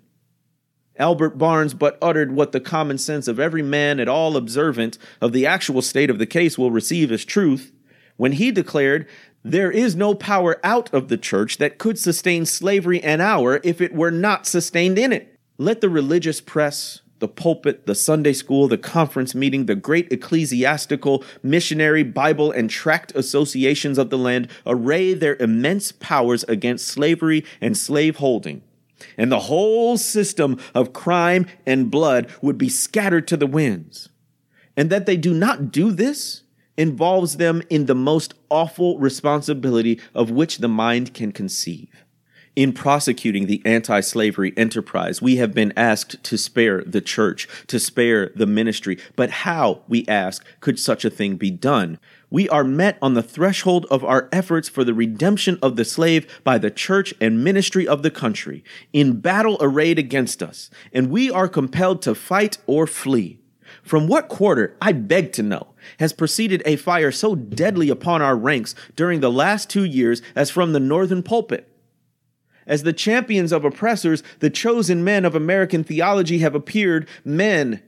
Albert 0.97 1.37
Barnes 1.37 1.73
but 1.73 1.97
uttered 2.01 2.31
what 2.31 2.51
the 2.51 2.59
common 2.59 2.97
sense 2.97 3.27
of 3.27 3.39
every 3.39 3.61
man 3.61 3.99
at 3.99 4.07
all 4.07 4.37
observant 4.37 4.97
of 5.21 5.33
the 5.33 5.45
actual 5.45 5.81
state 5.81 6.09
of 6.09 6.19
the 6.19 6.25
case 6.25 6.57
will 6.57 6.71
receive 6.71 7.11
as 7.11 7.25
truth 7.25 7.71
when 8.17 8.33
he 8.33 8.51
declared, 8.51 9.07
There 9.43 9.71
is 9.71 9.95
no 9.95 10.15
power 10.15 10.59
out 10.63 10.93
of 10.93 11.09
the 11.09 11.17
church 11.17 11.57
that 11.57 11.77
could 11.77 11.99
sustain 11.99 12.45
slavery 12.45 13.03
an 13.03 13.19
hour 13.19 13.59
if 13.63 13.81
it 13.81 13.93
were 13.93 14.11
not 14.11 14.47
sustained 14.47 14.97
in 14.97 15.11
it. 15.11 15.37
Let 15.57 15.81
the 15.81 15.89
religious 15.89 16.41
press 16.41 17.01
the 17.25 17.29
pulpit, 17.29 17.87
the 17.87 17.95
Sunday 17.95 18.33
school, 18.33 18.67
the 18.67 18.77
conference 18.77 19.33
meeting, 19.33 19.65
the 19.65 19.73
great 19.73 20.11
ecclesiastical, 20.13 21.23
missionary, 21.41 22.03
Bible, 22.03 22.51
and 22.51 22.69
tract 22.69 23.15
associations 23.15 23.97
of 23.97 24.11
the 24.11 24.17
land 24.17 24.47
array 24.63 25.15
their 25.15 25.35
immense 25.37 25.91
powers 25.91 26.43
against 26.43 26.87
slavery 26.87 27.43
and 27.59 27.75
slaveholding. 27.75 28.61
And 29.17 29.31
the 29.31 29.39
whole 29.39 29.97
system 29.97 30.59
of 30.75 30.93
crime 30.93 31.47
and 31.65 31.89
blood 31.89 32.31
would 32.43 32.59
be 32.59 32.69
scattered 32.69 33.27
to 33.29 33.37
the 33.37 33.47
winds. 33.47 34.09
And 34.77 34.91
that 34.91 35.07
they 35.07 35.17
do 35.17 35.33
not 35.33 35.71
do 35.71 35.91
this 35.91 36.43
involves 36.77 37.37
them 37.37 37.63
in 37.71 37.87
the 37.87 37.95
most 37.95 38.35
awful 38.51 38.99
responsibility 38.99 39.99
of 40.13 40.29
which 40.29 40.59
the 40.59 40.67
mind 40.67 41.15
can 41.15 41.31
conceive. 41.31 42.04
In 42.55 42.71
prosecuting 42.71 43.47
the 43.47 43.61
anti 43.65 43.99
slavery 43.99 44.53
enterprise, 44.55 45.21
we 45.21 45.35
have 45.37 45.53
been 45.53 45.73
asked 45.75 46.23
to 46.23 46.37
spare 46.37 46.83
the 46.85 47.01
church, 47.01 47.47
to 47.67 47.79
spare 47.79 48.31
the 48.35 48.45
ministry. 48.45 48.97
But 49.15 49.29
how, 49.29 49.81
we 49.87 50.05
ask, 50.07 50.45
could 50.61 50.79
such 50.79 51.03
a 51.03 51.09
thing 51.09 51.35
be 51.35 51.51
done? 51.51 51.99
we 52.35 52.49
are 52.49 52.65
met 52.65 52.97
on 53.01 53.13
the 53.13 53.23
threshold 53.23 53.85
of 53.89 54.03
our 54.03 54.27
efforts 54.31 54.67
for 54.67 54.83
the 54.83 54.93
redemption 54.93 55.57
of 55.61 55.77
the 55.77 55.85
slave 55.85 56.27
by 56.43 56.57
the 56.57 56.69
church 56.69 57.13
and 57.21 57.43
ministry 57.43 57.87
of 57.87 58.03
the 58.03 58.11
country, 58.11 58.61
in 58.91 59.21
battle 59.21 59.57
arrayed 59.61 59.97
against 59.97 60.43
us, 60.43 60.69
and 60.91 61.09
we 61.09 61.31
are 61.31 61.47
compelled 61.47 62.01
to 62.01 62.13
fight 62.13 62.57
or 62.67 62.85
flee. 62.85 63.39
From 63.83 64.07
what 64.07 64.27
quarter, 64.27 64.75
I 64.81 64.91
beg 64.91 65.31
to 65.33 65.43
know, 65.43 65.67
has 65.99 66.11
proceeded 66.11 66.61
a 66.65 66.75
fire 66.75 67.11
so 67.11 67.35
deadly 67.35 67.89
upon 67.89 68.21
our 68.21 68.35
ranks 68.35 68.75
during 68.97 69.21
the 69.21 69.31
last 69.31 69.69
two 69.69 69.85
years 69.85 70.21
as 70.35 70.51
from 70.51 70.73
the 70.73 70.79
northern 70.79 71.23
pulpit? 71.23 71.69
As 72.67 72.83
the 72.83 72.93
champions 72.93 73.51
of 73.51 73.63
oppressors, 73.63 74.23
the 74.39 74.49
chosen 74.49 75.03
men 75.03 75.25
of 75.25 75.35
American 75.35 75.83
theology 75.83 76.39
have 76.39 76.55
appeared, 76.55 77.07
men 77.23 77.81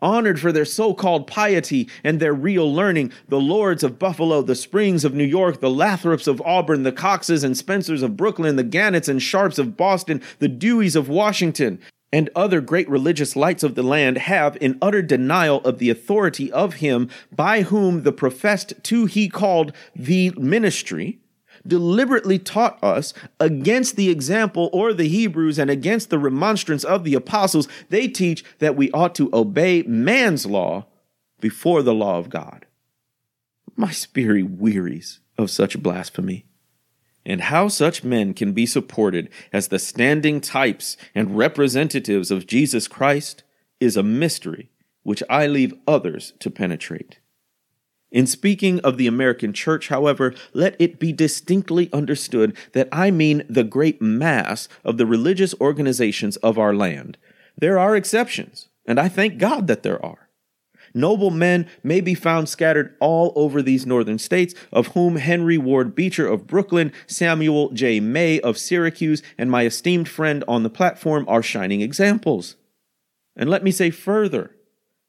honored 0.00 0.40
for 0.40 0.52
their 0.52 0.64
so 0.64 0.94
called 0.94 1.26
piety 1.26 1.88
and 2.04 2.20
their 2.20 2.34
real 2.34 2.72
learning, 2.72 3.12
the 3.28 3.40
Lords 3.40 3.82
of 3.82 3.98
Buffalo, 3.98 4.42
the 4.42 4.54
Springs 4.54 5.04
of 5.04 5.14
New 5.14 5.24
York, 5.24 5.60
the 5.60 5.70
Lathrops 5.70 6.26
of 6.26 6.40
Auburn, 6.42 6.84
the 6.84 6.92
Coxes 6.92 7.42
and 7.42 7.56
Spencers 7.56 8.02
of 8.02 8.16
Brooklyn, 8.16 8.56
the 8.56 8.62
Gannets 8.62 9.08
and 9.08 9.20
Sharps 9.20 9.58
of 9.58 9.76
Boston, 9.76 10.22
the 10.38 10.48
Deweys 10.48 10.96
of 10.96 11.08
Washington, 11.08 11.80
and 12.12 12.30
other 12.34 12.60
great 12.60 12.88
religious 12.88 13.36
lights 13.36 13.62
of 13.62 13.74
the 13.74 13.82
land 13.82 14.16
have, 14.18 14.56
in 14.60 14.78
utter 14.80 15.02
denial 15.02 15.60
of 15.64 15.78
the 15.78 15.90
authority 15.90 16.50
of 16.52 16.74
him 16.74 17.10
by 17.34 17.62
whom 17.62 18.02
the 18.02 18.12
professed 18.12 18.72
to 18.84 19.04
he 19.04 19.28
called 19.28 19.72
the 19.94 20.30
ministry, 20.30 21.18
deliberately 21.68 22.38
taught 22.38 22.82
us 22.82 23.14
against 23.38 23.96
the 23.96 24.10
example 24.10 24.70
or 24.72 24.92
the 24.92 25.08
Hebrews 25.08 25.58
and 25.58 25.70
against 25.70 26.10
the 26.10 26.18
remonstrance 26.18 26.84
of 26.84 27.04
the 27.04 27.14
apostles, 27.14 27.68
they 27.90 28.08
teach 28.08 28.44
that 28.58 28.76
we 28.76 28.90
ought 28.92 29.14
to 29.16 29.30
obey 29.32 29.82
man's 29.82 30.46
law 30.46 30.86
before 31.40 31.82
the 31.82 31.94
law 31.94 32.18
of 32.18 32.30
God. 32.30 32.66
My 33.76 33.90
spirit 33.90 34.50
wearies 34.50 35.20
of 35.36 35.50
such 35.50 35.80
blasphemy. 35.80 36.46
And 37.24 37.42
how 37.42 37.68
such 37.68 38.02
men 38.02 38.32
can 38.32 38.52
be 38.52 38.64
supported 38.64 39.28
as 39.52 39.68
the 39.68 39.78
standing 39.78 40.40
types 40.40 40.96
and 41.14 41.36
representatives 41.36 42.30
of 42.30 42.46
Jesus 42.46 42.88
Christ 42.88 43.42
is 43.80 43.96
a 43.96 44.02
mystery 44.02 44.70
which 45.02 45.22
I 45.28 45.46
leave 45.46 45.74
others 45.86 46.32
to 46.40 46.50
penetrate. 46.50 47.18
In 48.10 48.26
speaking 48.26 48.80
of 48.80 48.96
the 48.96 49.06
American 49.06 49.52
church, 49.52 49.88
however, 49.88 50.34
let 50.54 50.76
it 50.78 50.98
be 50.98 51.12
distinctly 51.12 51.90
understood 51.92 52.56
that 52.72 52.88
I 52.90 53.10
mean 53.10 53.44
the 53.48 53.64
great 53.64 54.00
mass 54.00 54.68
of 54.84 54.96
the 54.96 55.06
religious 55.06 55.54
organizations 55.60 56.36
of 56.38 56.58
our 56.58 56.74
land. 56.74 57.18
There 57.56 57.78
are 57.78 57.96
exceptions, 57.96 58.68
and 58.86 58.98
I 58.98 59.08
thank 59.08 59.38
God 59.38 59.66
that 59.66 59.82
there 59.82 60.04
are. 60.04 60.28
Noble 60.94 61.30
men 61.30 61.68
may 61.82 62.00
be 62.00 62.14
found 62.14 62.48
scattered 62.48 62.96
all 62.98 63.32
over 63.36 63.60
these 63.60 63.84
northern 63.84 64.18
states, 64.18 64.54
of 64.72 64.88
whom 64.88 65.16
Henry 65.16 65.58
Ward 65.58 65.94
Beecher 65.94 66.26
of 66.26 66.46
Brooklyn, 66.46 66.92
Samuel 67.06 67.70
J. 67.70 68.00
May 68.00 68.40
of 68.40 68.56
Syracuse, 68.56 69.22
and 69.36 69.50
my 69.50 69.66
esteemed 69.66 70.08
friend 70.08 70.44
on 70.48 70.62
the 70.62 70.70
platform 70.70 71.26
are 71.28 71.42
shining 71.42 71.82
examples. 71.82 72.56
And 73.36 73.50
let 73.50 73.62
me 73.62 73.70
say 73.70 73.90
further 73.90 74.52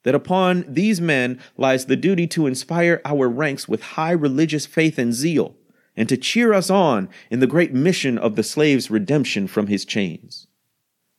that 0.03 0.15
upon 0.15 0.65
these 0.67 1.01
men 1.01 1.39
lies 1.57 1.85
the 1.85 1.95
duty 1.95 2.27
to 2.27 2.47
inspire 2.47 3.01
our 3.05 3.27
ranks 3.27 3.67
with 3.67 3.81
high 3.81 4.11
religious 4.11 4.65
faith 4.65 4.97
and 4.97 5.13
zeal, 5.13 5.55
and 5.95 6.07
to 6.07 6.17
cheer 6.17 6.53
us 6.53 6.69
on 6.69 7.09
in 7.29 7.39
the 7.39 7.47
great 7.47 7.73
mission 7.73 8.17
of 8.17 8.35
the 8.35 8.43
slave's 8.43 8.89
redemption 8.89 9.47
from 9.47 9.67
his 9.67 9.85
chains. 9.85 10.47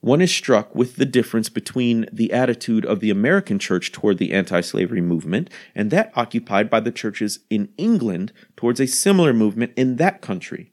One 0.00 0.22
is 0.22 0.32
struck 0.32 0.74
with 0.74 0.96
the 0.96 1.04
difference 1.04 1.50
between 1.50 2.06
the 2.10 2.32
attitude 2.32 2.86
of 2.86 3.00
the 3.00 3.10
American 3.10 3.58
church 3.58 3.92
toward 3.92 4.16
the 4.16 4.32
anti 4.32 4.62
slavery 4.62 5.02
movement 5.02 5.50
and 5.74 5.90
that 5.90 6.10
occupied 6.16 6.70
by 6.70 6.80
the 6.80 6.90
churches 6.90 7.40
in 7.50 7.68
England 7.76 8.32
towards 8.56 8.80
a 8.80 8.86
similar 8.86 9.34
movement 9.34 9.72
in 9.76 9.96
that 9.96 10.22
country. 10.22 10.72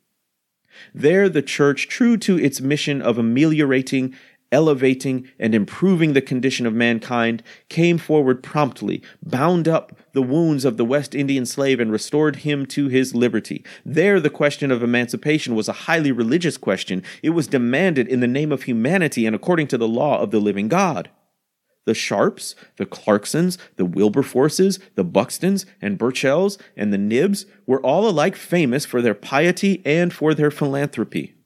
There, 0.93 1.27
the 1.27 1.41
church, 1.41 1.89
true 1.89 2.15
to 2.17 2.39
its 2.39 2.61
mission 2.61 3.01
of 3.01 3.17
ameliorating 3.17 4.15
elevating 4.51 5.27
and 5.39 5.53
improving 5.53 6.13
the 6.13 6.21
condition 6.21 6.65
of 6.65 6.73
mankind, 6.73 7.43
came 7.69 7.97
forward 7.97 8.43
promptly, 8.43 9.01
bound 9.23 9.67
up 9.67 9.97
the 10.13 10.21
wounds 10.21 10.65
of 10.65 10.77
the 10.77 10.85
West 10.85 11.13
Indian 11.13 11.45
slave, 11.45 11.79
and 11.79 11.91
restored 11.91 12.37
him 12.37 12.65
to 12.65 12.87
his 12.87 13.13
liberty. 13.13 13.63
There, 13.85 14.19
the 14.19 14.29
question 14.29 14.71
of 14.71 14.83
emancipation 14.83 15.55
was 15.55 15.67
a 15.67 15.73
highly 15.73 16.11
religious 16.11 16.57
question. 16.57 17.03
It 17.21 17.31
was 17.31 17.47
demanded 17.47 18.07
in 18.07 18.19
the 18.19 18.27
name 18.27 18.51
of 18.51 18.63
humanity 18.63 19.25
and 19.25 19.35
according 19.35 19.67
to 19.67 19.77
the 19.77 19.87
law 19.87 20.19
of 20.21 20.31
the 20.31 20.39
living 20.39 20.67
God. 20.67 21.09
The 21.85 21.93
Sharps, 21.93 22.53
the 22.75 22.85
Clarksons, 22.85 23.57
the 23.77 23.85
Wilberforces, 23.85 24.77
the 24.95 25.05
Buxtons, 25.05 25.65
and 25.81 25.97
Burchells, 25.97 26.57
and 26.75 26.91
the 26.91 26.97
Knibbs 26.97 27.45
were 27.65 27.81
all 27.81 28.09
alike 28.09 28.35
famous 28.35 28.85
for 28.85 29.01
their 29.01 29.13
piety 29.13 29.81
and 29.85 30.11
for 30.13 30.33
their 30.33 30.51
philanthropy. 30.51 31.36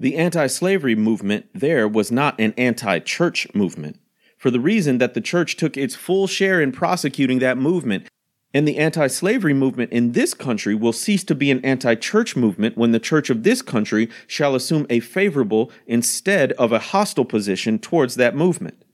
The 0.00 0.16
anti 0.16 0.46
slavery 0.46 0.94
movement 0.94 1.46
there 1.52 1.88
was 1.88 2.12
not 2.12 2.38
an 2.40 2.54
anti 2.56 3.00
church 3.00 3.48
movement, 3.54 3.98
for 4.36 4.50
the 4.50 4.60
reason 4.60 4.98
that 4.98 5.14
the 5.14 5.20
church 5.20 5.56
took 5.56 5.76
its 5.76 5.96
full 5.96 6.26
share 6.26 6.60
in 6.60 6.70
prosecuting 6.72 7.40
that 7.40 7.58
movement. 7.58 8.08
And 8.54 8.66
the 8.66 8.78
anti 8.78 9.08
slavery 9.08 9.54
movement 9.54 9.92
in 9.92 10.12
this 10.12 10.34
country 10.34 10.74
will 10.74 10.92
cease 10.92 11.24
to 11.24 11.34
be 11.34 11.50
an 11.50 11.64
anti 11.64 11.96
church 11.96 12.36
movement 12.36 12.78
when 12.78 12.92
the 12.92 13.00
church 13.00 13.28
of 13.28 13.42
this 13.42 13.60
country 13.60 14.08
shall 14.26 14.54
assume 14.54 14.86
a 14.88 15.00
favorable 15.00 15.70
instead 15.86 16.52
of 16.52 16.72
a 16.72 16.78
hostile 16.78 17.24
position 17.24 17.78
towards 17.78 18.14
that 18.14 18.36
movement. 18.36 18.84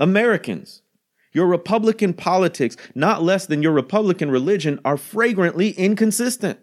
Americans, 0.00 0.82
your 1.32 1.46
Republican 1.46 2.14
politics, 2.14 2.76
not 2.94 3.22
less 3.22 3.46
than 3.46 3.62
your 3.62 3.72
Republican 3.72 4.30
religion, 4.30 4.80
are 4.84 4.96
fragrantly 4.96 5.70
inconsistent. 5.70 6.58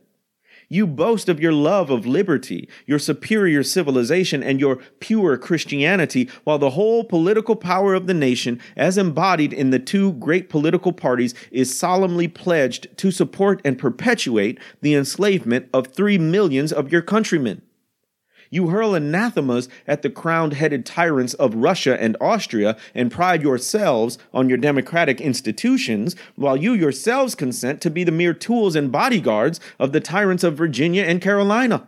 You 0.68 0.88
boast 0.88 1.30
of 1.30 1.40
your 1.40 1.54
love 1.54 1.90
of 1.90 2.06
liberty, 2.06 2.68
your 2.86 3.00
superior 3.00 3.64
civilization, 3.64 4.42
and 4.42 4.60
your 4.60 4.78
pure 5.00 5.38
Christianity, 5.38 6.30
while 6.44 6.58
the 6.58 6.72
whole 6.72 7.04
political 7.04 7.56
power 7.56 7.94
of 7.94 8.08
the 8.08 8.14
nation, 8.14 8.60
as 8.76 8.98
embodied 8.98 9.54
in 9.54 9.70
the 9.70 9.80
two 9.80 10.14
great 10.14 10.50
political 10.50 10.92
parties, 10.92 11.34
is 11.52 11.78
solemnly 11.78 12.28
pledged 12.28 12.88
to 12.98 13.12
support 13.12 13.62
and 13.64 13.78
perpetuate 13.78 14.60
the 14.82 14.96
enslavement 14.96 15.70
of 15.74 15.88
three 15.88 16.18
millions 16.18 16.74
of 16.74 16.92
your 16.92 17.02
countrymen. 17.02 17.62
You 18.56 18.70
hurl 18.70 18.96
anathemas 18.96 19.68
at 19.86 20.02
the 20.02 20.10
crowned 20.10 20.54
headed 20.54 20.86
tyrants 20.86 21.34
of 21.34 21.56
Russia 21.56 22.02
and 22.02 22.16
Austria 22.22 22.78
and 22.94 23.12
pride 23.12 23.44
yourselves 23.44 24.18
on 24.34 24.48
your 24.48 24.58
democratic 24.58 25.20
institutions, 25.20 26.16
while 26.38 26.56
you 26.56 26.72
yourselves 26.72 27.36
consent 27.36 27.82
to 27.82 27.90
be 27.90 28.06
the 28.06 28.14
mere 28.14 28.34
tools 28.34 28.78
and 28.78 28.94
bodyguards 28.94 29.60
of 29.78 29.92
the 29.92 30.00
tyrants 30.00 30.42
of 30.42 30.56
Virginia 30.56 31.04
and 31.04 31.22
Carolina. 31.22 31.86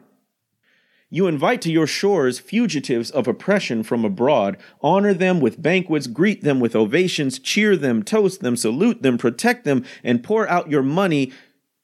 You 1.09 1.28
invite 1.28 1.61
to 1.61 1.72
your 1.72 1.88
shores 1.88 2.38
fugitives 2.38 3.11
of 3.11 3.30
oppression 3.30 3.82
from 3.82 4.03
abroad, 4.03 4.57
honor 4.82 5.13
them 5.13 5.39
with 5.39 5.61
banquets, 5.61 6.07
greet 6.07 6.43
them 6.43 6.59
with 6.59 6.76
ovations, 6.76 7.39
cheer 7.39 7.78
them, 7.78 8.03
toast 8.03 8.41
them, 8.41 8.57
salute 8.57 9.03
them, 9.03 9.18
protect 9.18 9.63
them, 9.63 9.86
and 10.03 10.22
pour 10.22 10.49
out 10.49 10.70
your 10.70 10.84
money 10.84 11.32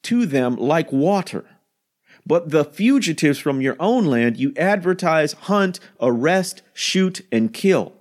to 0.02 0.26
them 0.26 0.58
like 0.58 0.92
water. 0.92 1.46
But 2.26 2.50
the 2.50 2.64
fugitives 2.64 3.40
from 3.40 3.62
your 3.62 3.76
own 3.80 4.06
land 4.06 4.38
you 4.38 4.54
advertise, 4.58 5.34
hunt, 5.34 5.80
arrest, 6.00 6.62
shoot, 6.74 7.22
and 7.32 7.54
kill. 7.54 7.94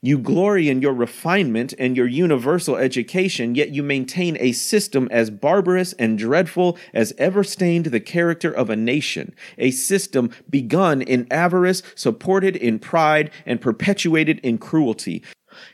You 0.00 0.16
glory 0.18 0.68
in 0.68 0.80
your 0.80 0.92
refinement 0.92 1.74
and 1.76 1.96
your 1.96 2.06
universal 2.06 2.76
education, 2.76 3.56
yet 3.56 3.70
you 3.70 3.82
maintain 3.82 4.36
a 4.38 4.52
system 4.52 5.08
as 5.10 5.28
barbarous 5.28 5.92
and 5.94 6.16
dreadful 6.16 6.78
as 6.94 7.12
ever 7.18 7.42
stained 7.42 7.86
the 7.86 7.98
character 7.98 8.52
of 8.52 8.70
a 8.70 8.76
nation, 8.76 9.34
a 9.58 9.72
system 9.72 10.30
begun 10.48 11.02
in 11.02 11.26
avarice, 11.32 11.82
supported 11.96 12.54
in 12.54 12.78
pride, 12.78 13.32
and 13.44 13.60
perpetuated 13.60 14.38
in 14.44 14.56
cruelty. 14.58 15.24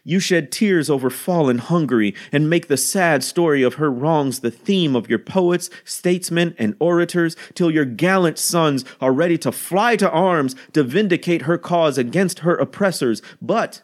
You 0.02 0.20
shed 0.20 0.50
tears 0.52 0.88
over 0.90 1.10
fallen 1.10 1.58
Hungary 1.58 2.14
and 2.32 2.50
make 2.50 2.68
the 2.68 2.76
sad 2.76 3.22
story 3.22 3.62
of 3.62 3.74
her 3.74 3.90
wrongs 3.90 4.40
the 4.40 4.50
theme 4.50 4.94
of 4.96 5.08
your 5.08 5.18
poets, 5.18 5.70
statesmen, 5.84 6.54
and 6.58 6.76
orators 6.78 7.36
till 7.54 7.70
your 7.70 7.84
gallant 7.84 8.38
sons 8.38 8.84
are 9.00 9.12
ready 9.12 9.38
to 9.38 9.52
fly 9.52 9.96
to 9.96 10.10
arms 10.10 10.56
to 10.72 10.82
vindicate 10.82 11.42
her 11.42 11.58
cause 11.58 11.98
against 11.98 12.40
her 12.40 12.56
oppressors. 12.56 13.22
But 13.40 13.82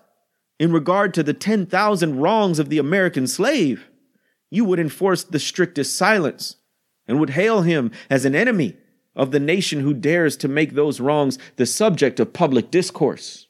in 0.58 0.72
regard 0.72 1.14
to 1.14 1.22
the 1.22 1.34
10,000 1.34 2.20
wrongs 2.20 2.58
of 2.58 2.68
the 2.68 2.78
American 2.78 3.26
slave, 3.26 3.88
you 4.50 4.64
would 4.64 4.78
enforce 4.78 5.24
the 5.24 5.38
strictest 5.38 5.96
silence 5.96 6.56
and 7.06 7.18
would 7.18 7.30
hail 7.30 7.62
him 7.62 7.90
as 8.08 8.24
an 8.24 8.34
enemy 8.34 8.76
of 9.16 9.30
the 9.30 9.40
nation 9.40 9.80
who 9.80 9.94
dares 9.94 10.36
to 10.36 10.48
make 10.48 10.74
those 10.74 11.00
wrongs 11.00 11.38
the 11.56 11.66
subject 11.66 12.20
of 12.20 12.32
public 12.32 12.70
discourse. 12.70 13.48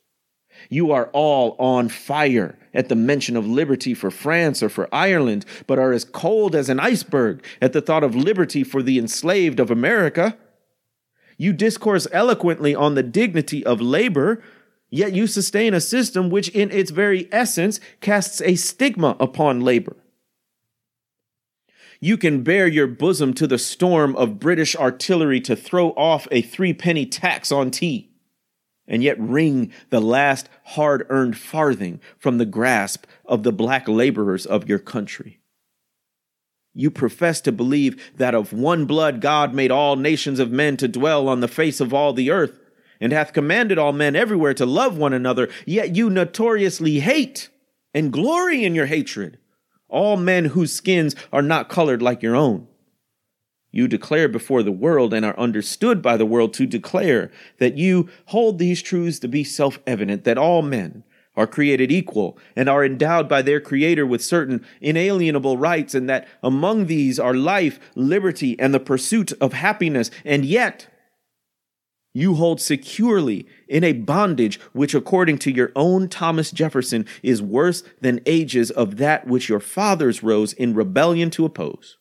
You 0.70 0.92
are 0.92 1.10
all 1.12 1.56
on 1.58 1.88
fire 1.88 2.56
at 2.72 2.88
the 2.88 2.94
mention 2.94 3.36
of 3.36 3.46
liberty 3.46 3.92
for 3.92 4.10
France 4.10 4.62
or 4.62 4.68
for 4.68 4.88
Ireland, 4.94 5.44
but 5.66 5.80
are 5.80 5.92
as 5.92 6.04
cold 6.04 6.54
as 6.54 6.68
an 6.68 6.78
iceberg 6.78 7.44
at 7.60 7.72
the 7.72 7.80
thought 7.80 8.04
of 8.04 8.14
liberty 8.14 8.62
for 8.62 8.80
the 8.80 8.96
enslaved 8.96 9.58
of 9.58 9.70
America. 9.70 10.38
You 11.36 11.52
discourse 11.52 12.06
eloquently 12.12 12.74
on 12.74 12.94
the 12.94 13.02
dignity 13.02 13.66
of 13.66 13.80
labor, 13.80 14.42
yet 14.90 15.12
you 15.12 15.26
sustain 15.26 15.74
a 15.74 15.80
system 15.80 16.30
which, 16.30 16.48
in 16.50 16.70
its 16.70 16.92
very 16.92 17.28
essence, 17.32 17.80
casts 18.00 18.40
a 18.40 18.54
stigma 18.54 19.16
upon 19.18 19.62
labor. 19.62 19.96
You 21.98 22.16
can 22.16 22.42
bare 22.42 22.68
your 22.68 22.86
bosom 22.86 23.34
to 23.34 23.46
the 23.46 23.58
storm 23.58 24.14
of 24.16 24.38
British 24.38 24.76
artillery 24.76 25.40
to 25.42 25.56
throw 25.56 25.90
off 25.90 26.28
a 26.30 26.42
threepenny 26.42 27.06
tax 27.06 27.50
on 27.50 27.70
tea, 27.70 28.09
and 28.90 29.02
yet 29.02 29.18
wring 29.18 29.72
the 29.88 30.00
last 30.00 30.50
hard 30.64 31.06
earned 31.08 31.38
farthing 31.38 31.98
from 32.18 32.36
the 32.36 32.44
grasp 32.44 33.06
of 33.24 33.42
the 33.42 33.52
black 33.52 33.88
laborers 33.88 34.44
of 34.44 34.68
your 34.68 34.78
country. 34.78 35.40
You 36.74 36.90
profess 36.90 37.40
to 37.42 37.52
believe 37.52 38.12
that 38.18 38.34
of 38.34 38.52
one 38.52 38.84
blood 38.84 39.22
God 39.22 39.54
made 39.54 39.70
all 39.70 39.96
nations 39.96 40.38
of 40.38 40.52
men 40.52 40.76
to 40.76 40.88
dwell 40.88 41.26
on 41.26 41.40
the 41.40 41.48
face 41.48 41.80
of 41.80 41.94
all 41.94 42.12
the 42.12 42.30
earth, 42.30 42.52
and 43.00 43.12
hath 43.12 43.32
commanded 43.32 43.78
all 43.78 43.92
men 43.92 44.14
everywhere 44.14 44.52
to 44.52 44.66
love 44.66 44.98
one 44.98 45.14
another, 45.14 45.48
yet 45.64 45.96
you 45.96 46.10
notoriously 46.10 47.00
hate 47.00 47.48
and 47.94 48.12
glory 48.12 48.62
in 48.62 48.74
your 48.74 48.86
hatred 48.86 49.38
all 49.90 50.16
men 50.16 50.46
whose 50.46 50.72
skins 50.72 51.14
are 51.32 51.42
not 51.42 51.68
colored 51.68 52.00
like 52.00 52.22
your 52.22 52.36
own. 52.36 52.66
You 53.72 53.86
declare 53.86 54.28
before 54.28 54.62
the 54.62 54.72
world 54.72 55.14
and 55.14 55.24
are 55.24 55.38
understood 55.38 56.02
by 56.02 56.16
the 56.16 56.26
world 56.26 56.52
to 56.54 56.66
declare 56.66 57.30
that 57.58 57.76
you 57.76 58.08
hold 58.26 58.58
these 58.58 58.82
truths 58.82 59.18
to 59.20 59.28
be 59.28 59.44
self 59.44 59.78
evident 59.86 60.24
that 60.24 60.38
all 60.38 60.62
men 60.62 61.04
are 61.36 61.46
created 61.46 61.92
equal 61.92 62.36
and 62.56 62.68
are 62.68 62.84
endowed 62.84 63.28
by 63.28 63.42
their 63.42 63.60
Creator 63.60 64.04
with 64.06 64.22
certain 64.22 64.66
inalienable 64.80 65.56
rights, 65.56 65.94
and 65.94 66.08
that 66.08 66.26
among 66.42 66.86
these 66.86 67.18
are 67.18 67.34
life, 67.34 67.78
liberty, 67.94 68.58
and 68.58 68.74
the 68.74 68.80
pursuit 68.80 69.32
of 69.40 69.52
happiness. 69.52 70.10
And 70.24 70.44
yet, 70.44 70.88
you 72.12 72.34
hold 72.34 72.60
securely 72.60 73.46
in 73.68 73.84
a 73.84 73.92
bondage 73.92 74.58
which, 74.72 74.94
according 74.94 75.38
to 75.38 75.52
your 75.52 75.70
own 75.76 76.08
Thomas 76.08 76.50
Jefferson, 76.50 77.06
is 77.22 77.40
worse 77.40 77.84
than 78.00 78.20
ages 78.26 78.72
of 78.72 78.96
that 78.96 79.28
which 79.28 79.48
your 79.48 79.60
fathers 79.60 80.22
rose 80.22 80.52
in 80.52 80.74
rebellion 80.74 81.30
to 81.30 81.44
oppose. 81.44 81.96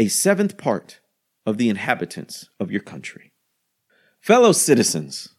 A 0.00 0.06
seventh 0.06 0.56
part 0.56 1.00
of 1.44 1.58
the 1.58 1.68
inhabitants 1.68 2.48
of 2.60 2.70
your 2.70 2.80
country. 2.80 3.32
Fellow 4.20 4.52
citizens, 4.52 5.34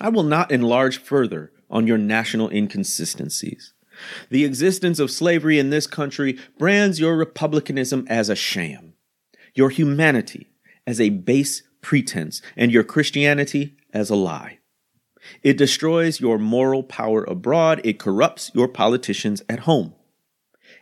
I 0.00 0.10
will 0.10 0.22
not 0.22 0.50
enlarge 0.50 0.98
further 0.98 1.50
on 1.70 1.86
your 1.86 1.96
national 1.96 2.50
inconsistencies. 2.50 3.72
The 4.28 4.44
existence 4.44 4.98
of 4.98 5.10
slavery 5.10 5.58
in 5.58 5.70
this 5.70 5.86
country 5.86 6.38
brands 6.58 7.00
your 7.00 7.16
republicanism 7.16 8.06
as 8.08 8.28
a 8.28 8.36
sham, 8.36 8.92
your 9.54 9.70
humanity 9.70 10.50
as 10.86 11.00
a 11.00 11.08
base 11.08 11.62
pretense 11.80 12.42
and 12.54 12.70
your 12.70 12.84
Christianity 12.84 13.76
as 13.94 14.10
a 14.10 14.14
lie. 14.14 14.58
It 15.42 15.56
destroys 15.56 16.20
your 16.20 16.38
moral 16.38 16.82
power 16.82 17.24
abroad. 17.24 17.80
It 17.84 17.98
corrupts 17.98 18.50
your 18.54 18.68
politicians 18.68 19.42
at 19.48 19.60
home. 19.60 19.94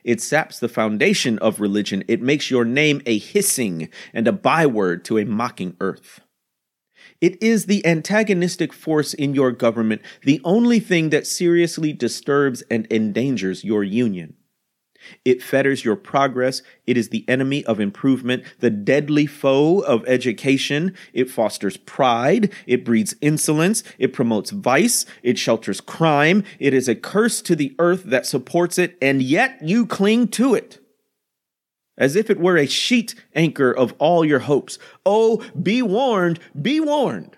It 0.04 0.20
saps 0.20 0.58
the 0.58 0.68
foundation 0.68 1.38
of 1.38 1.60
religion. 1.60 2.04
It 2.08 2.22
makes 2.22 2.50
your 2.50 2.64
name 2.64 3.02
a 3.06 3.18
hissing 3.18 3.88
and 4.12 4.26
a 4.26 4.32
byword 4.32 5.04
to 5.06 5.18
a 5.18 5.24
mocking 5.24 5.76
earth. 5.80 6.20
It 7.20 7.42
is 7.42 7.66
the 7.66 7.84
antagonistic 7.84 8.72
force 8.72 9.12
in 9.12 9.34
your 9.34 9.52
government, 9.52 10.02
the 10.22 10.40
only 10.42 10.80
thing 10.80 11.10
that 11.10 11.26
seriously 11.26 11.92
disturbs 11.92 12.62
and 12.70 12.86
endangers 12.90 13.62
your 13.62 13.84
union. 13.84 14.36
It 15.24 15.42
fetters 15.42 15.84
your 15.84 15.96
progress. 15.96 16.62
It 16.86 16.96
is 16.96 17.08
the 17.08 17.24
enemy 17.28 17.64
of 17.64 17.80
improvement, 17.80 18.44
the 18.58 18.70
deadly 18.70 19.26
foe 19.26 19.80
of 19.80 20.06
education. 20.06 20.94
It 21.12 21.30
fosters 21.30 21.76
pride. 21.76 22.52
It 22.66 22.84
breeds 22.84 23.14
insolence. 23.20 23.82
It 23.98 24.12
promotes 24.12 24.50
vice. 24.50 25.06
It 25.22 25.38
shelters 25.38 25.80
crime. 25.80 26.44
It 26.58 26.74
is 26.74 26.88
a 26.88 26.94
curse 26.94 27.40
to 27.42 27.56
the 27.56 27.74
earth 27.78 28.04
that 28.04 28.26
supports 28.26 28.78
it, 28.78 28.96
and 29.00 29.22
yet 29.22 29.58
you 29.62 29.86
cling 29.86 30.28
to 30.28 30.54
it. 30.54 30.78
As 31.98 32.16
if 32.16 32.30
it 32.30 32.40
were 32.40 32.56
a 32.56 32.66
sheet 32.66 33.14
anchor 33.34 33.70
of 33.70 33.94
all 33.98 34.24
your 34.24 34.38
hopes. 34.40 34.78
Oh, 35.04 35.44
be 35.60 35.82
warned, 35.82 36.40
be 36.60 36.80
warned. 36.80 37.36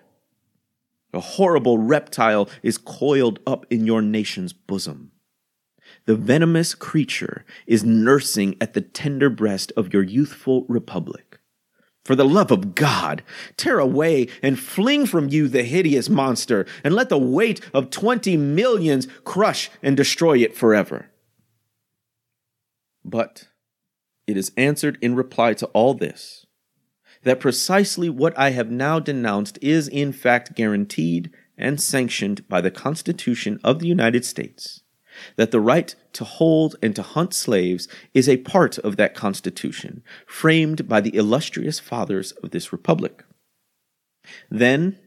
A 1.13 1.19
horrible 1.19 1.77
reptile 1.77 2.49
is 2.63 2.77
coiled 2.77 3.39
up 3.45 3.65
in 3.69 3.85
your 3.85 4.01
nation's 4.01 4.51
bosom. 4.51 5.12
The 6.05 6.15
venomous 6.15 6.75
creature 6.75 7.45
is 7.65 7.83
nursing 7.83 8.55
at 8.59 8.73
the 8.73 8.81
tender 8.81 9.29
breast 9.29 9.71
of 9.77 9.93
your 9.93 10.03
youthful 10.03 10.65
republic. 10.67 11.39
For 12.03 12.15
the 12.15 12.25
love 12.25 12.51
of 12.51 12.75
God, 12.75 13.23
tear 13.55 13.79
away 13.79 14.27
and 14.41 14.59
fling 14.59 15.05
from 15.05 15.29
you 15.29 15.47
the 15.47 15.63
hideous 15.63 16.09
monster, 16.09 16.65
and 16.83 16.93
let 16.93 17.07
the 17.07 17.17
weight 17.17 17.61
of 17.73 17.89
twenty 17.89 18.35
millions 18.35 19.07
crush 19.23 19.71
and 19.81 19.95
destroy 19.95 20.39
it 20.39 20.55
forever. 20.55 21.09
But 23.05 23.47
it 24.27 24.35
is 24.35 24.51
answered 24.57 24.97
in 25.01 25.15
reply 25.15 25.53
to 25.55 25.67
all 25.67 25.93
this 25.93 26.45
that 27.23 27.39
precisely 27.39 28.09
what 28.09 28.37
I 28.37 28.49
have 28.49 28.69
now 28.69 28.99
denounced 28.99 29.57
is 29.61 29.87
in 29.87 30.11
fact 30.11 30.55
guaranteed 30.55 31.31
and 31.57 31.79
sanctioned 31.79 32.45
by 32.49 32.59
the 32.59 32.71
Constitution 32.71 33.61
of 33.63 33.79
the 33.79 33.87
United 33.87 34.25
States 34.25 34.82
that 35.35 35.51
the 35.51 35.59
right 35.59 35.95
to 36.13 36.23
hold 36.23 36.75
and 36.81 36.95
to 36.95 37.01
hunt 37.01 37.33
slaves 37.33 37.87
is 38.13 38.29
a 38.29 38.37
part 38.37 38.77
of 38.79 38.97
that 38.97 39.15
Constitution, 39.15 40.03
framed 40.25 40.87
by 40.87 41.01
the 41.01 41.15
illustrious 41.15 41.79
fathers 41.79 42.31
of 42.43 42.51
this 42.51 42.71
Republic. 42.71 43.23
Then, 44.49 44.97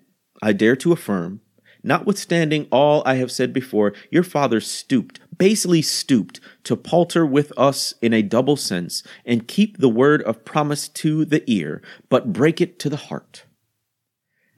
I 0.43 0.53
dare 0.53 0.77
to 0.77 0.93
affirm, 0.93 1.41
notwithstanding 1.83 2.67
all 2.71 3.03
I 3.07 3.15
have 3.15 3.31
said 3.31 3.53
before, 3.53 3.95
your 4.11 4.25
fathers 4.25 4.67
stooped, 4.71 5.21
basely 5.37 5.83
stooped, 5.83 6.41
to 6.65 6.77
palter 6.77 7.25
with 7.25 7.53
us 7.57 7.95
in 8.03 8.13
a 8.13 8.23
double 8.23 8.57
sense, 8.57 9.03
and 9.25 9.49
keep 9.49 9.79
the 9.79 9.89
word 9.89 10.23
of 10.23 10.45
promise 10.45 10.89
to 10.89 11.25
the 11.25 11.43
ear, 11.51 11.81
but 12.09 12.33
break 12.33 12.61
it 12.61 12.79
to 12.81 12.91
the 12.91 12.97
heart. 12.97 13.45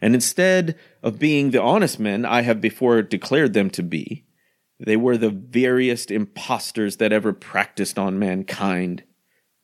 And 0.00 0.14
instead 0.14 0.76
of 1.02 1.18
being 1.18 1.50
the 1.50 1.62
honest 1.62 1.98
men 1.98 2.24
I 2.24 2.42
have 2.42 2.60
before 2.60 3.02
declared 3.02 3.52
them 3.52 3.68
to 3.70 3.82
be, 3.82 4.24
they 4.78 4.96
were 4.96 5.16
the 5.16 5.30
veriest 5.30 6.10
impostors 6.10 6.96
that 6.96 7.12
ever 7.12 7.32
practiced 7.32 7.98
on 7.98 8.18
mankind. 8.18 9.02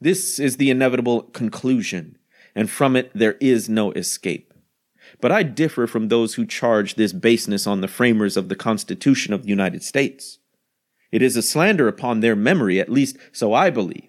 This 0.01 0.39
is 0.39 0.57
the 0.57 0.71
inevitable 0.71 1.23
conclusion, 1.23 2.19
and 2.55 2.69
from 2.69 2.97
it 2.97 3.11
there 3.15 3.37
is 3.41 3.69
no 3.69 3.93
escape. 3.93 4.53
But 5.21 5.33
I 5.33 5.43
differ 5.43 5.87
from 5.87 6.09
those 6.09 6.35
who 6.35 6.47
charge 6.47 6.95
this 6.95 7.13
baseness 7.13 7.67
on 7.67 7.81
the 7.81 7.89
framers 7.89 8.37
of 8.37 8.49
the 8.49 8.57
Constitution 8.57 9.33
of 9.33 9.43
the 9.43 9.49
United 9.49 9.83
States. 9.83 10.39
It 11.13 11.23
is 11.23 11.37
a 11.37 11.43
slander 11.43 11.87
upon 11.87 12.21
their 12.21 12.35
memory, 12.35 12.81
at 12.81 12.89
least 12.89 13.17
so 13.31 13.53
I 13.53 13.71
believe. 13.71 14.09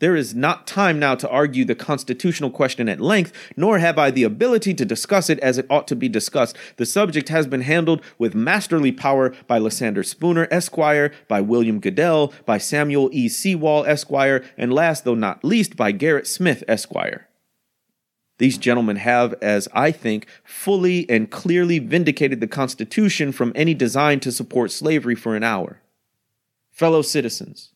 There 0.00 0.16
is 0.16 0.34
not 0.34 0.66
time 0.66 0.98
now 0.98 1.14
to 1.14 1.28
argue 1.28 1.64
the 1.64 1.74
constitutional 1.74 2.50
question 2.50 2.88
at 2.88 3.00
length, 3.00 3.32
nor 3.56 3.78
have 3.78 3.98
I 3.98 4.10
the 4.10 4.24
ability 4.24 4.72
to 4.74 4.84
discuss 4.84 5.28
it 5.28 5.38
as 5.40 5.58
it 5.58 5.66
ought 5.68 5.86
to 5.88 5.96
be 5.96 6.08
discussed. 6.08 6.56
The 6.76 6.86
subject 6.86 7.28
has 7.28 7.46
been 7.46 7.60
handled 7.60 8.02
with 8.18 8.34
masterly 8.34 8.92
power 8.92 9.34
by 9.46 9.58
Lysander 9.58 10.02
Spooner, 10.02 10.48
Esquire, 10.50 11.12
by 11.28 11.42
William 11.42 11.80
Goodell, 11.80 12.32
by 12.46 12.56
Samuel 12.56 13.10
E. 13.12 13.28
Sewall, 13.28 13.84
Esquire, 13.84 14.42
and 14.56 14.72
last 14.72 15.04
though 15.04 15.14
not 15.14 15.44
least 15.44 15.76
by 15.76 15.92
Gerrit 15.92 16.26
Smith, 16.26 16.64
Esquire. 16.66 17.28
These 18.38 18.56
gentlemen 18.56 18.96
have, 18.96 19.34
as 19.42 19.68
I 19.74 19.92
think, 19.92 20.26
fully 20.42 21.08
and 21.10 21.30
clearly 21.30 21.78
vindicated 21.78 22.40
the 22.40 22.48
Constitution 22.48 23.32
from 23.32 23.52
any 23.54 23.74
design 23.74 24.18
to 24.20 24.32
support 24.32 24.70
slavery 24.70 25.14
for 25.14 25.36
an 25.36 25.42
hour. 25.44 25.82
Fellow 26.70 27.02
citizens, 27.02 27.74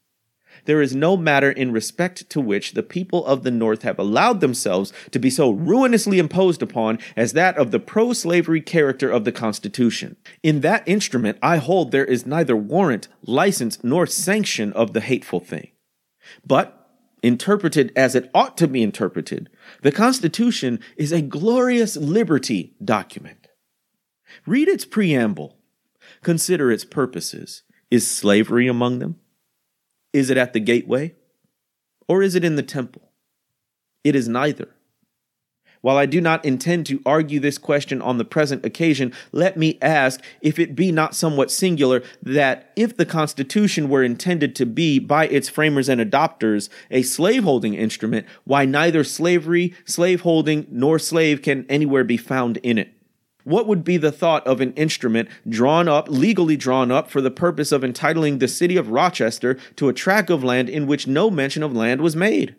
there 0.65 0.83
is 0.83 0.95
no 0.95 1.17
matter 1.17 1.51
in 1.51 1.73
respect 1.73 2.29
to 2.31 2.41
which 2.41 2.73
the 2.73 2.83
people 2.83 3.25
of 3.27 3.43
the 3.43 3.51
North 3.51 3.83
have 3.83 3.99
allowed 3.99 4.41
themselves 4.41 4.93
to 5.11 5.19
be 5.19 5.31
so 5.31 5.51
ruinously 5.51 6.19
imposed 6.19 6.63
upon 6.63 6.99
as 7.17 7.33
that 7.33 7.57
of 7.57 7.71
the 7.71 7.79
pro 7.79 8.13
slavery 8.13 8.61
character 8.61 9.11
of 9.11 9.25
the 9.25 9.33
Constitution. 9.33 10.17
In 10.43 10.61
that 10.61 10.87
instrument, 10.87 11.39
I 11.43 11.59
hold 11.59 11.91
there 11.91 12.05
is 12.05 12.27
neither 12.27 12.57
warrant, 12.57 13.09
license, 13.23 13.83
nor 13.83 14.07
sanction 14.07 14.73
of 14.73 14.93
the 14.93 15.01
hateful 15.01 15.41
thing. 15.41 15.71
But, 16.47 16.81
interpreted 17.23 17.93
as 17.97 18.15
it 18.15 18.31
ought 18.35 18.57
to 18.59 18.69
be 18.69 18.83
interpreted, 18.83 19.49
the 19.83 19.93
Constitution 19.93 20.81
is 20.97 21.13
a 21.13 21.23
glorious 21.23 21.97
liberty 21.97 22.75
document. 22.85 23.49
Read 24.47 24.69
its 24.69 24.85
preamble. 24.85 25.59
Consider 26.23 26.71
its 26.71 26.85
purposes. 26.85 27.63
Is 27.91 28.11
slavery 28.11 28.67
among 28.67 28.99
them? 28.99 29.21
Is 30.15 30.31
it 30.31 30.39
at 30.39 30.55
the 30.55 30.61
gateway? 30.61 31.15
Or 32.09 32.23
is 32.23 32.35
it 32.35 32.45
in 32.45 32.57
the 32.57 32.63
temple? 32.63 33.11
It 34.05 34.15
is 34.15 34.29
neither. 34.29 34.69
While 35.81 35.99
I 35.99 36.07
do 36.07 36.21
not 36.21 36.45
intend 36.47 36.87
to 36.87 37.03
argue 37.05 37.41
this 37.41 37.59
question 37.59 38.01
on 38.01 38.17
the 38.17 38.25
present 38.25 38.65
occasion, 38.65 39.13
let 39.33 39.59
me 39.59 39.77
ask 39.83 40.23
if 40.41 40.59
it 40.59 40.75
be 40.75 40.91
not 40.91 41.15
somewhat 41.15 41.51
singular 41.51 42.03
that 42.23 42.73
if 42.75 42.97
the 42.97 43.05
Constitution 43.05 43.91
were 43.91 44.03
intended 44.03 44.57
to 44.57 44.65
be, 44.65 44.99
by 44.99 45.27
its 45.27 45.51
framers 45.51 45.91
and 45.91 46.01
adopters, 46.01 46.71
a 46.91 47.03
slaveholding 47.03 47.75
instrument, 47.75 48.27
why 48.45 48.65
neither 48.65 49.05
slavery, 49.05 49.75
slaveholding, 49.85 50.67
nor 50.71 50.99
slave 50.99 51.43
can 51.43 51.67
anywhere 51.69 52.05
be 52.05 52.17
found 52.17 52.57
in 52.59 52.79
it? 52.79 52.94
What 53.45 53.67
would 53.67 53.85
be 53.85 53.99
the 53.99 54.13
thought 54.13 54.47
of 54.47 54.61
an 54.61 54.73
instrument 54.73 55.29
drawn 55.49 55.87
up, 55.87 56.09
legally 56.09 56.57
drawn 56.57 56.91
up, 56.91 57.11
for 57.11 57.21
the 57.21 57.31
purpose 57.31 57.73
of 57.73 57.85
entitling 57.85 58.39
the 58.39 58.49
city 58.49 58.77
of 58.77 58.91
Rochester 58.91 59.55
to 59.77 59.89
a 59.89 59.95
tract 59.95 60.31
of 60.31 60.43
land 60.43 60.69
in 60.69 60.87
which 60.87 61.07
no 61.07 61.31
mention 61.31 61.63
of 61.63 61.75
land 61.75 62.01
was 62.01 62.17
made? 62.17 62.57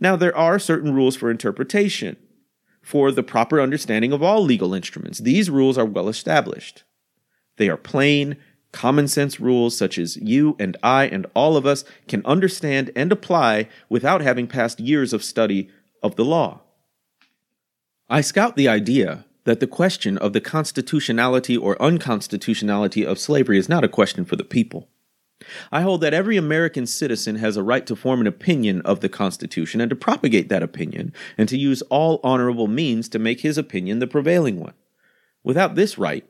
Now, 0.00 0.16
there 0.16 0.36
are 0.36 0.58
certain 0.58 0.94
rules 0.94 1.16
for 1.16 1.30
interpretation 1.30 2.16
for 2.80 3.10
the 3.10 3.22
proper 3.22 3.60
understanding 3.60 4.12
of 4.12 4.22
all 4.22 4.42
legal 4.42 4.72
instruments. 4.72 5.18
These 5.18 5.50
rules 5.50 5.76
are 5.76 5.84
well 5.84 6.08
established. 6.08 6.84
They 7.56 7.68
are 7.68 7.76
plain, 7.76 8.36
common 8.70 9.08
sense 9.08 9.40
rules 9.40 9.76
such 9.76 9.98
as 9.98 10.16
you 10.18 10.54
and 10.60 10.76
I 10.82 11.06
and 11.06 11.26
all 11.34 11.56
of 11.56 11.66
us 11.66 11.84
can 12.06 12.24
understand 12.24 12.92
and 12.94 13.10
apply 13.10 13.68
without 13.88 14.20
having 14.20 14.46
passed 14.46 14.78
years 14.78 15.12
of 15.12 15.24
study 15.24 15.68
of 16.02 16.14
the 16.14 16.24
law. 16.24 16.60
I 18.08 18.20
scout 18.20 18.54
the 18.54 18.68
idea 18.68 19.24
that 19.46 19.60
the 19.60 19.66
question 19.66 20.18
of 20.18 20.32
the 20.32 20.40
constitutionality 20.40 21.56
or 21.56 21.80
unconstitutionality 21.80 23.06
of 23.06 23.18
slavery 23.18 23.58
is 23.58 23.68
not 23.68 23.84
a 23.84 23.88
question 23.88 24.24
for 24.24 24.36
the 24.36 24.44
people. 24.44 24.88
I 25.70 25.82
hold 25.82 26.00
that 26.00 26.14
every 26.14 26.36
American 26.36 26.86
citizen 26.86 27.36
has 27.36 27.56
a 27.56 27.62
right 27.62 27.86
to 27.86 27.94
form 27.94 28.20
an 28.20 28.26
opinion 28.26 28.80
of 28.82 29.00
the 29.00 29.08
Constitution 29.08 29.80
and 29.80 29.88
to 29.90 29.96
propagate 29.96 30.48
that 30.48 30.62
opinion, 30.62 31.12
and 31.38 31.48
to 31.48 31.56
use 31.56 31.82
all 31.82 32.20
honorable 32.24 32.66
means 32.66 33.08
to 33.10 33.18
make 33.18 33.40
his 33.40 33.56
opinion 33.56 33.98
the 34.00 34.06
prevailing 34.06 34.58
one. 34.58 34.74
Without 35.44 35.74
this 35.74 35.96
right, 35.96 36.26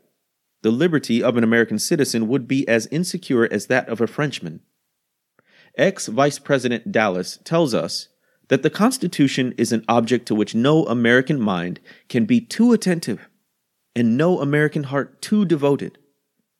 the 0.62 0.70
liberty 0.70 1.22
of 1.22 1.36
an 1.36 1.44
American 1.44 1.78
citizen 1.78 2.28
would 2.28 2.46
be 2.46 2.68
as 2.68 2.86
insecure 2.88 3.48
as 3.50 3.66
that 3.66 3.88
of 3.88 4.00
a 4.00 4.06
Frenchman. 4.06 4.60
Ex 5.78 6.06
Vice 6.08 6.38
President 6.38 6.90
Dallas 6.92 7.38
tells 7.44 7.72
us 7.72 8.08
that 8.48 8.62
the 8.62 8.70
Constitution 8.70 9.54
is 9.56 9.72
an 9.72 9.84
object 9.88 10.26
to 10.26 10.34
which 10.34 10.54
no 10.54 10.84
American 10.86 11.40
mind 11.40 11.80
can 12.08 12.24
be 12.24 12.40
too 12.40 12.72
attentive 12.72 13.28
and 13.94 14.16
no 14.16 14.40
American 14.40 14.84
heart 14.84 15.20
too 15.20 15.44
devoted. 15.44 15.98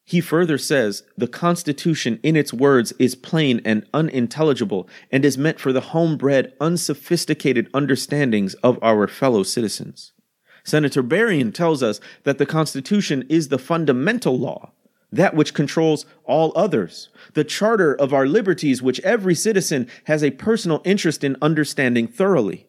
He 0.05 0.21
further 0.21 0.57
says 0.57 1.03
the 1.17 1.27
Constitution, 1.27 2.21
in 2.23 2.37
its 2.37 2.53
words, 2.53 2.93
is 2.99 3.17
plain 3.17 3.61
and 3.65 3.85
unintelligible 3.93 4.89
and 5.11 5.25
is 5.25 5.37
meant 5.37 5.59
for 5.59 5.73
the 5.73 5.81
homebred, 5.81 6.53
unsophisticated 6.61 7.69
understandings 7.75 8.55
of 8.63 8.79
our 8.83 9.09
fellow 9.09 9.43
citizens. 9.43 10.13
Senator 10.65 11.03
Berrien 11.03 11.53
tells 11.53 11.83
us 11.83 12.01
that 12.23 12.39
the 12.39 12.47
Constitution 12.47 13.25
is 13.29 13.49
the 13.49 13.59
fundamental 13.59 14.39
law 14.39 14.73
that 15.13 15.35
which 15.35 15.55
controls 15.55 16.07
all 16.25 16.53
others, 16.57 17.09
the 17.35 17.45
charter 17.45 17.95
of 17.95 18.13
our 18.13 18.27
liberties, 18.27 18.83
which 18.83 19.01
every 19.01 19.35
citizen 19.35 19.89
has 20.05 20.23
a 20.23 20.31
personal 20.33 20.83
interest 20.85 21.23
in 21.23 21.37
understanding 21.41 22.07
thoroughly. 22.07 22.67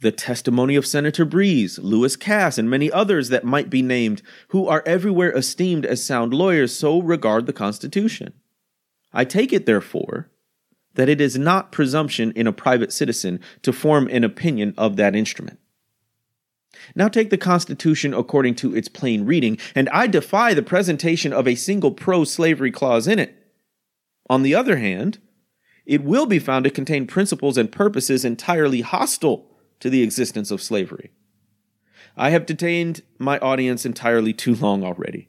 The 0.00 0.12
testimony 0.12 0.76
of 0.76 0.86
Senator 0.86 1.24
Breese, 1.24 1.78
Lewis 1.78 2.16
Cass, 2.16 2.56
and 2.58 2.70
many 2.70 2.90
others 2.90 3.28
that 3.28 3.44
might 3.44 3.68
be 3.68 3.82
named, 3.82 4.22
who 4.48 4.66
are 4.66 4.82
everywhere 4.86 5.32
esteemed 5.32 5.84
as 5.84 6.02
sound 6.02 6.32
lawyers, 6.32 6.74
so 6.74 7.00
regard 7.02 7.46
the 7.46 7.52
Constitution. 7.52 8.32
I 9.12 9.24
take 9.24 9.52
it, 9.52 9.66
therefore, 9.66 10.30
that 10.94 11.08
it 11.08 11.20
is 11.20 11.38
not 11.38 11.72
presumption 11.72 12.32
in 12.32 12.46
a 12.46 12.52
private 12.52 12.92
citizen 12.92 13.40
to 13.62 13.72
form 13.72 14.08
an 14.08 14.24
opinion 14.24 14.74
of 14.78 14.96
that 14.96 15.14
instrument. 15.14 15.58
Now 16.94 17.08
take 17.08 17.30
the 17.30 17.38
Constitution 17.38 18.14
according 18.14 18.56
to 18.56 18.74
its 18.74 18.88
plain 18.88 19.24
reading, 19.24 19.58
and 19.74 19.88
I 19.90 20.06
defy 20.06 20.54
the 20.54 20.62
presentation 20.62 21.32
of 21.32 21.46
a 21.46 21.54
single 21.54 21.92
pro 21.92 22.24
slavery 22.24 22.70
clause 22.70 23.06
in 23.06 23.18
it. 23.18 23.34
On 24.28 24.42
the 24.42 24.54
other 24.54 24.76
hand, 24.76 25.18
it 25.86 26.04
will 26.04 26.26
be 26.26 26.38
found 26.38 26.64
to 26.64 26.70
contain 26.70 27.06
principles 27.06 27.56
and 27.56 27.72
purposes 27.72 28.24
entirely 28.24 28.80
hostile 28.80 29.50
to 29.80 29.90
the 29.90 30.02
existence 30.02 30.50
of 30.50 30.62
slavery. 30.62 31.10
I 32.16 32.30
have 32.30 32.46
detained 32.46 33.02
my 33.18 33.38
audience 33.38 33.84
entirely 33.86 34.32
too 34.32 34.54
long 34.54 34.84
already. 34.84 35.28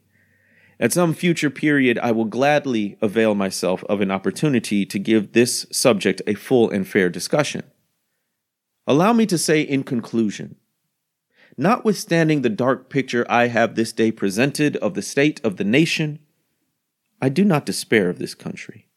At 0.78 0.92
some 0.92 1.14
future 1.14 1.50
period, 1.50 1.98
I 1.98 2.12
will 2.12 2.24
gladly 2.24 2.96
avail 3.00 3.34
myself 3.34 3.84
of 3.84 4.00
an 4.00 4.10
opportunity 4.10 4.84
to 4.86 4.98
give 4.98 5.32
this 5.32 5.66
subject 5.70 6.22
a 6.26 6.34
full 6.34 6.70
and 6.70 6.86
fair 6.86 7.08
discussion. 7.08 7.62
Allow 8.86 9.12
me 9.12 9.26
to 9.26 9.38
say 9.38 9.62
in 9.62 9.84
conclusion 9.84 10.56
Notwithstanding 11.56 12.42
the 12.42 12.48
dark 12.48 12.88
picture 12.88 13.26
I 13.28 13.48
have 13.48 13.74
this 13.74 13.92
day 13.92 14.10
presented 14.10 14.76
of 14.78 14.94
the 14.94 15.02
state 15.02 15.40
of 15.44 15.56
the 15.56 15.64
nation, 15.64 16.18
I 17.20 17.28
do 17.28 17.44
not 17.44 17.66
despair 17.66 18.08
of 18.08 18.18
this 18.18 18.34
country. 18.34 18.88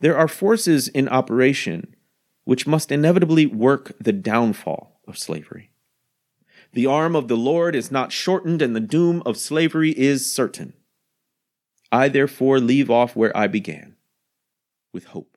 There 0.00 0.16
are 0.16 0.28
forces 0.28 0.88
in 0.88 1.08
operation 1.08 1.94
which 2.44 2.66
must 2.66 2.90
inevitably 2.90 3.46
work 3.46 3.92
the 4.00 4.12
downfall 4.12 5.00
of 5.06 5.18
slavery. 5.18 5.70
The 6.72 6.86
arm 6.86 7.14
of 7.14 7.28
the 7.28 7.36
Lord 7.36 7.74
is 7.74 7.90
not 7.90 8.12
shortened, 8.12 8.62
and 8.62 8.74
the 8.74 8.80
doom 8.80 9.22
of 9.26 9.36
slavery 9.36 9.90
is 9.90 10.32
certain. 10.32 10.72
I 11.92 12.08
therefore 12.08 12.60
leave 12.60 12.90
off 12.90 13.16
where 13.16 13.36
I 13.36 13.46
began, 13.46 13.96
with 14.92 15.06
hope. 15.06 15.36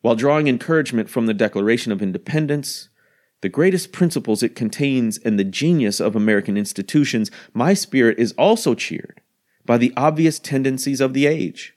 While 0.00 0.16
drawing 0.16 0.48
encouragement 0.48 1.08
from 1.08 1.26
the 1.26 1.34
Declaration 1.34 1.92
of 1.92 2.02
Independence, 2.02 2.88
the 3.44 3.50
greatest 3.50 3.92
principles 3.92 4.42
it 4.42 4.56
contains, 4.56 5.18
and 5.18 5.38
the 5.38 5.44
genius 5.44 6.00
of 6.00 6.16
American 6.16 6.56
institutions, 6.56 7.30
my 7.52 7.74
spirit 7.74 8.18
is 8.18 8.32
also 8.38 8.74
cheered 8.74 9.20
by 9.66 9.76
the 9.76 9.92
obvious 9.98 10.38
tendencies 10.38 10.98
of 10.98 11.12
the 11.12 11.26
age. 11.26 11.74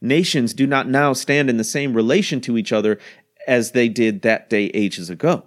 Nations 0.00 0.54
do 0.54 0.68
not 0.68 0.88
now 0.88 1.12
stand 1.12 1.50
in 1.50 1.56
the 1.56 1.64
same 1.64 1.94
relation 1.94 2.40
to 2.42 2.56
each 2.56 2.72
other 2.72 3.00
as 3.48 3.72
they 3.72 3.88
did 3.88 4.22
that 4.22 4.48
day 4.48 4.66
ages 4.66 5.10
ago. 5.10 5.42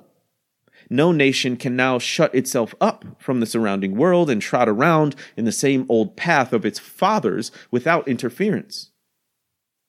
No 0.89 1.13
nation 1.13 1.55
can 1.55 1.77
now 1.77 1.97
shut 1.97 2.35
itself 2.35 2.75
up 2.81 3.05
from 3.17 3.39
the 3.39 3.45
surrounding 3.45 3.95
world 3.95 4.29
and 4.29 4.41
trot 4.41 4.67
around 4.67 5.15
in 5.37 5.45
the 5.45 5.53
same 5.53 5.85
old 5.87 6.17
path 6.17 6.51
of 6.51 6.65
its 6.65 6.77
fathers 6.77 7.53
without 7.71 8.05
interference. 8.05 8.91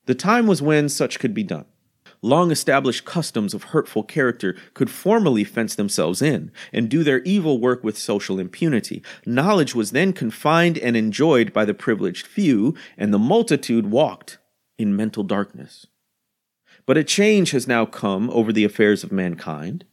The 0.07 0.15
time 0.15 0.47
was 0.47 0.63
when 0.63 0.89
such 0.89 1.19
could 1.19 1.35
be 1.35 1.43
done 1.43 1.67
long 2.23 2.51
established 2.51 3.05
customs 3.05 3.55
of 3.55 3.65
hurtful 3.65 4.03
character 4.03 4.57
could 4.75 4.91
formally 4.91 5.45
fence 5.45 5.75
themselves 5.75 6.21
in 6.21 6.51
and 6.73 6.89
do 6.89 7.03
their 7.03 7.23
evil 7.23 7.59
work 7.61 7.85
with 7.85 7.99
social 7.99 8.39
impunity. 8.39 9.03
Knowledge 9.25 9.75
was 9.75 9.93
then 9.93 10.13
confined 10.13 10.79
and 10.79 10.97
enjoyed 10.97 11.53
by 11.53 11.65
the 11.65 11.75
privileged 11.75 12.27
few, 12.27 12.75
and 12.97 13.13
the 13.13 13.19
multitude 13.19 13.91
walked 13.91 14.39
in 14.79 14.97
mental 14.97 15.23
darkness. 15.23 15.87
But 16.87 16.97
a 16.97 17.05
change 17.05 17.51
has 17.51 17.69
now 17.69 17.85
come 17.85 18.31
over 18.31 18.53
the 18.53 18.65
affairs 18.65 19.05
of 19.05 19.13
mankind. 19.13 19.85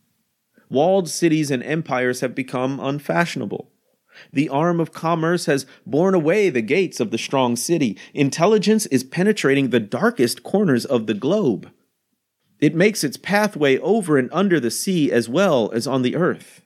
Walled 0.69 1.09
cities 1.09 1.51
and 1.51 1.61
empires 1.63 2.21
have 2.21 2.33
become 2.33 2.79
unfashionable. 2.79 3.69
The 4.31 4.49
arm 4.49 4.79
of 4.79 4.93
commerce 4.93 5.45
has 5.45 5.65
borne 5.85 6.13
away 6.13 6.49
the 6.49 6.61
gates 6.61 6.99
of 6.99 7.11
the 7.11 7.17
strong 7.17 7.55
city. 7.55 7.97
Intelligence 8.13 8.85
is 8.87 9.03
penetrating 9.03 9.69
the 9.69 9.79
darkest 9.79 10.41
corners 10.43 10.85
of 10.85 11.05
the 11.07 11.13
globe. 11.13 11.69
It 12.59 12.75
makes 12.75 13.03
its 13.03 13.17
pathway 13.17 13.77
over 13.79 14.17
and 14.17 14.29
under 14.31 14.59
the 14.59 14.71
sea 14.71 15.11
as 15.11 15.27
well 15.27 15.71
as 15.71 15.87
on 15.87 16.01
the 16.01 16.15
earth. 16.15 16.61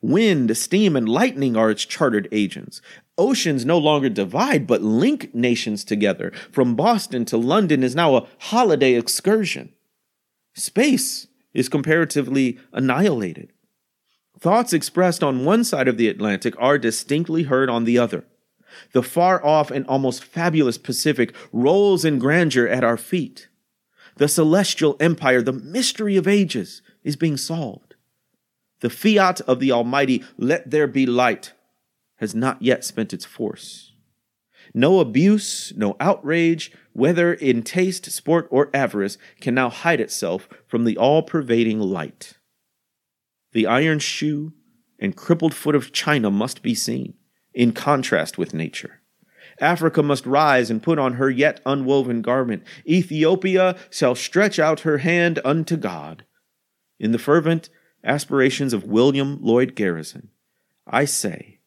Wind, 0.00 0.56
steam, 0.56 0.96
and 0.96 1.08
lightning 1.08 1.56
are 1.56 1.70
its 1.70 1.84
chartered 1.84 2.28
agents. 2.30 2.82
Oceans 3.16 3.64
no 3.64 3.78
longer 3.78 4.08
divide, 4.08 4.66
but 4.66 4.82
link 4.82 5.34
nations 5.34 5.82
together. 5.82 6.30
From 6.52 6.76
Boston 6.76 7.24
to 7.26 7.36
London 7.36 7.82
is 7.82 7.94
now 7.94 8.16
a 8.16 8.26
holiday 8.38 8.94
excursion. 8.94 9.72
Space 10.54 11.26
is 11.54 11.68
comparatively 11.68 12.58
annihilated. 12.72 13.52
Thoughts 14.38 14.72
expressed 14.72 15.22
on 15.22 15.44
one 15.44 15.64
side 15.64 15.88
of 15.88 15.96
the 15.96 16.08
Atlantic 16.08 16.54
are 16.58 16.78
distinctly 16.78 17.44
heard 17.44 17.70
on 17.70 17.84
the 17.84 17.98
other. 17.98 18.24
The 18.92 19.02
far 19.02 19.44
off 19.44 19.70
and 19.70 19.86
almost 19.86 20.24
fabulous 20.24 20.76
Pacific 20.76 21.34
rolls 21.52 22.04
in 22.04 22.18
grandeur 22.18 22.66
at 22.66 22.84
our 22.84 22.96
feet 22.96 23.48
the 24.16 24.28
celestial 24.28 24.96
empire, 25.00 25.42
the 25.42 25.52
mystery 25.52 26.16
of 26.16 26.28
ages, 26.28 26.82
is 27.02 27.16
being 27.16 27.36
solved. 27.36 27.94
The 28.80 28.90
fiat 28.90 29.40
of 29.42 29.60
the 29.60 29.72
Almighty, 29.72 30.22
let 30.36 30.70
there 30.70 30.86
be 30.86 31.06
light, 31.06 31.52
has 32.16 32.34
not 32.34 32.62
yet 32.62 32.84
spent 32.84 33.12
its 33.12 33.24
force. 33.24 33.92
No 34.72 35.00
abuse, 35.00 35.72
no 35.76 35.96
outrage, 36.00 36.72
whether 36.92 37.34
in 37.34 37.62
taste, 37.62 38.10
sport, 38.10 38.48
or 38.50 38.70
avarice, 38.72 39.18
can 39.40 39.54
now 39.54 39.68
hide 39.68 40.00
itself 40.00 40.48
from 40.66 40.84
the 40.84 40.96
all 40.96 41.22
pervading 41.22 41.80
light. 41.80 42.38
The 43.52 43.66
iron 43.66 43.98
shoe 43.98 44.52
and 44.98 45.16
crippled 45.16 45.54
foot 45.54 45.74
of 45.74 45.92
China 45.92 46.30
must 46.30 46.62
be 46.62 46.74
seen, 46.74 47.14
in 47.52 47.72
contrast 47.72 48.38
with 48.38 48.54
nature. 48.54 49.00
Africa 49.60 50.02
must 50.02 50.26
rise 50.26 50.70
and 50.70 50.82
put 50.82 50.98
on 50.98 51.14
her 51.14 51.30
yet 51.30 51.60
unwoven 51.64 52.22
garment. 52.22 52.62
Ethiopia 52.86 53.76
shall 53.90 54.14
stretch 54.14 54.58
out 54.58 54.80
her 54.80 54.98
hand 54.98 55.40
unto 55.44 55.76
God. 55.76 56.24
In 56.98 57.12
the 57.12 57.18
fervent 57.18 57.68
aspirations 58.02 58.72
of 58.72 58.84
William 58.84 59.38
Lloyd 59.40 59.74
Garrison, 59.74 60.30
I 60.86 61.04
say, 61.04 61.58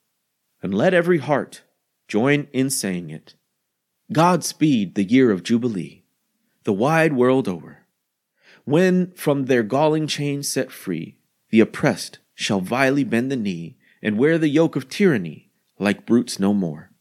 and 0.61 0.73
let 0.73 0.93
every 0.93 1.17
heart 1.17 1.63
join 2.07 2.47
in 2.53 2.69
saying 2.69 3.09
it 3.09 3.35
God 4.11 4.43
speed 4.43 4.95
the 4.95 5.03
year 5.03 5.31
of 5.31 5.43
Jubilee, 5.43 6.03
the 6.63 6.73
wide 6.73 7.13
world 7.13 7.47
over, 7.47 7.85
when 8.63 9.11
from 9.11 9.45
their 9.45 9.63
galling 9.63 10.07
chains 10.07 10.47
set 10.47 10.71
free, 10.71 11.17
the 11.49 11.59
oppressed 11.59 12.19
shall 12.35 12.59
vilely 12.59 13.03
bend 13.03 13.31
the 13.31 13.35
knee 13.35 13.77
and 14.01 14.17
wear 14.17 14.37
the 14.37 14.49
yoke 14.49 14.75
of 14.75 14.89
tyranny 14.89 15.51
like 15.79 16.05
brutes 16.05 16.39
no 16.39 16.53
more. 16.53 16.91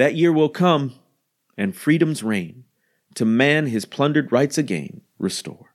That 0.00 0.14
year 0.14 0.32
will 0.32 0.48
come, 0.48 0.94
and 1.58 1.76
freedom's 1.76 2.22
reign 2.22 2.64
to 3.16 3.26
man 3.26 3.66
his 3.66 3.84
plundered 3.84 4.32
rights 4.32 4.56
again 4.56 5.02
restore. 5.18 5.74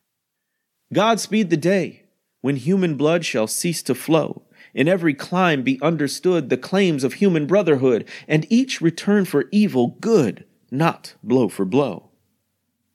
God 0.91 1.19
speed 1.19 1.51
the 1.51 1.57
day 1.57 2.05
when 2.41 2.55
human 2.55 2.97
blood 2.97 3.23
shall 3.23 3.45
cease 3.45 3.83
to 3.83 3.93
flow, 3.93 4.41
in 4.73 4.87
every 4.87 5.13
clime 5.13 5.61
be 5.61 5.79
understood 5.79 6.49
the 6.49 6.57
claims 6.57 7.03
of 7.03 7.13
human 7.13 7.45
brotherhood, 7.45 8.09
and 8.27 8.51
each 8.51 8.81
return 8.81 9.25
for 9.25 9.45
evil 9.51 9.95
good, 9.99 10.43
not 10.71 11.13
blow 11.21 11.47
for 11.47 11.63
blow. 11.63 12.09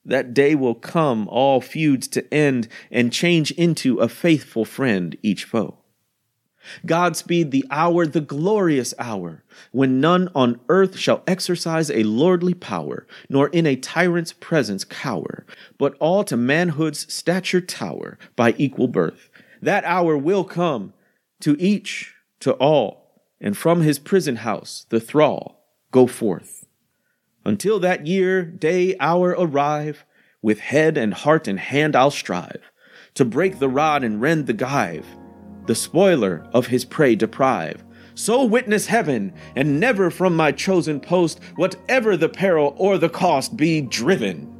That 0.04 0.34
day 0.34 0.56
will 0.56 0.74
come, 0.74 1.28
all 1.28 1.60
feuds 1.60 2.08
to 2.08 2.34
end, 2.34 2.66
and 2.90 3.12
change 3.12 3.52
into 3.52 3.98
a 3.98 4.08
faithful 4.08 4.64
friend 4.64 5.16
each 5.22 5.44
foe. 5.44 5.79
Godspeed 6.84 7.50
the 7.50 7.64
hour, 7.70 8.06
the 8.06 8.20
glorious 8.20 8.94
hour, 8.98 9.42
when 9.72 10.00
none 10.00 10.28
on 10.34 10.60
earth 10.68 10.98
shall 10.98 11.22
exercise 11.26 11.90
a 11.90 12.02
lordly 12.02 12.54
power, 12.54 13.06
nor 13.28 13.48
in 13.48 13.66
a 13.66 13.76
tyrant's 13.76 14.32
presence 14.32 14.84
cower, 14.84 15.46
but 15.78 15.96
all 15.98 16.24
to 16.24 16.36
manhood's 16.36 17.12
stature 17.12 17.60
tower 17.60 18.18
by 18.36 18.54
equal 18.58 18.88
birth. 18.88 19.30
That 19.62 19.84
hour 19.84 20.16
will 20.16 20.44
come, 20.44 20.92
to 21.40 21.56
each, 21.58 22.14
to 22.40 22.52
all, 22.54 23.22
and 23.40 23.56
from 23.56 23.80
his 23.80 23.98
prison 23.98 24.36
house 24.36 24.86
the 24.90 25.00
thrall 25.00 25.64
go 25.90 26.06
forth. 26.06 26.66
Until 27.44 27.80
that 27.80 28.06
year, 28.06 28.44
day, 28.44 28.96
hour 29.00 29.30
arrive, 29.30 30.04
with 30.42 30.60
head 30.60 30.96
and 30.96 31.12
heart 31.12 31.48
and 31.48 31.58
hand 31.58 31.94
I'll 31.96 32.10
strive 32.10 32.62
to 33.14 33.24
break 33.24 33.58
the 33.58 33.68
rod 33.68 34.04
and 34.04 34.20
rend 34.20 34.46
the 34.46 34.54
gyve 34.54 35.04
the 35.70 35.74
spoiler 35.76 36.44
of 36.52 36.66
his 36.66 36.84
prey 36.84 37.14
deprive. 37.14 37.84
So 38.16 38.44
witness 38.44 38.86
heaven, 38.86 39.32
and 39.54 39.78
never 39.78 40.10
from 40.10 40.34
my 40.34 40.50
chosen 40.50 40.98
post, 40.98 41.38
whatever 41.54 42.16
the 42.16 42.28
peril 42.28 42.74
or 42.76 42.98
the 42.98 43.08
cost, 43.08 43.56
be 43.56 43.80
driven. 43.80 44.52